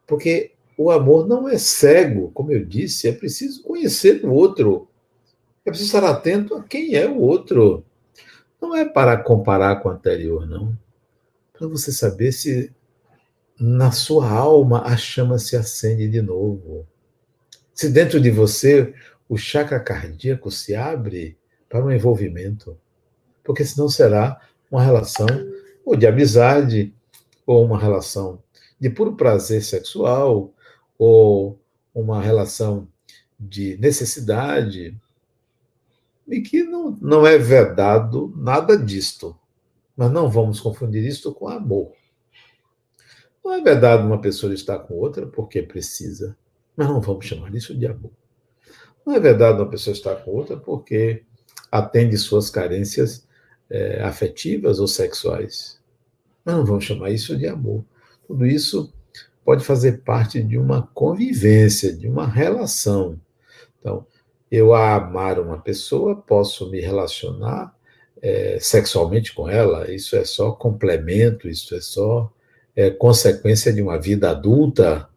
Porque 0.06 0.52
o 0.76 0.90
amor 0.90 1.28
não 1.28 1.48
é 1.48 1.58
cego, 1.58 2.30
como 2.32 2.50
eu 2.50 2.64
disse, 2.64 3.06
é 3.06 3.12
preciso 3.12 3.62
conhecer 3.62 4.24
o 4.24 4.32
outro. 4.32 4.88
É 5.64 5.70
preciso 5.70 5.94
estar 5.94 6.10
atento 6.10 6.54
a 6.54 6.62
quem 6.64 6.94
é 6.94 7.06
o 7.06 7.20
outro. 7.20 7.84
Não 8.60 8.76
é 8.76 8.84
para 8.84 9.16
comparar 9.16 9.76
com 9.76 9.88
o 9.88 9.92
anterior, 9.92 10.46
não. 10.46 10.76
Para 11.52 11.66
você 11.66 11.92
saber 11.92 12.32
se 12.32 12.72
na 13.58 13.90
sua 13.90 14.28
alma 14.28 14.82
a 14.82 14.96
chama 14.96 15.38
se 15.38 15.56
acende 15.56 16.08
de 16.08 16.22
novo. 16.22 16.86
Se 17.74 17.88
dentro 17.88 18.20
de 18.20 18.30
você 18.30 18.94
o 19.28 19.36
chakra 19.36 19.78
cardíaco 19.78 20.50
se 20.50 20.74
abre 20.74 21.38
para 21.68 21.84
um 21.84 21.90
envolvimento. 21.90 22.76
Porque 23.44 23.64
senão 23.64 23.88
será 23.88 24.40
uma 24.70 24.82
relação 24.82 25.26
ou 25.84 25.96
de 25.96 26.06
amizade, 26.06 26.92
ou 27.46 27.64
uma 27.64 27.78
relação 27.78 28.42
de 28.78 28.90
puro 28.90 29.16
prazer 29.16 29.62
sexual, 29.62 30.52
ou 30.98 31.58
uma 31.94 32.20
relação 32.20 32.88
de 33.38 33.76
necessidade, 33.78 34.96
e 36.30 36.40
que 36.40 36.62
não, 36.62 36.96
não 37.00 37.26
é 37.26 37.36
vedado 37.36 38.32
nada 38.36 38.78
disto. 38.78 39.36
Mas 39.96 40.10
não 40.12 40.30
vamos 40.30 40.60
confundir 40.60 41.04
isto 41.04 41.34
com 41.34 41.48
amor. 41.48 41.92
Não 43.44 43.52
é 43.52 43.60
verdade 43.60 44.04
uma 44.04 44.20
pessoa 44.20 44.54
estar 44.54 44.78
com 44.78 44.94
outra 44.94 45.26
porque 45.26 45.62
precisa, 45.62 46.36
mas 46.76 46.88
não 46.88 47.00
vamos 47.00 47.26
chamar 47.26 47.54
isso 47.54 47.76
de 47.76 47.86
amor. 47.86 48.12
Não 49.04 49.14
é 49.14 49.20
verdade 49.20 49.60
uma 49.60 49.68
pessoa 49.68 49.92
estar 49.92 50.16
com 50.16 50.30
outra 50.30 50.56
porque 50.56 51.24
atende 51.70 52.16
suas 52.16 52.48
carências 52.50 53.26
é, 53.68 54.02
afetivas 54.02 54.78
ou 54.78 54.86
sexuais. 54.86 55.80
Mas 56.44 56.54
não 56.54 56.64
vamos 56.64 56.84
chamar 56.84 57.10
isso 57.10 57.36
de 57.36 57.46
amor. 57.46 57.84
Tudo 58.26 58.46
isso 58.46 58.92
pode 59.44 59.64
fazer 59.64 60.02
parte 60.02 60.42
de 60.42 60.58
uma 60.58 60.86
convivência, 60.94 61.92
de 61.92 62.08
uma 62.08 62.26
relação. 62.26 63.18
Então, 63.78 64.06
eu 64.50 64.74
a 64.74 64.96
amar 64.96 65.38
uma 65.38 65.58
pessoa, 65.58 66.16
posso 66.16 66.70
me 66.70 66.80
relacionar 66.80 67.74
é, 68.20 68.58
sexualmente 68.60 69.32
com 69.32 69.48
ela, 69.48 69.90
isso 69.90 70.16
é 70.16 70.24
só 70.24 70.52
complemento, 70.52 71.48
isso 71.48 71.74
é 71.74 71.80
só 71.80 72.32
é, 72.74 72.90
consequência 72.90 73.72
de 73.72 73.80
uma 73.80 73.98
vida 73.98 74.30
adulta. 74.30 75.08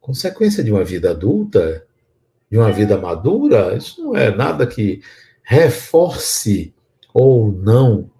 Consequência 0.00 0.62
de 0.62 0.70
uma 0.70 0.84
vida 0.84 1.10
adulta, 1.10 1.86
de 2.50 2.58
uma 2.58 2.72
vida 2.72 2.98
madura, 2.98 3.76
isso 3.76 4.02
não 4.02 4.16
é 4.16 4.34
nada 4.34 4.66
que 4.66 5.02
reforce 5.42 6.74
ou 7.12 7.52
não 7.52 8.10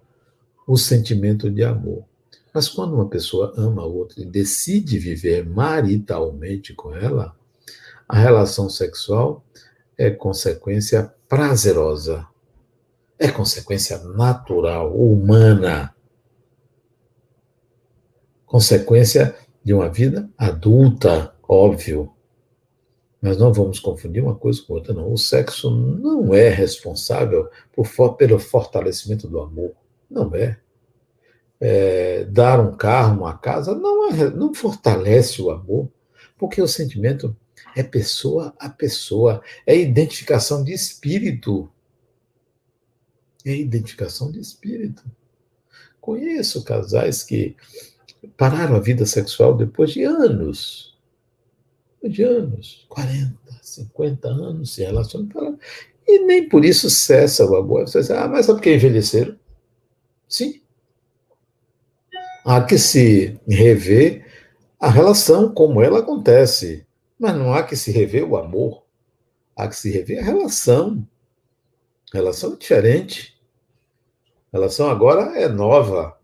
o 0.67 0.77
sentimento 0.77 1.49
de 1.49 1.63
amor. 1.63 2.05
Mas 2.53 2.69
quando 2.69 2.93
uma 2.93 3.09
pessoa 3.09 3.53
ama 3.57 3.81
a 3.81 3.85
outra 3.85 4.21
e 4.21 4.25
decide 4.25 4.97
viver 4.97 5.47
maritalmente 5.47 6.73
com 6.73 6.95
ela, 6.95 7.35
a 8.07 8.17
relação 8.17 8.69
sexual 8.69 9.43
é 9.97 10.09
consequência 10.09 11.13
prazerosa, 11.27 12.27
é 13.17 13.31
consequência 13.31 13.97
natural, 13.99 14.95
humana, 14.95 15.95
consequência 18.45 19.35
de 19.63 19.73
uma 19.73 19.89
vida 19.89 20.29
adulta, 20.37 21.33
óbvio. 21.47 22.11
Mas 23.21 23.37
não 23.37 23.51
vamos 23.51 23.79
confundir 23.79 24.21
uma 24.21 24.35
coisa 24.35 24.61
com 24.61 24.73
outra, 24.73 24.93
não. 24.93 25.11
O 25.11 25.17
sexo 25.17 25.71
não 25.71 26.33
é 26.33 26.49
responsável 26.49 27.49
por, 27.73 28.15
pelo 28.15 28.37
fortalecimento 28.37 29.27
do 29.27 29.39
amor. 29.39 29.71
Não 30.09 30.35
é 30.35 30.59
é, 31.59 32.25
dar 32.25 32.59
um 32.59 32.75
carro, 32.75 33.21
uma 33.21 33.37
casa, 33.37 33.73
não, 33.73 34.09
é, 34.09 34.29
não 34.29 34.53
fortalece 34.53 35.41
o 35.41 35.49
amor, 35.49 35.89
porque 36.37 36.61
o 36.61 36.67
sentimento 36.67 37.35
é 37.75 37.83
pessoa 37.83 38.53
a 38.59 38.69
pessoa, 38.69 39.41
é 39.65 39.77
identificação 39.77 40.63
de 40.63 40.73
espírito. 40.73 41.69
É 43.45 43.55
identificação 43.55 44.31
de 44.31 44.39
espírito. 44.39 45.03
Conheço 46.01 46.63
casais 46.63 47.23
que 47.23 47.55
pararam 48.37 48.75
a 48.75 48.79
vida 48.79 49.05
sexual 49.05 49.55
depois 49.55 49.91
de 49.91 50.03
anos. 50.03 50.95
De 52.03 52.23
anos, 52.23 52.85
40, 52.89 53.35
50 53.61 54.27
anos 54.27 54.73
se 54.73 54.83
relacionam. 54.83 55.59
E 56.07 56.19
nem 56.19 56.47
por 56.47 56.63
isso 56.63 56.89
cessa 56.89 57.45
o 57.45 57.55
amor. 57.55 57.87
Você 57.87 57.99
diz, 57.99 58.11
ah, 58.11 58.27
mas 58.27 58.45
sabe 58.45 58.59
porque 58.59 58.75
envelheceram? 58.75 59.35
Sim, 60.27 60.61
Há 62.45 62.61
que 62.61 62.77
se 62.77 63.39
rever 63.47 64.23
a 64.79 64.87
relação 64.87 65.51
como 65.51 65.81
ela 65.81 65.99
acontece, 65.99 66.85
mas 67.25 67.35
não 67.35 67.51
há 67.51 67.63
que 67.63 67.75
se 67.75 67.91
rever 67.91 68.23
o 68.23 68.37
amor. 68.37 68.83
Há 69.55 69.67
que 69.67 69.75
se 69.75 69.89
rever 69.89 70.19
a 70.19 70.23
relação. 70.23 71.07
A 72.13 72.17
relação 72.17 72.53
é 72.53 72.55
diferente. 72.55 73.41
A 74.53 74.57
relação 74.57 74.87
agora 74.87 75.35
é 75.35 75.49
nova. 75.49 76.19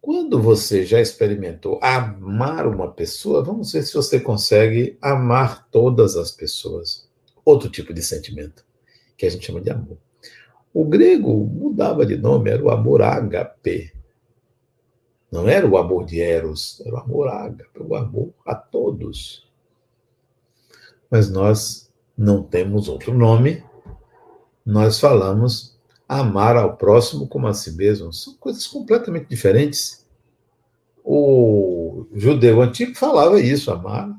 Quando 0.00 0.40
você 0.40 0.86
já 0.86 1.02
experimentou 1.02 1.78
amar 1.82 2.66
uma 2.66 2.90
pessoa, 2.90 3.44
vamos 3.44 3.70
ver 3.72 3.82
se 3.82 3.92
você 3.92 4.18
consegue 4.18 4.96
amar 5.02 5.68
todas 5.70 6.16
as 6.16 6.30
pessoas. 6.30 7.06
Outro 7.44 7.68
tipo 7.68 7.92
de 7.92 8.00
sentimento, 8.00 8.64
que 9.18 9.26
a 9.26 9.30
gente 9.30 9.44
chama 9.44 9.60
de 9.60 9.68
amor. 9.68 9.98
O 10.72 10.82
grego 10.86 11.44
mudava 11.44 12.06
de 12.06 12.16
nome, 12.16 12.48
era 12.48 12.64
o 12.64 12.70
amor 12.70 13.02
HP. 13.02 13.92
Não 15.32 15.48
era 15.48 15.66
o 15.66 15.78
amor 15.78 16.04
de 16.04 16.20
Eros, 16.20 16.82
era 16.84 16.94
o 16.94 16.98
amor 16.98 17.28
ágape, 17.28 17.82
o 17.82 17.96
amor 17.96 18.34
a 18.44 18.54
todos. 18.54 19.50
Mas 21.10 21.30
nós 21.30 21.90
não 22.16 22.42
temos 22.42 22.86
outro 22.86 23.16
nome, 23.16 23.64
nós 24.64 25.00
falamos 25.00 25.74
amar 26.06 26.56
ao 26.56 26.76
próximo 26.76 27.26
como 27.26 27.46
a 27.46 27.54
si 27.54 27.72
mesmo. 27.72 28.12
São 28.12 28.34
coisas 28.34 28.66
completamente 28.66 29.26
diferentes. 29.26 30.06
O 31.02 32.06
judeu 32.12 32.60
antigo 32.60 32.94
falava 32.94 33.40
isso, 33.40 33.70
amar 33.72 34.14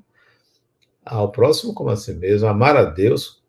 ao 1.06 1.32
próximo 1.32 1.76
como 1.76 1.92
a 1.92 1.96
si 1.96 2.14
mesmo, 2.14 2.48
amar 2.48 2.76
a 2.76 2.86
Deus 2.86 3.44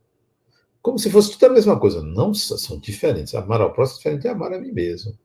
como 0.83 0.99
se 0.99 1.11
fosse 1.11 1.33
tudo 1.33 1.47
a 1.47 1.55
mesma 1.55 1.81
coisa. 1.81 2.03
Não 2.03 2.35
são 2.35 2.79
diferentes. 2.79 3.35
Amar 3.35 3.63
ao 3.63 3.73
próximo 3.73 3.97
é 3.97 3.99
diferente 4.01 4.23
de 4.23 4.29
amar 4.29 4.53
a 4.53 4.61
mim 4.61 4.71
mesmo. 4.71 5.19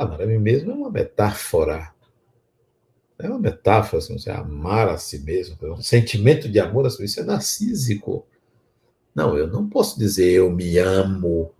Amar 0.00 0.22
a 0.22 0.26
mim 0.26 0.38
mesmo 0.38 0.70
é 0.70 0.74
uma 0.74 0.90
metáfora. 0.90 1.92
É 3.18 3.28
uma 3.28 3.38
metáfora, 3.38 3.98
assim, 3.98 4.18
você 4.18 4.30
amar 4.30 4.88
a 4.88 4.96
si 4.96 5.18
mesmo. 5.18 5.58
Um 5.62 5.82
sentimento 5.82 6.48
de 6.48 6.58
amor 6.58 6.86
a 6.86 6.90
si 6.90 7.02
mesmo, 7.02 7.04
isso 7.04 7.20
é 7.20 7.22
narcísico. 7.22 8.26
Não, 9.14 9.36
eu 9.36 9.46
não 9.46 9.68
posso 9.68 9.98
dizer 9.98 10.30
eu 10.30 10.50
me 10.50 10.78
amo 10.78 11.52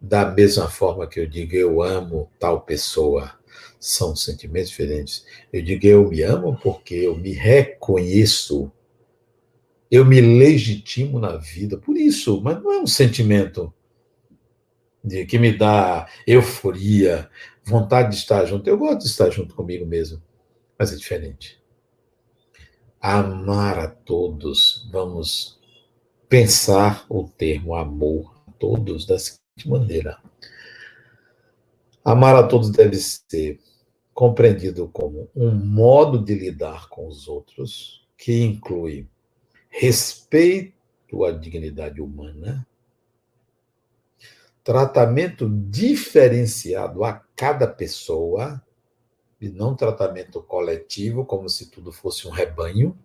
da 0.00 0.24
mesma 0.24 0.70
forma 0.70 1.06
que 1.06 1.20
eu 1.20 1.26
digo 1.26 1.54
eu 1.54 1.82
amo 1.82 2.30
tal 2.38 2.62
pessoa. 2.62 3.30
São 3.78 4.16
sentimentos 4.16 4.70
diferentes. 4.70 5.26
Eu 5.52 5.60
digo 5.60 5.86
eu 5.86 6.08
me 6.08 6.22
amo 6.22 6.58
porque 6.62 6.94
eu 6.94 7.14
me 7.14 7.32
reconheço. 7.32 8.72
Eu 9.90 10.06
me 10.06 10.18
legitimo 10.18 11.18
na 11.18 11.36
vida. 11.36 11.76
Por 11.76 11.98
isso, 11.98 12.40
mas 12.40 12.62
não 12.62 12.72
é 12.72 12.80
um 12.80 12.86
sentimento 12.86 13.70
de 15.04 15.26
que 15.26 15.38
me 15.38 15.52
dá 15.52 16.06
euforia, 16.26 17.28
vontade 17.64 18.10
de 18.10 18.16
estar 18.16 18.44
junto. 18.46 18.68
Eu 18.68 18.78
gosto 18.78 19.00
de 19.00 19.08
estar 19.08 19.30
junto 19.30 19.54
comigo 19.54 19.86
mesmo, 19.86 20.22
mas 20.78 20.92
é 20.92 20.96
diferente. 20.96 21.62
Amar 23.00 23.78
a 23.78 23.88
todos, 23.88 24.88
vamos 24.92 25.60
pensar 26.28 27.04
o 27.08 27.24
termo 27.24 27.74
amor 27.74 28.34
a 28.46 28.52
todos 28.52 29.06
da 29.06 29.18
seguinte 29.18 29.68
maneira. 29.68 30.18
Amar 32.04 32.36
a 32.36 32.46
todos 32.46 32.70
deve 32.70 32.96
ser 32.96 33.60
compreendido 34.14 34.88
como 34.88 35.28
um 35.34 35.50
modo 35.50 36.22
de 36.22 36.34
lidar 36.34 36.88
com 36.88 37.06
os 37.06 37.28
outros 37.28 38.06
que 38.16 38.42
inclui 38.42 39.08
respeito 39.68 41.24
à 41.24 41.32
dignidade 41.32 42.00
humana, 42.00 42.66
tratamento 44.62 45.48
diferenciado 45.48 47.04
a 47.04 47.14
cada 47.42 47.66
pessoa, 47.66 48.62
e 49.40 49.48
não 49.48 49.74
tratamento 49.74 50.40
coletivo, 50.40 51.24
como 51.24 51.48
se 51.48 51.68
tudo 51.68 51.90
fosse 51.90 52.28
um 52.28 52.30
rebanho, 52.30 52.96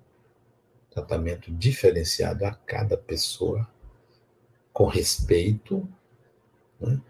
tratamento 0.92 1.52
diferenciado 1.52 2.46
a 2.46 2.52
cada 2.54 2.96
pessoa, 2.96 3.68
com 4.72 4.86
respeito, 4.86 5.90
né? 6.80 7.02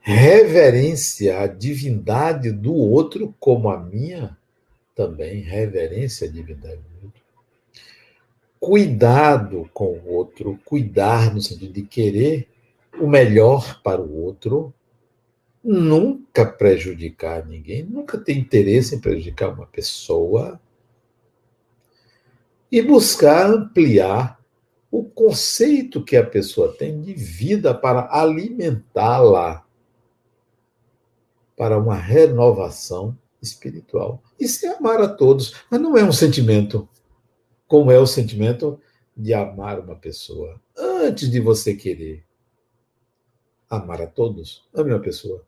reverência 0.00 1.38
à 1.38 1.46
divindade 1.46 2.50
do 2.50 2.74
outro 2.74 3.32
como 3.38 3.70
a 3.70 3.78
minha, 3.78 4.36
também 4.92 5.40
reverência 5.40 6.28
à 6.28 6.32
divindade 6.32 6.80
do 6.80 7.06
outro. 7.06 7.22
Cuidado 8.58 9.70
com 9.72 9.96
o 9.98 10.12
outro, 10.12 10.58
cuidar 10.64 11.32
no 11.32 11.40
sentido 11.40 11.72
de 11.74 11.82
querer 11.82 12.48
o 13.00 13.06
melhor 13.06 13.80
para 13.84 14.02
o 14.02 14.24
outro, 14.24 14.74
nunca 15.62 16.44
prejudicar 16.44 17.46
ninguém, 17.46 17.84
nunca 17.84 18.18
ter 18.18 18.36
interesse 18.36 18.94
em 18.94 19.00
prejudicar 19.00 19.50
uma 19.50 19.66
pessoa 19.66 20.60
e 22.70 22.82
buscar 22.82 23.50
ampliar 23.50 24.40
o 24.90 25.04
conceito 25.04 26.04
que 26.04 26.16
a 26.16 26.26
pessoa 26.26 26.74
tem 26.76 27.00
de 27.00 27.14
vida 27.14 27.74
para 27.74 28.08
alimentá-la 28.10 29.64
para 31.56 31.78
uma 31.78 31.94
renovação 31.94 33.16
espiritual. 33.40 34.22
Isso 34.38 34.66
é 34.66 34.76
amar 34.76 35.00
a 35.00 35.08
todos, 35.08 35.54
mas 35.70 35.80
não 35.80 35.96
é 35.96 36.04
um 36.04 36.12
sentimento 36.12 36.88
como 37.66 37.90
é 37.90 37.98
o 37.98 38.06
sentimento 38.06 38.78
de 39.16 39.32
amar 39.32 39.80
uma 39.80 39.96
pessoa 39.96 40.60
antes 40.76 41.30
de 41.30 41.40
você 41.40 41.74
querer 41.74 42.24
amar 43.68 44.02
a 44.02 44.06
todos, 44.06 44.68
ame 44.74 44.90
uma 44.90 45.00
pessoa. 45.00 45.42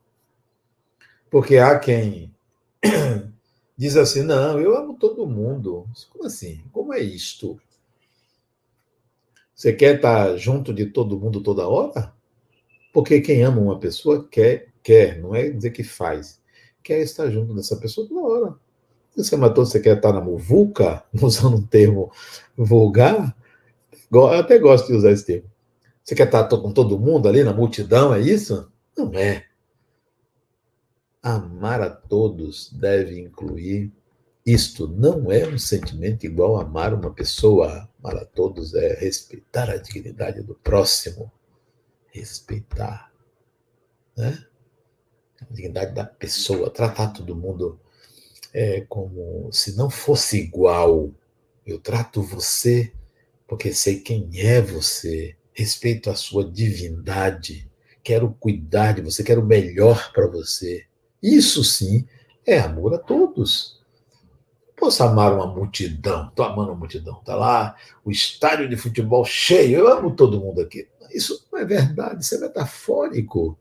Porque 1.34 1.58
há 1.58 1.76
quem 1.80 2.32
diz 3.76 3.96
assim: 3.96 4.22
não, 4.22 4.60
eu 4.60 4.76
amo 4.76 4.94
todo 4.96 5.26
mundo. 5.26 5.84
Como 6.10 6.26
assim? 6.26 6.62
Como 6.70 6.94
é 6.94 7.00
isto? 7.00 7.60
Você 9.52 9.72
quer 9.72 9.96
estar 9.96 10.36
junto 10.36 10.72
de 10.72 10.86
todo 10.86 11.18
mundo 11.18 11.42
toda 11.42 11.66
hora? 11.66 12.14
Porque 12.92 13.20
quem 13.20 13.42
ama 13.42 13.60
uma 13.60 13.80
pessoa 13.80 14.28
quer, 14.30 14.68
quer, 14.80 15.18
não 15.18 15.34
é 15.34 15.50
dizer 15.50 15.72
que 15.72 15.82
faz. 15.82 16.40
Quer 16.84 17.00
estar 17.00 17.28
junto 17.30 17.52
dessa 17.52 17.74
pessoa 17.78 18.06
toda 18.06 18.20
hora. 18.20 18.54
Você 19.16 19.34
ama 19.34 19.52
todos, 19.52 19.72
você 19.72 19.80
quer 19.80 19.96
estar 19.96 20.12
na 20.12 20.20
muvuca, 20.20 21.02
usando 21.20 21.56
um 21.56 21.66
termo 21.66 22.12
vulgar? 22.56 23.36
Eu 24.12 24.28
até 24.28 24.56
gosto 24.56 24.86
de 24.86 24.92
usar 24.92 25.10
esse 25.10 25.26
termo. 25.26 25.50
Você 26.04 26.14
quer 26.14 26.26
estar 26.26 26.46
com 26.46 26.72
todo 26.72 26.96
mundo 26.96 27.28
ali 27.28 27.42
na 27.42 27.52
multidão, 27.52 28.14
é 28.14 28.20
isso? 28.20 28.70
Não 28.96 29.12
é. 29.14 29.46
Amar 31.24 31.80
a 31.80 31.88
todos 31.88 32.70
deve 32.70 33.18
incluir 33.18 33.90
isto. 34.44 34.86
Não 34.86 35.32
é 35.32 35.48
um 35.48 35.56
sentimento 35.56 36.26
igual 36.26 36.58
a 36.58 36.62
amar 36.62 36.92
uma 36.92 37.10
pessoa. 37.10 37.88
Amar 37.98 38.22
a 38.22 38.26
todos 38.26 38.74
é 38.74 38.94
respeitar 38.94 39.70
a 39.70 39.78
dignidade 39.78 40.42
do 40.42 40.54
próximo. 40.54 41.32
Respeitar. 42.12 43.10
Né? 44.14 44.44
A 45.40 45.46
dignidade 45.50 45.94
da 45.94 46.04
pessoa. 46.04 46.68
Tratar 46.68 47.08
todo 47.08 47.34
mundo 47.34 47.80
é, 48.52 48.82
como 48.82 49.50
se 49.50 49.74
não 49.76 49.88
fosse 49.88 50.38
igual. 50.38 51.10
Eu 51.66 51.78
trato 51.78 52.22
você 52.22 52.92
porque 53.48 53.72
sei 53.72 54.00
quem 54.00 54.28
é 54.34 54.60
você. 54.60 55.36
Respeito 55.54 56.10
a 56.10 56.14
sua 56.14 56.44
divindade. 56.44 57.70
Quero 58.02 58.34
cuidar 58.34 58.92
de 58.92 59.00
você, 59.00 59.24
quero 59.24 59.40
o 59.40 59.46
melhor 59.46 60.12
para 60.12 60.26
você. 60.26 60.84
Isso 61.24 61.64
sim 61.64 62.06
é 62.46 62.58
amor 62.58 62.92
a 62.92 62.98
todos. 62.98 63.82
Posso 64.76 65.02
amar 65.02 65.32
uma 65.32 65.46
multidão, 65.46 66.28
estou 66.28 66.44
amando 66.44 66.72
uma 66.72 66.78
multidão. 66.78 67.18
Está 67.18 67.34
lá 67.34 67.74
o 68.04 68.10
estádio 68.10 68.68
de 68.68 68.76
futebol 68.76 69.24
cheio, 69.24 69.78
eu 69.78 69.88
amo 69.88 70.14
todo 70.14 70.38
mundo 70.38 70.60
aqui. 70.60 70.86
Isso 71.10 71.46
não 71.50 71.60
é 71.60 71.64
verdade, 71.64 72.22
isso 72.22 72.34
é 72.34 72.38
metafórico. 72.38 73.58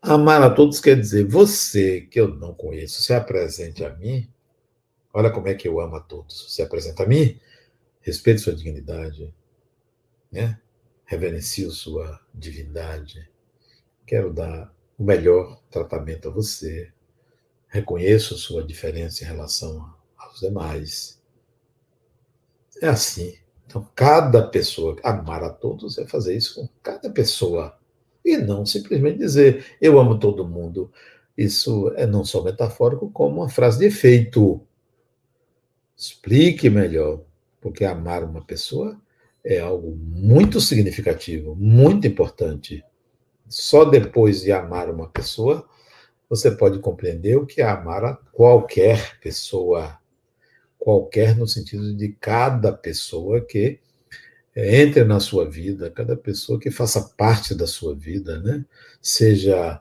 Amar 0.00 0.42
a 0.42 0.48
todos 0.48 0.80
quer 0.80 0.98
dizer, 0.98 1.26
você 1.26 2.00
que 2.00 2.18
eu 2.18 2.28
não 2.28 2.54
conheço, 2.54 3.02
se 3.02 3.12
apresente 3.12 3.84
a 3.84 3.90
mim. 3.90 4.26
Olha 5.12 5.30
como 5.30 5.48
é 5.48 5.54
que 5.54 5.68
eu 5.68 5.80
amo 5.80 5.96
a 5.96 6.00
todos. 6.00 6.54
Se 6.54 6.62
apresenta 6.62 7.02
a 7.02 7.06
mim, 7.06 7.38
respeite 8.00 8.40
sua 8.40 8.54
dignidade, 8.54 9.34
né? 10.32 10.58
reverencio 11.04 11.70
sua 11.70 12.18
divindade. 12.32 13.28
Quero 14.06 14.32
dar 14.32 14.73
o 14.98 15.04
melhor 15.04 15.60
tratamento 15.70 16.28
a 16.28 16.32
você. 16.32 16.90
Reconheço 17.68 18.36
sua 18.36 18.64
diferença 18.64 19.24
em 19.24 19.26
relação 19.26 19.92
aos 20.16 20.40
demais. 20.40 21.20
É 22.80 22.88
assim. 22.88 23.34
Então, 23.66 23.88
cada 23.94 24.46
pessoa, 24.46 24.96
amar 25.02 25.42
a 25.42 25.50
todos 25.50 25.98
é 25.98 26.06
fazer 26.06 26.36
isso 26.36 26.54
com 26.54 26.68
cada 26.82 27.10
pessoa. 27.10 27.76
E 28.24 28.36
não 28.36 28.64
simplesmente 28.64 29.18
dizer, 29.18 29.76
eu 29.80 29.98
amo 29.98 30.18
todo 30.18 30.46
mundo. 30.46 30.90
Isso 31.36 31.92
é 31.96 32.06
não 32.06 32.24
só 32.24 32.42
metafórico, 32.42 33.10
como 33.10 33.40
uma 33.40 33.48
frase 33.48 33.78
de 33.78 33.86
efeito. 33.86 34.60
Explique 35.96 36.70
melhor, 36.70 37.22
porque 37.60 37.84
amar 37.84 38.22
uma 38.22 38.44
pessoa 38.44 39.00
é 39.44 39.60
algo 39.60 39.96
muito 39.96 40.60
significativo, 40.60 41.54
muito 41.56 42.06
importante. 42.06 42.84
Só 43.54 43.84
depois 43.84 44.40
de 44.40 44.50
amar 44.50 44.90
uma 44.90 45.08
pessoa, 45.08 45.64
você 46.28 46.50
pode 46.50 46.80
compreender 46.80 47.36
o 47.36 47.46
que 47.46 47.62
é 47.62 47.64
amar 47.64 48.04
a 48.04 48.14
qualquer 48.32 49.20
pessoa. 49.20 49.96
Qualquer 50.76 51.36
no 51.36 51.46
sentido 51.46 51.94
de 51.94 52.08
cada 52.20 52.72
pessoa 52.72 53.40
que 53.40 53.78
entre 54.56 55.04
na 55.04 55.20
sua 55.20 55.48
vida, 55.48 55.88
cada 55.88 56.16
pessoa 56.16 56.58
que 56.58 56.68
faça 56.68 57.00
parte 57.16 57.54
da 57.54 57.66
sua 57.66 57.94
vida, 57.94 58.40
né? 58.40 58.64
Seja 59.00 59.80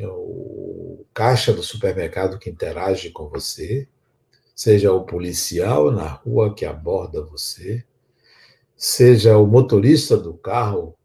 o 0.00 1.04
caixa 1.14 1.52
do 1.52 1.62
supermercado 1.62 2.36
que 2.36 2.50
interage 2.50 3.10
com 3.10 3.28
você, 3.28 3.86
seja 4.56 4.92
o 4.92 5.04
policial 5.04 5.92
na 5.92 6.08
rua 6.08 6.52
que 6.52 6.64
aborda 6.64 7.22
você, 7.22 7.84
seja 8.76 9.38
o 9.38 9.46
motorista 9.46 10.16
do 10.16 10.34
carro 10.34 10.96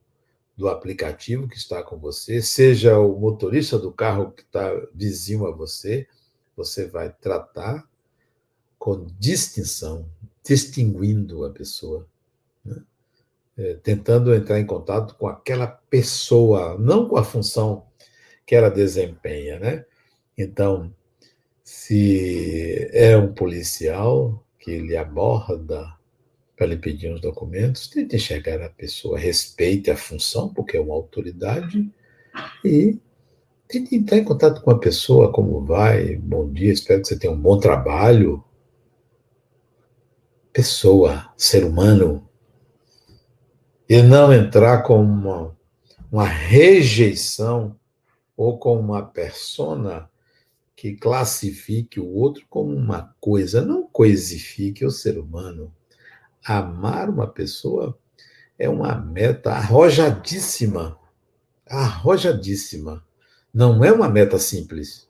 do 0.60 0.68
aplicativo 0.68 1.48
que 1.48 1.56
está 1.56 1.82
com 1.82 1.98
você, 1.98 2.42
seja 2.42 3.00
o 3.00 3.18
motorista 3.18 3.80
do 3.80 3.94
carro 3.94 4.34
que 4.34 4.42
está 4.42 4.70
vizinho 4.94 5.48
a 5.48 5.52
você, 5.52 6.06
você 6.54 6.86
vai 6.86 7.10
tratar 7.10 7.88
com 8.78 9.08
distinção, 9.18 10.06
distinguindo 10.44 11.46
a 11.46 11.50
pessoa, 11.50 12.06
né? 12.66 12.76
é, 13.58 13.76
tentando 13.76 14.36
entrar 14.36 14.60
em 14.60 14.66
contato 14.66 15.16
com 15.16 15.30
aquela 15.30 15.66
pessoa, 15.66 16.78
não 16.78 17.08
com 17.08 17.16
a 17.16 17.24
função 17.24 17.88
que 18.46 18.54
ela 18.54 18.70
desempenha, 18.70 19.60
né? 19.60 19.86
Então, 20.38 20.94
se 21.64 22.90
é 22.92 23.16
um 23.16 23.34
policial 23.34 24.46
que 24.60 24.78
lhe 24.78 24.98
aborda 24.98 25.98
para 26.60 26.68
lhe 26.68 26.76
pedir 26.76 27.10
uns 27.10 27.22
documentos, 27.22 27.88
tente 27.88 28.18
enxergar 28.18 28.62
a 28.62 28.70
pessoa, 28.70 29.18
respeite 29.18 29.90
a 29.90 29.96
função, 29.96 30.54
porque 30.54 30.76
é 30.76 30.82
uma 30.82 30.94
autoridade, 30.94 31.90
e 32.66 33.00
tente 33.66 33.96
entrar 33.96 34.18
em 34.18 34.26
contato 34.26 34.62
com 34.62 34.70
a 34.70 34.78
pessoa, 34.78 35.32
como 35.32 35.64
vai, 35.64 36.18
bom 36.18 36.52
dia, 36.52 36.74
espero 36.74 37.02
que 37.02 37.08
você 37.08 37.18
tenha 37.18 37.32
um 37.32 37.40
bom 37.40 37.58
trabalho. 37.58 38.44
Pessoa, 40.52 41.34
ser 41.38 41.64
humano, 41.64 42.28
e 43.88 44.02
não 44.02 44.34
entrar 44.34 44.84
com 44.84 45.02
uma, 45.02 45.58
uma 46.12 46.26
rejeição 46.26 47.80
ou 48.36 48.60
com 48.60 48.78
uma 48.78 49.02
persona 49.02 50.10
que 50.76 50.94
classifique 50.94 52.02
o 52.02 52.08
outro 52.10 52.46
como 52.50 52.76
uma 52.76 53.16
coisa, 53.22 53.62
não 53.62 53.88
coisifique 53.88 54.86
o 54.86 54.92
ser 54.92 55.18
humano 55.18 55.74
amar 56.46 57.10
uma 57.10 57.28
pessoa 57.28 57.98
é 58.58 58.68
uma 58.68 58.96
meta 58.96 59.52
arrojadíssima. 59.52 60.98
Arrojadíssima. 61.66 63.06
Não 63.54 63.84
é 63.84 63.92
uma 63.92 64.10
meta 64.10 64.38
simples. 64.38 65.08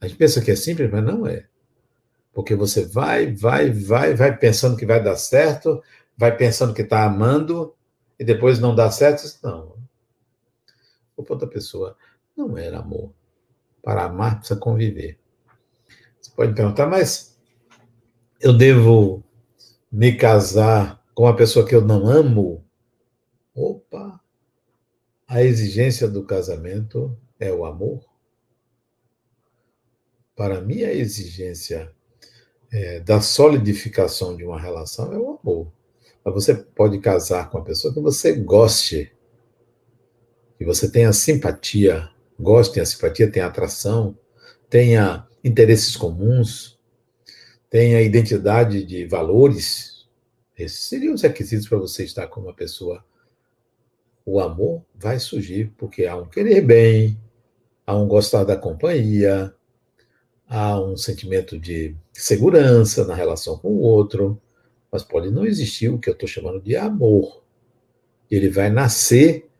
A 0.00 0.06
gente 0.06 0.16
pensa 0.16 0.40
que 0.40 0.50
é 0.50 0.56
simples, 0.56 0.90
mas 0.90 1.02
não 1.04 1.26
é. 1.26 1.46
Porque 2.32 2.54
você 2.54 2.84
vai, 2.84 3.32
vai, 3.34 3.70
vai, 3.70 4.14
vai 4.14 4.36
pensando 4.36 4.76
que 4.76 4.86
vai 4.86 5.02
dar 5.02 5.16
certo, 5.16 5.82
vai 6.16 6.36
pensando 6.36 6.74
que 6.74 6.82
está 6.82 7.04
amando, 7.04 7.74
e 8.18 8.24
depois 8.24 8.58
não 8.58 8.74
dá 8.74 8.90
certo. 8.90 9.22
Não. 9.42 9.74
Ou 11.16 11.26
outra 11.28 11.48
pessoa, 11.48 11.96
não 12.36 12.58
era 12.58 12.80
amor. 12.80 13.12
Para 13.82 14.04
amar, 14.04 14.38
precisa 14.38 14.58
conviver. 14.58 15.18
Você 16.20 16.30
pode 16.34 16.54
perguntar, 16.54 16.86
mas 16.86 17.38
eu 18.40 18.52
devo 18.52 19.23
me 19.94 20.16
casar 20.16 21.00
com 21.14 21.22
uma 21.22 21.36
pessoa 21.36 21.64
que 21.64 21.72
eu 21.72 21.80
não 21.80 22.08
amo, 22.08 22.64
opa, 23.54 24.20
a 25.24 25.40
exigência 25.40 26.08
do 26.08 26.24
casamento 26.24 27.16
é 27.38 27.52
o 27.52 27.64
amor. 27.64 28.04
Para 30.34 30.60
mim, 30.60 30.82
a 30.82 30.92
exigência 30.92 31.92
é, 32.72 32.98
da 32.98 33.20
solidificação 33.20 34.36
de 34.36 34.42
uma 34.44 34.60
relação 34.60 35.12
é 35.12 35.16
o 35.16 35.38
amor. 35.40 35.72
Mas 36.24 36.34
você 36.34 36.54
pode 36.54 36.98
casar 36.98 37.48
com 37.48 37.58
uma 37.58 37.64
pessoa 37.64 37.94
que 37.94 38.00
você 38.00 38.32
goste, 38.32 39.12
que 40.58 40.64
você 40.64 40.90
tenha 40.90 41.12
simpatia, 41.12 42.10
goste, 42.38 42.74
tenha 42.74 42.86
simpatia, 42.86 43.30
tenha 43.30 43.46
atração, 43.46 44.18
tenha 44.68 45.24
interesses 45.44 45.94
comuns, 45.94 46.73
tenha 47.74 48.00
identidade 48.00 48.84
de 48.84 49.04
valores, 49.04 50.06
esses 50.56 50.78
seriam 50.84 51.12
os 51.12 51.22
requisitos 51.22 51.68
para 51.68 51.76
você 51.76 52.04
estar 52.04 52.28
com 52.28 52.40
uma 52.40 52.54
pessoa. 52.54 53.04
O 54.24 54.38
amor 54.38 54.84
vai 54.94 55.18
surgir 55.18 55.72
porque 55.76 56.06
há 56.06 56.14
um 56.14 56.24
querer 56.24 56.60
bem, 56.60 57.20
há 57.84 57.96
um 57.96 58.06
gostar 58.06 58.44
da 58.44 58.56
companhia, 58.56 59.52
há 60.48 60.80
um 60.80 60.96
sentimento 60.96 61.58
de 61.58 61.96
segurança 62.12 63.04
na 63.04 63.14
relação 63.16 63.58
com 63.58 63.72
o 63.72 63.80
outro, 63.80 64.40
mas 64.88 65.02
pode 65.02 65.32
não 65.32 65.44
existir 65.44 65.88
o 65.88 65.98
que 65.98 66.08
eu 66.08 66.14
estou 66.14 66.28
chamando 66.28 66.60
de 66.60 66.76
amor. 66.76 67.42
Ele 68.30 68.48
vai 68.50 68.70
nascer 68.70 69.50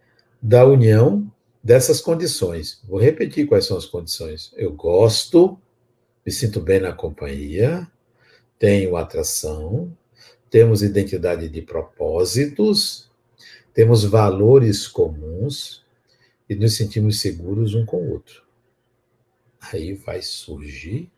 da 0.40 0.64
união 0.64 1.28
dessas 1.64 2.00
condições. 2.00 2.80
Vou 2.84 3.00
repetir 3.00 3.48
quais 3.48 3.66
são 3.66 3.76
as 3.76 3.86
condições. 3.86 4.54
Eu 4.56 4.72
gosto, 4.72 5.58
me 6.24 6.30
sinto 6.30 6.60
bem 6.60 6.78
na 6.78 6.92
companhia, 6.92 7.90
tenho 8.64 8.96
atração, 8.96 9.94
temos 10.48 10.82
identidade 10.82 11.50
de 11.50 11.60
propósitos, 11.60 13.10
temos 13.74 14.04
valores 14.04 14.88
comuns 14.88 15.84
e 16.48 16.54
nos 16.54 16.74
sentimos 16.74 17.20
seguros 17.20 17.74
um 17.74 17.84
com 17.84 17.98
o 17.98 18.12
outro. 18.12 18.42
Aí 19.60 19.92
vai 19.92 20.22
surgir 20.22 21.10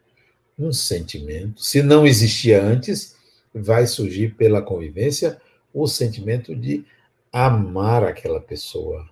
um 0.59 0.73
sentimento, 0.73 1.63
se 1.63 1.85
não 1.85 2.05
existia 2.05 2.61
antes, 2.61 3.15
vai 3.55 3.87
surgir 3.87 4.35
pela 4.35 4.61
convivência 4.61 5.41
o 5.73 5.87
sentimento 5.87 6.53
de 6.53 6.85
amar 7.33 8.03
aquela 8.03 8.41
pessoa, 8.41 9.09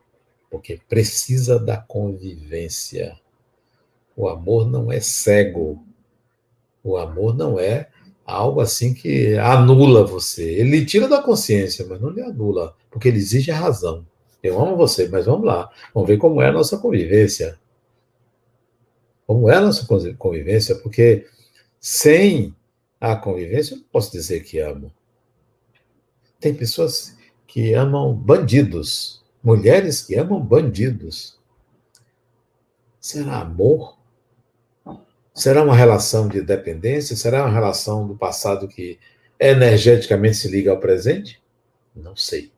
porque 0.51 0.80
precisa 0.89 1.57
da 1.57 1.76
convivência. 1.76 3.16
O 4.16 4.28
amor 4.28 4.68
não 4.68 4.91
é 4.91 4.99
cego. 4.99 5.87
O 6.82 6.97
amor 6.97 7.32
não 7.32 7.61
é 7.61 7.93
algo 8.24 8.60
assim 8.60 8.94
que 8.94 9.36
anula 9.38 10.04
você. 10.04 10.42
Ele 10.42 10.84
tira 10.84 11.08
da 11.08 11.22
consciência, 11.22 11.86
mas 11.88 12.00
não 12.00 12.10
lhe 12.10 12.22
anula, 12.22 12.74
porque 12.90 13.08
ele 13.08 13.18
exige 13.18 13.50
a 13.50 13.58
razão. 13.58 14.06
Eu 14.42 14.60
amo 14.60 14.76
você, 14.76 15.08
mas 15.08 15.26
vamos 15.26 15.46
lá, 15.46 15.70
vamos 15.92 16.08
ver 16.08 16.18
como 16.18 16.40
é 16.42 16.48
a 16.48 16.52
nossa 16.52 16.78
convivência. 16.78 17.58
Como 19.26 19.48
é 19.48 19.56
a 19.56 19.60
nossa 19.60 19.86
convivência, 20.18 20.74
porque 20.76 21.26
sem 21.80 22.54
a 23.00 23.16
convivência 23.16 23.74
eu 23.74 23.78
não 23.78 23.84
posso 23.90 24.12
dizer 24.12 24.40
que 24.40 24.58
amo. 24.58 24.92
Tem 26.38 26.54
pessoas 26.54 27.16
que 27.46 27.72
amam 27.72 28.14
bandidos, 28.14 29.22
mulheres 29.42 30.02
que 30.02 30.14
amam 30.14 30.40
bandidos. 30.40 31.38
Será 33.00 33.40
amor? 33.40 33.96
Será 35.35 35.64
uma 35.64 35.74
relação 35.74 36.28
de 36.28 36.41
dependência? 36.41 37.16
Será 37.16 37.45
uma 37.45 37.53
relação 37.53 38.07
do 38.07 38.16
passado 38.16 38.68
que 38.68 39.01
energeticamente 39.39 40.37
se 40.37 40.49
liga 40.49 40.70
ao 40.70 40.78
presente? 40.78 41.43
Não 41.95 42.14
sei. 42.14 42.53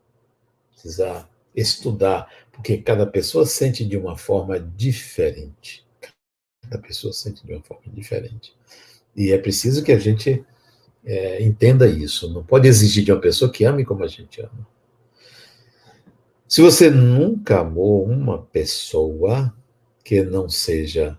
Precisa 0.73 1.27
estudar, 1.55 2.31
porque 2.53 2.77
cada 2.77 3.07
pessoa 3.07 3.47
sente 3.47 3.83
de 3.83 3.97
uma 3.97 4.19
forma 4.19 4.61
diferente. 4.61 5.87
Cada 6.63 6.79
pessoa 6.79 7.15
sente 7.15 7.47
de 7.47 7.55
uma 7.55 7.63
forma 7.63 7.85
diferente. 7.87 8.55
E 9.17 9.33
é 9.33 9.39
preciso 9.39 9.83
que 9.83 9.93
a 9.93 9.99
gente 9.99 10.45
é, 11.03 11.43
entenda 11.43 11.89
isso. 11.89 12.31
Não 12.31 12.45
pode 12.45 12.69
exigir 12.69 13.03
de 13.05 13.11
uma 13.11 13.21
pessoa 13.21 13.51
que 13.51 13.65
ame 13.65 13.87
como 13.87 14.05
a 14.05 14.09
gente 14.09 14.43
ama. 14.43 14.69
Se 16.47 16.61
você 16.61 16.91
nunca 16.91 17.61
amou 17.61 18.05
uma 18.05 18.43
pessoa 18.43 19.53
que 20.05 20.23
não 20.23 20.49
seja 20.49 21.19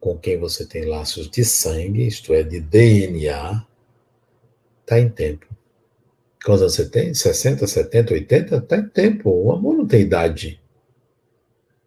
com 0.00 0.16
quem 0.16 0.38
você 0.38 0.64
tem 0.64 0.84
laços 0.84 1.28
de 1.30 1.44
sangue, 1.44 2.06
isto 2.06 2.32
é, 2.32 2.42
de 2.42 2.60
DNA, 2.60 3.66
está 4.80 4.98
em 4.98 5.08
tempo. 5.08 5.46
Quantos 6.44 6.74
você 6.74 6.88
tem? 6.88 7.12
60, 7.12 7.66
70, 7.66 8.14
80? 8.14 8.56
Está 8.56 8.76
em 8.76 8.88
tempo. 8.88 9.30
O 9.30 9.52
amor 9.52 9.76
não 9.76 9.86
tem 9.86 10.02
idade. 10.02 10.60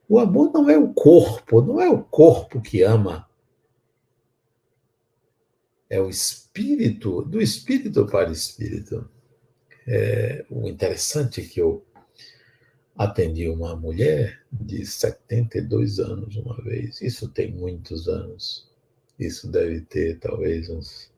O 0.07 0.19
amor 0.19 0.51
não 0.53 0.69
é 0.69 0.77
o 0.77 0.93
corpo, 0.93 1.61
não 1.61 1.79
é 1.79 1.89
o 1.89 2.03
corpo 2.03 2.61
que 2.61 2.83
ama. 2.83 3.27
É 5.89 6.01
o 6.01 6.09
espírito, 6.09 7.21
do 7.23 7.41
espírito 7.41 8.05
para 8.05 8.29
o 8.29 8.33
espírito. 8.33 9.09
É, 9.87 10.45
o 10.49 10.67
interessante 10.67 11.41
é 11.41 11.43
que 11.43 11.61
eu 11.61 11.83
atendi 12.97 13.49
uma 13.49 13.75
mulher 13.75 14.41
de 14.51 14.85
72 14.85 15.99
anos 15.99 16.35
uma 16.35 16.61
vez. 16.63 17.01
Isso 17.01 17.29
tem 17.29 17.51
muitos 17.51 18.07
anos. 18.07 18.69
Isso 19.19 19.49
deve 19.51 19.81
ter 19.81 20.19
talvez 20.19 20.69
uns 20.69 21.11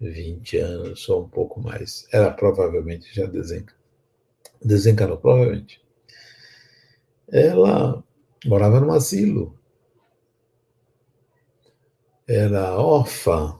20 0.00 0.56
anos, 0.58 1.08
ou 1.08 1.24
um 1.24 1.28
pouco 1.28 1.60
mais. 1.60 2.06
Ela 2.12 2.30
provavelmente 2.30 3.14
já 3.14 3.26
desencanou. 3.26 3.80
Desencanou, 4.62 5.18
provavelmente. 5.18 5.82
Ela 7.28 8.02
morava 8.46 8.80
num 8.80 8.92
asilo. 8.92 9.58
Era 12.26 12.76
órfã. 12.78 13.58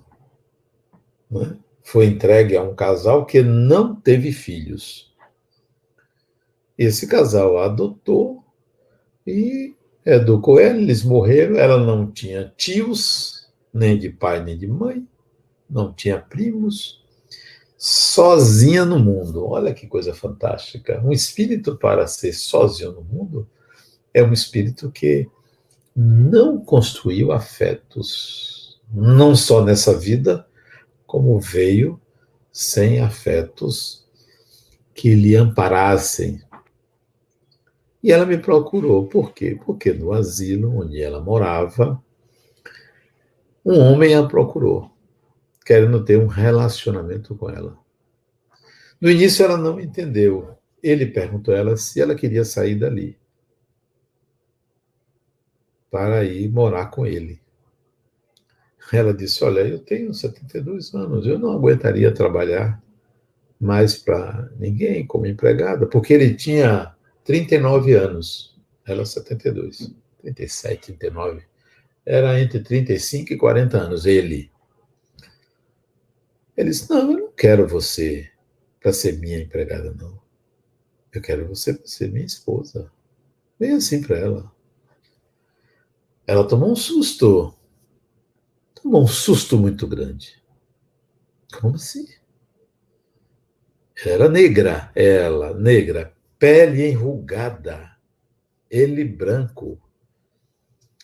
Né? 1.30 1.57
Foi 1.82 2.07
entregue 2.07 2.57
a 2.57 2.62
um 2.62 2.74
casal 2.74 3.26
que 3.26 3.42
não 3.42 3.94
teve 3.94 4.32
filhos. 4.32 5.09
Esse 6.80 7.06
casal 7.06 7.58
a 7.58 7.66
adotou 7.66 8.42
e 9.26 9.74
educou 10.02 10.58
ela, 10.58 10.78
eles 10.78 11.04
morreram. 11.04 11.56
Ela 11.56 11.76
não 11.76 12.10
tinha 12.10 12.50
tios, 12.56 13.46
nem 13.70 13.98
de 13.98 14.08
pai 14.08 14.42
nem 14.42 14.56
de 14.56 14.66
mãe, 14.66 15.06
não 15.68 15.92
tinha 15.92 16.18
primos, 16.18 17.04
sozinha 17.76 18.86
no 18.86 18.98
mundo. 18.98 19.46
Olha 19.46 19.74
que 19.74 19.86
coisa 19.86 20.14
fantástica. 20.14 20.98
Um 21.04 21.12
espírito 21.12 21.76
para 21.76 22.06
ser 22.06 22.32
sozinho 22.32 22.92
no 22.92 23.02
mundo 23.02 23.46
é 24.14 24.22
um 24.22 24.32
espírito 24.32 24.90
que 24.90 25.28
não 25.94 26.64
construiu 26.64 27.30
afetos, 27.30 28.80
não 28.90 29.36
só 29.36 29.62
nessa 29.62 29.94
vida, 29.94 30.46
como 31.06 31.38
veio 31.38 32.00
sem 32.50 33.00
afetos 33.00 34.08
que 34.94 35.14
lhe 35.14 35.36
amparassem. 35.36 36.40
E 38.03 38.11
ela 38.11 38.24
me 38.24 38.38
procurou. 38.38 39.07
Por 39.07 39.32
quê? 39.32 39.59
Porque 39.64 39.92
no 39.92 40.12
asilo 40.12 40.80
onde 40.80 41.01
ela 41.01 41.20
morava, 41.20 42.03
um 43.64 43.78
homem 43.78 44.14
a 44.14 44.26
procurou, 44.26 44.90
querendo 45.64 46.05
ter 46.05 46.18
um 46.18 46.26
relacionamento 46.26 47.34
com 47.34 47.51
ela. 47.51 47.76
No 49.01 49.11
início 49.11 49.44
ela 49.44 49.57
não 49.57 49.80
entendeu. 49.80 50.57
Ele 50.82 51.07
perguntou 51.07 51.55
a 51.55 51.59
ela 51.59 51.76
se 51.76 52.01
ela 52.01 52.14
queria 52.14 52.44
sair 52.44 52.74
dali 52.74 53.18
para 55.90 56.24
ir 56.24 56.51
morar 56.51 56.86
com 56.86 57.05
ele. 57.07 57.40
Ela 58.92 59.12
disse: 59.12 59.44
Olha, 59.44 59.61
eu 59.61 59.78
tenho 59.78 60.12
72 60.12 60.94
anos, 60.94 61.26
eu 61.26 61.38
não 61.38 61.53
aguentaria 61.53 62.12
trabalhar 62.12 62.82
mais 63.61 63.96
para 63.96 64.51
ninguém 64.59 65.07
como 65.07 65.26
empregada, 65.26 65.86
porque 65.86 66.14
ele 66.14 66.34
tinha 66.34 66.94
39 67.30 67.94
anos, 67.94 68.60
ela 68.84 69.06
72, 69.06 69.94
37, 70.20 70.94
39. 70.94 71.44
Era 72.04 72.40
entre 72.40 72.58
35 72.58 73.34
e 73.34 73.36
40 73.36 73.78
anos, 73.78 74.04
ele. 74.04 74.50
Ele 76.56 76.70
disse: 76.70 76.90
Não, 76.90 77.12
eu 77.12 77.18
não 77.18 77.32
quero 77.32 77.68
você 77.68 78.28
para 78.80 78.92
ser 78.92 79.20
minha 79.20 79.38
empregada, 79.38 79.94
não. 79.94 80.20
Eu 81.12 81.22
quero 81.22 81.46
você 81.46 81.72
para 81.72 81.86
ser 81.86 82.10
minha 82.10 82.26
esposa. 82.26 82.90
Bem 83.60 83.74
assim 83.74 84.02
para 84.02 84.18
ela. 84.18 84.52
Ela 86.26 86.48
tomou 86.48 86.72
um 86.72 86.76
susto. 86.76 87.54
Tomou 88.74 89.04
um 89.04 89.08
susto 89.08 89.56
muito 89.56 89.86
grande. 89.86 90.42
Como 91.60 91.76
assim? 91.76 92.08
Era 94.04 94.28
negra, 94.28 94.90
ela, 94.96 95.54
negra, 95.54 96.12
pele 96.41 96.88
enrugada, 96.88 97.91
ele 98.70 99.05
branco. 99.05 99.78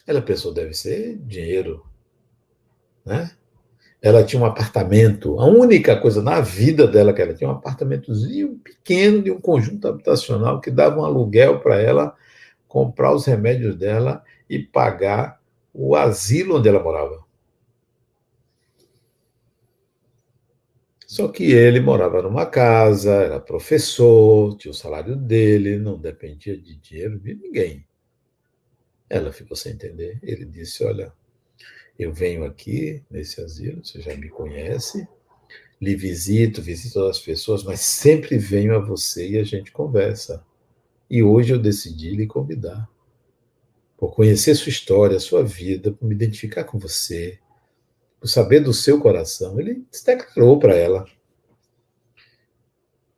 Ela 0.06 0.22
pensou, 0.22 0.52
deve 0.54 0.72
ser 0.72 1.18
dinheiro, 1.18 1.84
né? 3.04 3.30
Ela 4.00 4.24
tinha 4.24 4.40
um 4.40 4.46
apartamento, 4.46 5.38
a 5.38 5.44
única 5.44 6.00
coisa 6.00 6.22
na 6.22 6.40
vida 6.40 6.86
dela 6.86 7.12
que 7.12 7.20
ela 7.20 7.34
tinha 7.34 7.50
um 7.50 7.52
apartamentozinho 7.52 8.58
pequeno 8.58 9.22
de 9.22 9.30
um 9.30 9.40
conjunto 9.40 9.86
habitacional 9.88 10.60
que 10.60 10.70
dava 10.70 11.00
um 11.00 11.04
aluguel 11.04 11.60
para 11.60 11.80
ela 11.80 12.14
comprar 12.66 13.12
os 13.12 13.26
remédios 13.26 13.76
dela 13.76 14.22
e 14.48 14.58
pagar 14.58 15.40
o 15.74 15.94
asilo 15.94 16.58
onde 16.58 16.68
ela 16.68 16.82
morava. 16.82 17.25
Só 21.16 21.28
que 21.28 21.44
ele 21.44 21.80
morava 21.80 22.20
numa 22.20 22.44
casa, 22.44 23.10
era 23.10 23.40
professor, 23.40 24.54
tinha 24.58 24.70
o 24.70 24.74
salário 24.74 25.16
dele, 25.16 25.78
não 25.78 25.98
dependia 25.98 26.54
de 26.54 26.76
dinheiro 26.76 27.18
de 27.18 27.34
ninguém. 27.34 27.86
Ela 29.08 29.32
ficou 29.32 29.56
sem 29.56 29.72
entender. 29.72 30.18
Ele 30.22 30.44
disse: 30.44 30.84
Olha, 30.84 31.10
eu 31.98 32.12
venho 32.12 32.44
aqui 32.44 33.02
nesse 33.10 33.40
asilo, 33.40 33.82
você 33.82 33.98
já 34.02 34.14
me 34.14 34.28
conhece, 34.28 35.08
lhe 35.80 35.96
visito, 35.96 36.60
visito 36.60 37.02
as 37.04 37.18
pessoas, 37.18 37.64
mas 37.64 37.80
sempre 37.80 38.36
venho 38.36 38.76
a 38.76 38.78
você 38.78 39.26
e 39.26 39.38
a 39.38 39.42
gente 39.42 39.72
conversa. 39.72 40.44
E 41.08 41.22
hoje 41.22 41.54
eu 41.54 41.58
decidi 41.58 42.10
lhe 42.10 42.26
convidar 42.26 42.86
por 43.96 44.14
conhecer 44.14 44.54
sua 44.54 44.68
história, 44.68 45.18
sua 45.18 45.42
vida, 45.42 45.92
por 45.92 46.06
me 46.06 46.14
identificar 46.14 46.64
com 46.64 46.78
você, 46.78 47.38
por 48.20 48.28
saber 48.28 48.60
do 48.60 48.72
seu 48.72 49.00
coração. 49.00 49.58
Ele 49.60 49.84
se 49.90 50.04
declarou 50.04 50.58
para 50.58 50.74
ela. 50.74 51.06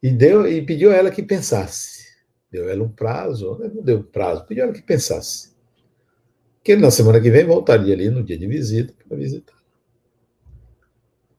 E, 0.03 0.11
deu, 0.11 0.47
e 0.47 0.65
pediu 0.65 0.91
a 0.91 0.95
ela 0.95 1.11
que 1.11 1.23
pensasse. 1.23 2.07
Deu 2.51 2.69
ela 2.69 2.83
um 2.83 2.89
prazo, 2.89 3.59
não 3.75 3.83
deu 3.83 3.99
um 3.99 4.03
prazo, 4.03 4.47
pediu 4.47 4.65
a 4.65 4.67
ela 4.67 4.75
que 4.75 4.83
pensasse. 4.83 5.57
Que 6.63 6.73
ele, 6.73 6.83
na 6.83 6.91
semana 6.91 7.21
que 7.21 7.31
vem, 7.31 7.45
voltaria 7.45 7.95
ali 7.95 8.11
no 8.11 8.23
dia 8.23 8.39
de 8.39 8.47
visita 8.47 8.95
para 9.07 9.17
visitar. 9.17 9.59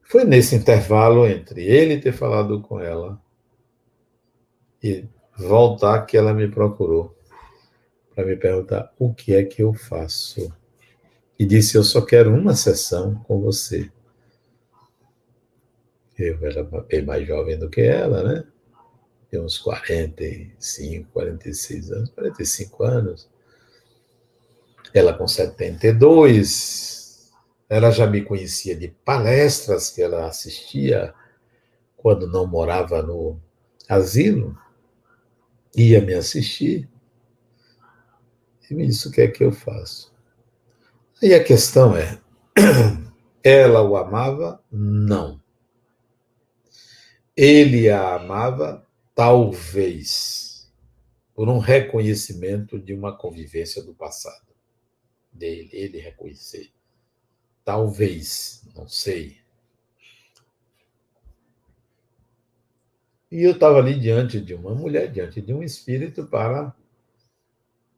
Foi 0.03 0.23
nesse 0.23 0.55
intervalo 0.55 1.27
entre 1.27 1.63
ele 1.63 2.01
ter 2.01 2.11
falado 2.11 2.61
com 2.61 2.79
ela 2.79 3.21
e 4.83 5.05
voltar 5.37 6.05
que 6.05 6.17
ela 6.17 6.33
me 6.33 6.47
procurou 6.47 7.15
para 8.15 8.25
me 8.25 8.35
perguntar 8.35 8.91
o 8.97 9.13
que 9.13 9.35
é 9.35 9.43
que 9.43 9.61
eu 9.61 9.73
faço. 9.73 10.51
E 11.39 11.45
disse: 11.45 11.77
Eu 11.77 11.85
só 11.85 12.01
quero 12.01 12.35
uma 12.35 12.53
sessão 12.53 13.15
com 13.23 13.39
você. 13.39 13.89
Eu 16.17 16.45
era 16.45 16.63
bem 16.63 17.01
mais 17.01 17.25
jovem 17.25 17.57
do 17.57 17.69
que 17.69 17.79
ela, 17.79 18.21
né? 18.21 18.43
Tinha 19.29 19.41
uns 19.41 19.57
45, 19.57 21.09
46 21.13 21.91
anos, 21.91 22.09
45 22.09 22.83
anos. 22.83 23.29
Ela 24.93 25.13
com 25.13 25.25
72. 25.25 27.31
Ela 27.69 27.91
já 27.91 28.05
me 28.05 28.21
conhecia 28.21 28.75
de 28.75 28.89
palestras 29.05 29.89
que 29.89 30.01
ela 30.01 30.27
assistia 30.27 31.13
quando 31.95 32.27
não 32.27 32.45
morava 32.45 33.01
no 33.01 33.39
asilo. 33.87 34.57
Ia 35.73 36.01
me 36.01 36.15
assistir. 36.15 36.89
E 38.69 38.73
me 38.73 38.87
disse: 38.87 39.07
O 39.07 39.11
que 39.11 39.21
é 39.21 39.27
que 39.29 39.43
eu 39.43 39.53
faço? 39.53 40.18
E 41.21 41.33
a 41.33 41.43
questão 41.43 41.97
é: 41.97 42.17
ela 43.43 43.81
o 43.81 43.97
amava? 43.97 44.63
Não. 44.71 45.41
Ele 47.35 47.89
a 47.89 48.15
amava? 48.15 48.87
Talvez. 49.13 50.71
Por 51.35 51.49
um 51.49 51.57
reconhecimento 51.57 52.79
de 52.79 52.93
uma 52.93 53.15
convivência 53.17 53.83
do 53.83 53.93
passado. 53.93 54.47
Dele, 55.31 55.69
ele 55.73 55.99
reconhecer. 55.99 56.71
Talvez, 57.65 58.63
não 58.73 58.87
sei. 58.87 59.37
E 63.29 63.43
eu 63.43 63.51
estava 63.51 63.77
ali 63.77 63.99
diante 63.99 64.39
de 64.39 64.53
uma 64.53 64.73
mulher, 64.73 65.11
diante 65.11 65.41
de 65.41 65.53
um 65.53 65.61
espírito 65.61 66.25
para 66.25 66.73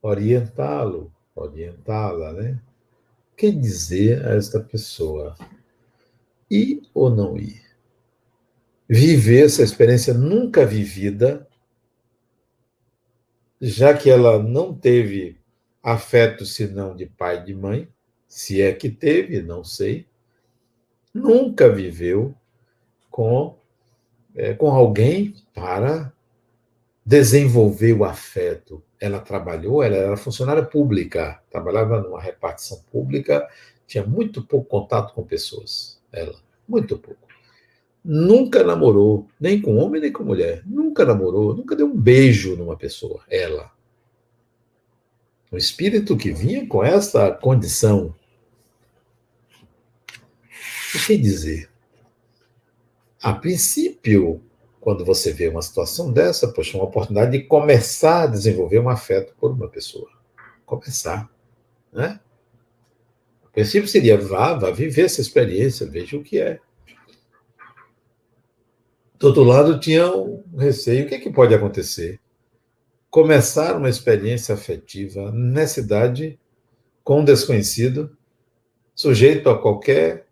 orientá-lo, 0.02 1.14
orientá-la, 1.36 2.34
né? 2.34 2.62
Que 3.42 3.52
dizer 3.52 4.24
a 4.28 4.36
esta 4.36 4.60
pessoa? 4.60 5.36
Ir 6.48 6.84
ou 6.94 7.10
não 7.10 7.36
ir? 7.40 7.60
Viver 8.88 9.46
essa 9.46 9.64
experiência 9.64 10.14
nunca 10.14 10.64
vivida, 10.64 11.48
já 13.60 13.98
que 13.98 14.12
ela 14.12 14.38
não 14.38 14.76
teve 14.76 15.40
afeto 15.82 16.46
senão 16.46 16.96
de 16.96 17.08
pai 17.08 17.40
e 17.40 17.46
de 17.46 17.56
mãe, 17.56 17.88
se 18.28 18.62
é 18.62 18.72
que 18.72 18.92
teve, 18.92 19.42
não 19.42 19.64
sei, 19.64 20.06
nunca 21.12 21.68
viveu 21.68 22.36
com, 23.10 23.58
é, 24.36 24.54
com 24.54 24.70
alguém 24.70 25.34
para 25.52 26.14
desenvolver 27.04 27.94
o 27.94 28.06
afeto. 28.06 28.84
Ela 29.02 29.20
trabalhou, 29.20 29.82
ela 29.82 29.96
era 29.96 30.16
funcionária 30.16 30.64
pública, 30.64 31.42
trabalhava 31.50 32.00
numa 32.00 32.22
repartição 32.22 32.80
pública, 32.92 33.50
tinha 33.88 34.06
muito 34.06 34.44
pouco 34.44 34.70
contato 34.70 35.14
com 35.14 35.24
pessoas. 35.24 36.00
Ela, 36.14 36.36
muito 36.68 36.98
pouco. 36.98 37.28
Nunca 38.06 38.64
namorou, 38.64 39.28
nem 39.40 39.60
com 39.60 39.76
homem 39.78 40.02
nem 40.02 40.12
com 40.12 40.24
mulher. 40.24 40.62
Nunca 40.66 41.04
namorou, 41.04 41.56
nunca 41.56 41.76
deu 41.76 41.88
um 41.88 41.98
beijo 41.98 42.56
numa 42.56 42.78
pessoa. 42.78 43.24
Ela. 43.28 43.72
O 45.52 45.58
espírito 45.58 46.16
que 46.16 46.32
vinha 46.32 46.68
com 46.68 46.84
essa 46.84 47.32
condição 47.32 48.16
o 50.96 51.06
que 51.06 51.18
dizer? 51.18 51.70
A 53.22 53.34
princípio, 53.34 54.42
quando 54.82 55.06
você 55.06 55.32
vê 55.32 55.48
uma 55.48 55.62
situação 55.62 56.12
dessa, 56.12 56.48
poxa, 56.48 56.76
uma 56.76 56.86
oportunidade 56.86 57.32
de 57.32 57.44
começar 57.44 58.24
a 58.24 58.28
desenvolver 58.28 58.80
um 58.80 58.90
afeto 58.90 59.34
por 59.40 59.52
uma 59.52 59.70
pessoa. 59.70 60.10
Começar, 60.66 61.30
né? 61.94 62.20
O 63.46 63.50
princípio 63.52 63.88
seria, 63.88 64.18
vá, 64.18 64.56
vá 64.56 64.72
viver 64.72 65.04
essa 65.04 65.22
experiência, 65.22 65.86
veja 65.86 66.18
o 66.18 66.24
que 66.24 66.40
é. 66.40 66.60
Do 69.20 69.28
outro 69.28 69.44
lado, 69.44 69.80
tinha 69.80 70.12
um 70.12 70.44
receio. 70.58 71.06
O 71.06 71.08
que, 71.08 71.14
é 71.14 71.20
que 71.20 71.32
pode 71.32 71.54
acontecer? 71.54 72.20
Começar 73.08 73.78
uma 73.78 73.90
experiência 73.90 74.56
afetiva 74.56 75.32
nessa 75.32 75.80
idade 75.80 76.40
com 77.04 77.20
um 77.20 77.26
desconhecido, 77.26 78.18
sujeito 78.96 79.48
a 79.48 79.62
qualquer 79.62 80.26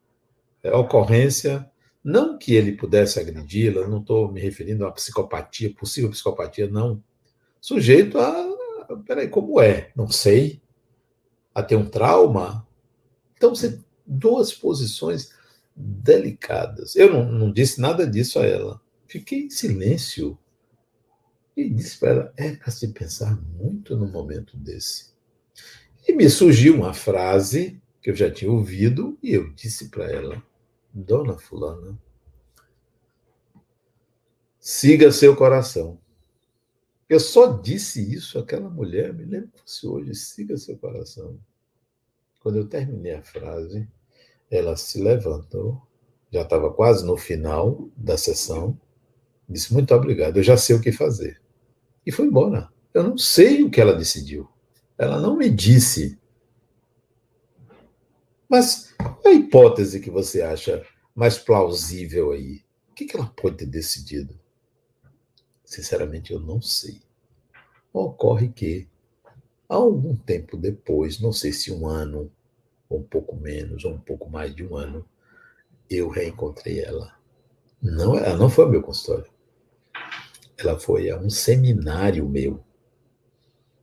é, 0.63 0.75
ocorrência, 0.75 1.68
não 2.03 2.37
que 2.37 2.53
ele 2.53 2.73
pudesse 2.73 3.19
agredi-la, 3.19 3.87
não 3.87 3.99
estou 3.99 4.31
me 4.31 4.39
referindo 4.39 4.85
a 4.85 4.91
psicopatia, 4.91 5.73
possível 5.73 6.09
psicopatia, 6.09 6.67
não. 6.69 7.03
Sujeito 7.59 8.17
a. 8.17 8.57
Peraí, 9.05 9.27
como 9.27 9.59
é? 9.61 9.91
Não 9.95 10.09
sei. 10.09 10.61
A 11.53 11.61
ter 11.61 11.75
um 11.75 11.89
trauma. 11.89 12.67
Então, 13.35 13.53
você, 13.53 13.79
duas 14.05 14.53
posições 14.53 15.31
delicadas. 15.75 16.95
Eu 16.95 17.13
não, 17.13 17.31
não 17.31 17.51
disse 17.51 17.79
nada 17.79 18.07
disso 18.07 18.39
a 18.39 18.45
ela. 18.45 18.81
Fiquei 19.07 19.43
em 19.43 19.49
silêncio. 19.49 20.37
E 21.55 21.69
disse 21.69 21.99
para 21.99 22.09
ela: 22.09 22.33
é 22.37 22.55
para 22.55 22.71
se 22.71 22.87
pensar 22.89 23.35
muito 23.57 23.95
num 23.97 24.09
momento 24.09 24.55
desse. 24.55 25.09
E 26.07 26.13
me 26.13 26.29
surgiu 26.29 26.75
uma 26.75 26.93
frase 26.93 27.81
que 28.01 28.09
eu 28.09 28.15
já 28.15 28.31
tinha 28.31 28.49
ouvido 28.49 29.17
e 29.21 29.33
eu 29.33 29.53
disse 29.53 29.89
para 29.89 30.09
ela: 30.09 30.41
Dona 30.93 31.37
Fulana, 31.37 31.97
siga 34.59 35.11
seu 35.11 35.35
coração. 35.35 35.99
Eu 37.07 37.19
só 37.19 37.57
disse 37.57 38.13
isso 38.13 38.37
àquela 38.37 38.69
mulher, 38.69 39.13
me 39.13 39.25
lembro 39.25 39.49
que 39.49 39.61
fosse 39.61 39.87
hoje, 39.87 40.13
siga 40.13 40.57
seu 40.57 40.77
coração. 40.77 41.39
Quando 42.39 42.57
eu 42.57 42.67
terminei 42.67 43.13
a 43.13 43.23
frase, 43.23 43.87
ela 44.49 44.75
se 44.75 45.01
levantou, 45.01 45.81
já 46.31 46.43
estava 46.43 46.71
quase 46.71 47.05
no 47.05 47.17
final 47.17 47.89
da 47.97 48.17
sessão, 48.17 48.79
disse: 49.47 49.73
Muito 49.73 49.93
obrigado, 49.93 50.37
eu 50.37 50.43
já 50.43 50.55
sei 50.55 50.75
o 50.75 50.81
que 50.81 50.91
fazer. 50.91 51.41
E 52.05 52.11
foi 52.11 52.25
embora. 52.25 52.69
Eu 52.93 53.03
não 53.03 53.17
sei 53.17 53.63
o 53.63 53.69
que 53.69 53.79
ela 53.81 53.93
decidiu. 53.93 54.47
Ela 54.97 55.19
não 55.19 55.35
me 55.35 55.49
disse 55.49 56.18
mas 58.49 58.93
a 59.23 59.31
hipótese 59.31 59.99
que 59.99 60.09
você 60.09 60.41
acha 60.41 60.85
mais 61.13 61.37
plausível 61.37 62.31
aí? 62.31 62.63
O 62.89 62.93
que, 62.95 63.15
ela 63.15 63.27
pode 63.27 63.57
ter 63.57 63.65
decidido? 63.65 64.37
Sinceramente, 65.63 66.33
eu 66.33 66.39
não 66.39 66.61
sei. 66.61 67.01
Ocorre 67.93 68.49
que, 68.49 68.87
algum 69.67 70.15
tempo 70.15 70.57
depois, 70.57 71.19
não 71.19 71.31
sei 71.31 71.53
se 71.53 71.71
um 71.71 71.87
ano, 71.87 72.31
ou 72.89 72.99
um 72.99 73.03
pouco 73.03 73.35
menos, 73.35 73.85
ou 73.85 73.93
um 73.93 73.99
pouco 73.99 74.29
mais 74.29 74.55
de 74.55 74.65
um 74.65 74.75
ano, 74.75 75.05
eu 75.89 76.09
reencontrei 76.09 76.81
ela. 76.81 77.13
Não, 77.81 78.17
ela 78.17 78.35
não 78.35 78.49
foi 78.49 78.65
ao 78.65 78.71
meu 78.71 78.81
consultório. 78.81 79.31
Ela 80.57 80.77
foi 80.77 81.09
a 81.09 81.17
um 81.17 81.29
seminário 81.29 82.27
meu. 82.27 82.63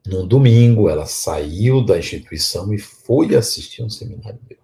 Num 0.07 0.27
domingo, 0.27 0.89
ela 0.89 1.05
saiu 1.05 1.85
da 1.85 1.99
instituição 1.99 2.73
e 2.73 2.79
foi 2.79 3.35
assistir 3.35 3.83
um 3.83 3.91
seminário 3.91 4.39
meu. 4.49 4.59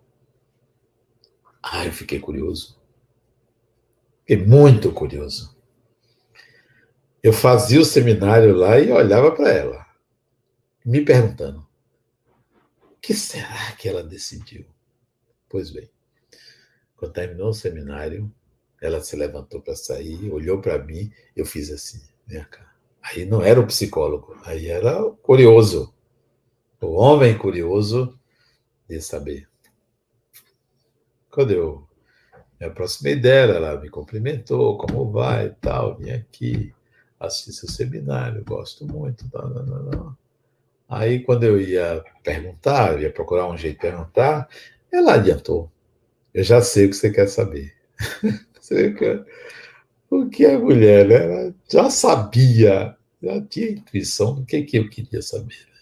Ah, 1.62 1.84
eu 1.84 1.92
fiquei 1.92 2.20
curioso. 2.20 2.80
Fiquei 4.20 4.44
muito 4.44 4.92
curioso. 4.92 5.56
Eu 7.22 7.32
fazia 7.32 7.80
o 7.80 7.84
seminário 7.84 8.54
lá 8.54 8.78
e 8.78 8.90
olhava 8.90 9.30
para 9.30 9.50
ela, 9.50 9.86
me 10.84 11.04
perguntando: 11.04 11.66
o 12.82 12.96
que 13.00 13.14
será 13.14 13.72
que 13.72 13.88
ela 13.88 14.02
decidiu? 14.02 14.66
Pois 15.48 15.70
bem, 15.70 15.88
quando 16.96 17.12
terminou 17.12 17.50
o 17.50 17.54
seminário, 17.54 18.32
ela 18.80 19.00
se 19.00 19.14
levantou 19.16 19.60
para 19.60 19.76
sair, 19.76 20.30
olhou 20.30 20.60
para 20.60 20.82
mim, 20.84 21.12
eu 21.36 21.44
fiz 21.46 21.70
assim, 21.70 22.00
vem 22.26 22.44
cá. 22.44 22.71
Aí 23.02 23.24
não 23.24 23.42
era 23.42 23.60
o 23.60 23.66
psicólogo, 23.66 24.36
aí 24.44 24.68
era 24.68 25.04
o 25.04 25.16
curioso. 25.16 25.92
O 26.80 26.92
homem 26.92 27.36
curioso 27.36 28.18
de 28.88 29.00
saber. 29.00 29.48
Quando 31.30 31.50
eu 31.50 31.88
me 32.60 32.66
aproximei 32.66 33.16
dela, 33.16 33.54
ela 33.54 33.80
me 33.80 33.88
cumprimentou, 33.88 34.78
como 34.78 35.10
vai 35.10 35.50
tal, 35.60 35.96
vim 35.96 36.10
aqui, 36.10 36.72
assisti 37.18 37.52
seu 37.52 37.68
seminário, 37.68 38.44
gosto 38.44 38.86
muito. 38.86 39.28
Não, 39.32 39.48
não, 39.48 39.66
não, 39.66 39.82
não. 39.84 40.16
Aí, 40.88 41.20
quando 41.20 41.44
eu 41.44 41.60
ia 41.60 42.04
perguntar, 42.22 42.92
eu 42.92 43.00
ia 43.00 43.12
procurar 43.12 43.48
um 43.48 43.56
jeito 43.56 43.76
de 43.76 43.80
perguntar, 43.80 44.48
ela 44.92 45.14
adiantou. 45.14 45.70
Eu 46.34 46.44
já 46.44 46.60
sei 46.60 46.86
o 46.86 46.90
que 46.90 46.96
você 46.96 47.10
quer 47.10 47.28
saber. 47.28 47.74
o 48.22 49.24
que 50.30 50.44
é 50.44 50.58
mulher, 50.58 51.08
né? 51.08 51.54
Já 51.70 51.88
sabia, 51.88 52.96
já 53.22 53.40
tinha 53.46 53.70
intuição 53.70 54.34
do 54.34 54.44
que, 54.44 54.62
que 54.62 54.78
eu 54.78 54.88
queria 54.90 55.22
saber. 55.22 55.66
Né? 55.66 55.80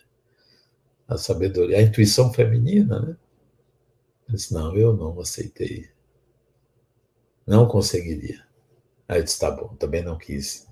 A 1.08 1.16
sabedoria, 1.16 1.78
a 1.78 1.82
intuição 1.82 2.32
feminina, 2.32 3.00
né? 3.00 3.16
Eu 4.28 4.34
disse, 4.34 4.54
não, 4.54 4.76
eu 4.76 4.96
não 4.96 5.18
aceitei. 5.20 5.88
Não 7.46 7.66
conseguiria. 7.66 8.44
Aí 9.08 9.18
eu 9.18 9.24
disse, 9.24 9.40
tá 9.40 9.50
bom, 9.50 9.74
também 9.74 10.04
não 10.04 10.16
quis. 10.16 10.68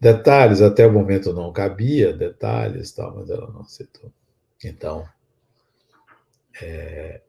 Detalhes, 0.00 0.62
até 0.62 0.86
o 0.86 0.92
momento 0.92 1.32
não 1.32 1.52
cabia, 1.52 2.12
detalhes 2.12 2.92
tal, 2.92 3.16
mas 3.16 3.28
ela 3.28 3.50
não 3.50 3.62
aceitou. 3.62 4.12
Então, 4.64 5.06
é, 6.62 7.20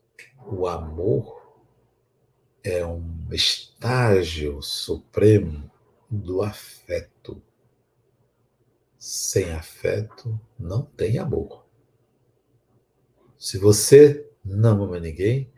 o 0.46 0.68
amor 0.68 1.41
é 2.64 2.86
um 2.86 3.28
estágio 3.32 4.62
supremo 4.62 5.70
do 6.10 6.42
afeto. 6.42 7.42
Sem 8.98 9.52
afeto, 9.52 10.40
não 10.60 10.84
tem 10.84 11.18
amor. 11.18 11.66
Se 13.38 13.58
você 13.58 14.30
não 14.46 14.84
ama 14.84 15.00
ninguém, 15.00 15.52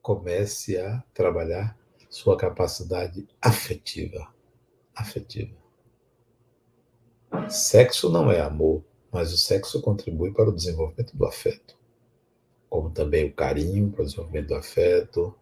comece 0.00 0.76
a 0.78 1.00
trabalhar 1.14 1.78
sua 2.10 2.36
capacidade 2.36 3.28
afetiva. 3.40 4.34
Afetiva. 4.94 5.56
Sexo 7.48 8.10
não 8.10 8.30
é 8.30 8.40
amor, 8.40 8.84
mas 9.10 9.32
o 9.32 9.38
sexo 9.38 9.80
contribui 9.80 10.32
para 10.32 10.50
o 10.50 10.54
desenvolvimento 10.54 11.16
do 11.16 11.24
afeto. 11.24 11.78
como 12.68 12.90
também 12.90 13.26
o 13.26 13.32
carinho 13.34 13.90
para 13.90 14.00
o 14.00 14.04
desenvolvimento 14.06 14.48
do 14.48 14.54
afeto, 14.54 15.34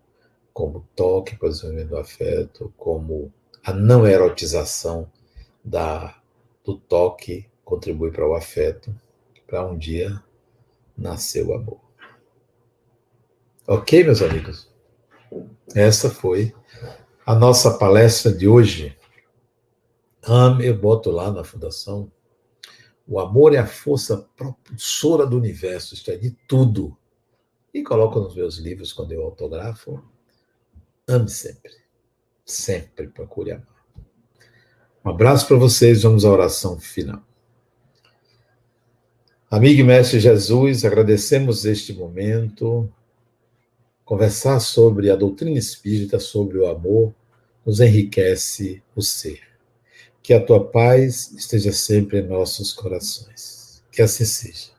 como 0.53 0.87
toque 0.95 1.37
para 1.37 1.49
o 1.49 1.51
desenvolvimento 1.51 1.89
do 1.91 1.99
afeto, 1.99 2.73
como 2.77 3.33
a 3.65 3.73
não 3.73 4.07
erotização 4.07 5.11
da, 5.65 6.19
do 6.65 6.77
toque 6.77 7.49
contribui 7.65 8.11
para 8.11 8.27
o 8.27 8.35
afeto, 8.35 8.95
para 9.47 9.67
um 9.67 9.77
dia 9.77 10.23
nascer 10.97 11.47
o 11.47 11.55
amor. 11.55 11.81
Ok, 13.67 14.03
meus 14.05 14.23
amigos? 14.23 14.69
Essa 15.75 16.11
foi 16.11 16.53
a 17.25 17.35
nossa 17.35 17.79
palestra 17.79 18.33
de 18.33 18.49
hoje. 18.49 18.97
Eu 20.63 20.77
boto 20.77 21.11
lá 21.11 21.31
na 21.31 21.45
fundação. 21.45 22.11
O 23.07 23.19
amor 23.19 23.55
é 23.55 23.59
a 23.59 23.67
força 23.67 24.29
propulsora 24.37 25.27
do 25.27 25.37
universo, 25.37 25.95
isto 25.95 26.11
é, 26.11 26.17
de 26.17 26.31
tudo. 26.47 26.97
E 27.73 27.83
coloco 27.83 28.21
nos 28.21 28.35
meus 28.35 28.59
livros, 28.59 28.93
quando 28.93 29.13
eu 29.13 29.23
autografo, 29.23 30.03
ame 31.11 31.29
sempre. 31.29 31.73
Sempre 32.45 33.09
procure 33.09 33.53
amar. 33.53 33.67
Um 35.05 35.11
abraço 35.11 35.47
para 35.47 35.57
vocês, 35.57 36.03
vamos 36.03 36.25
à 36.25 36.31
oração 36.31 36.79
final. 36.79 37.23
Amigo 39.51 39.81
e 39.81 39.85
mestre 39.85 40.21
Jesus, 40.21 40.85
agradecemos 40.85 41.65
este 41.65 41.93
momento. 41.93 42.89
Conversar 44.05 44.61
sobre 44.61 45.11
a 45.11 45.17
doutrina 45.17 45.59
espírita, 45.59 46.21
sobre 46.21 46.59
o 46.59 46.67
amor, 46.67 47.15
nos 47.65 47.81
enriquece 47.81 48.83
o 48.95 49.03
ser. 49.03 49.41
Que 50.23 50.35
a 50.35 50.45
tua 50.45 50.65
paz 50.65 51.33
esteja 51.33 51.73
sempre 51.73 52.21
em 52.21 52.27
nossos 52.27 52.73
corações. 52.73 53.83
Que 53.91 54.03
assim 54.03 54.25
seja. 54.25 54.70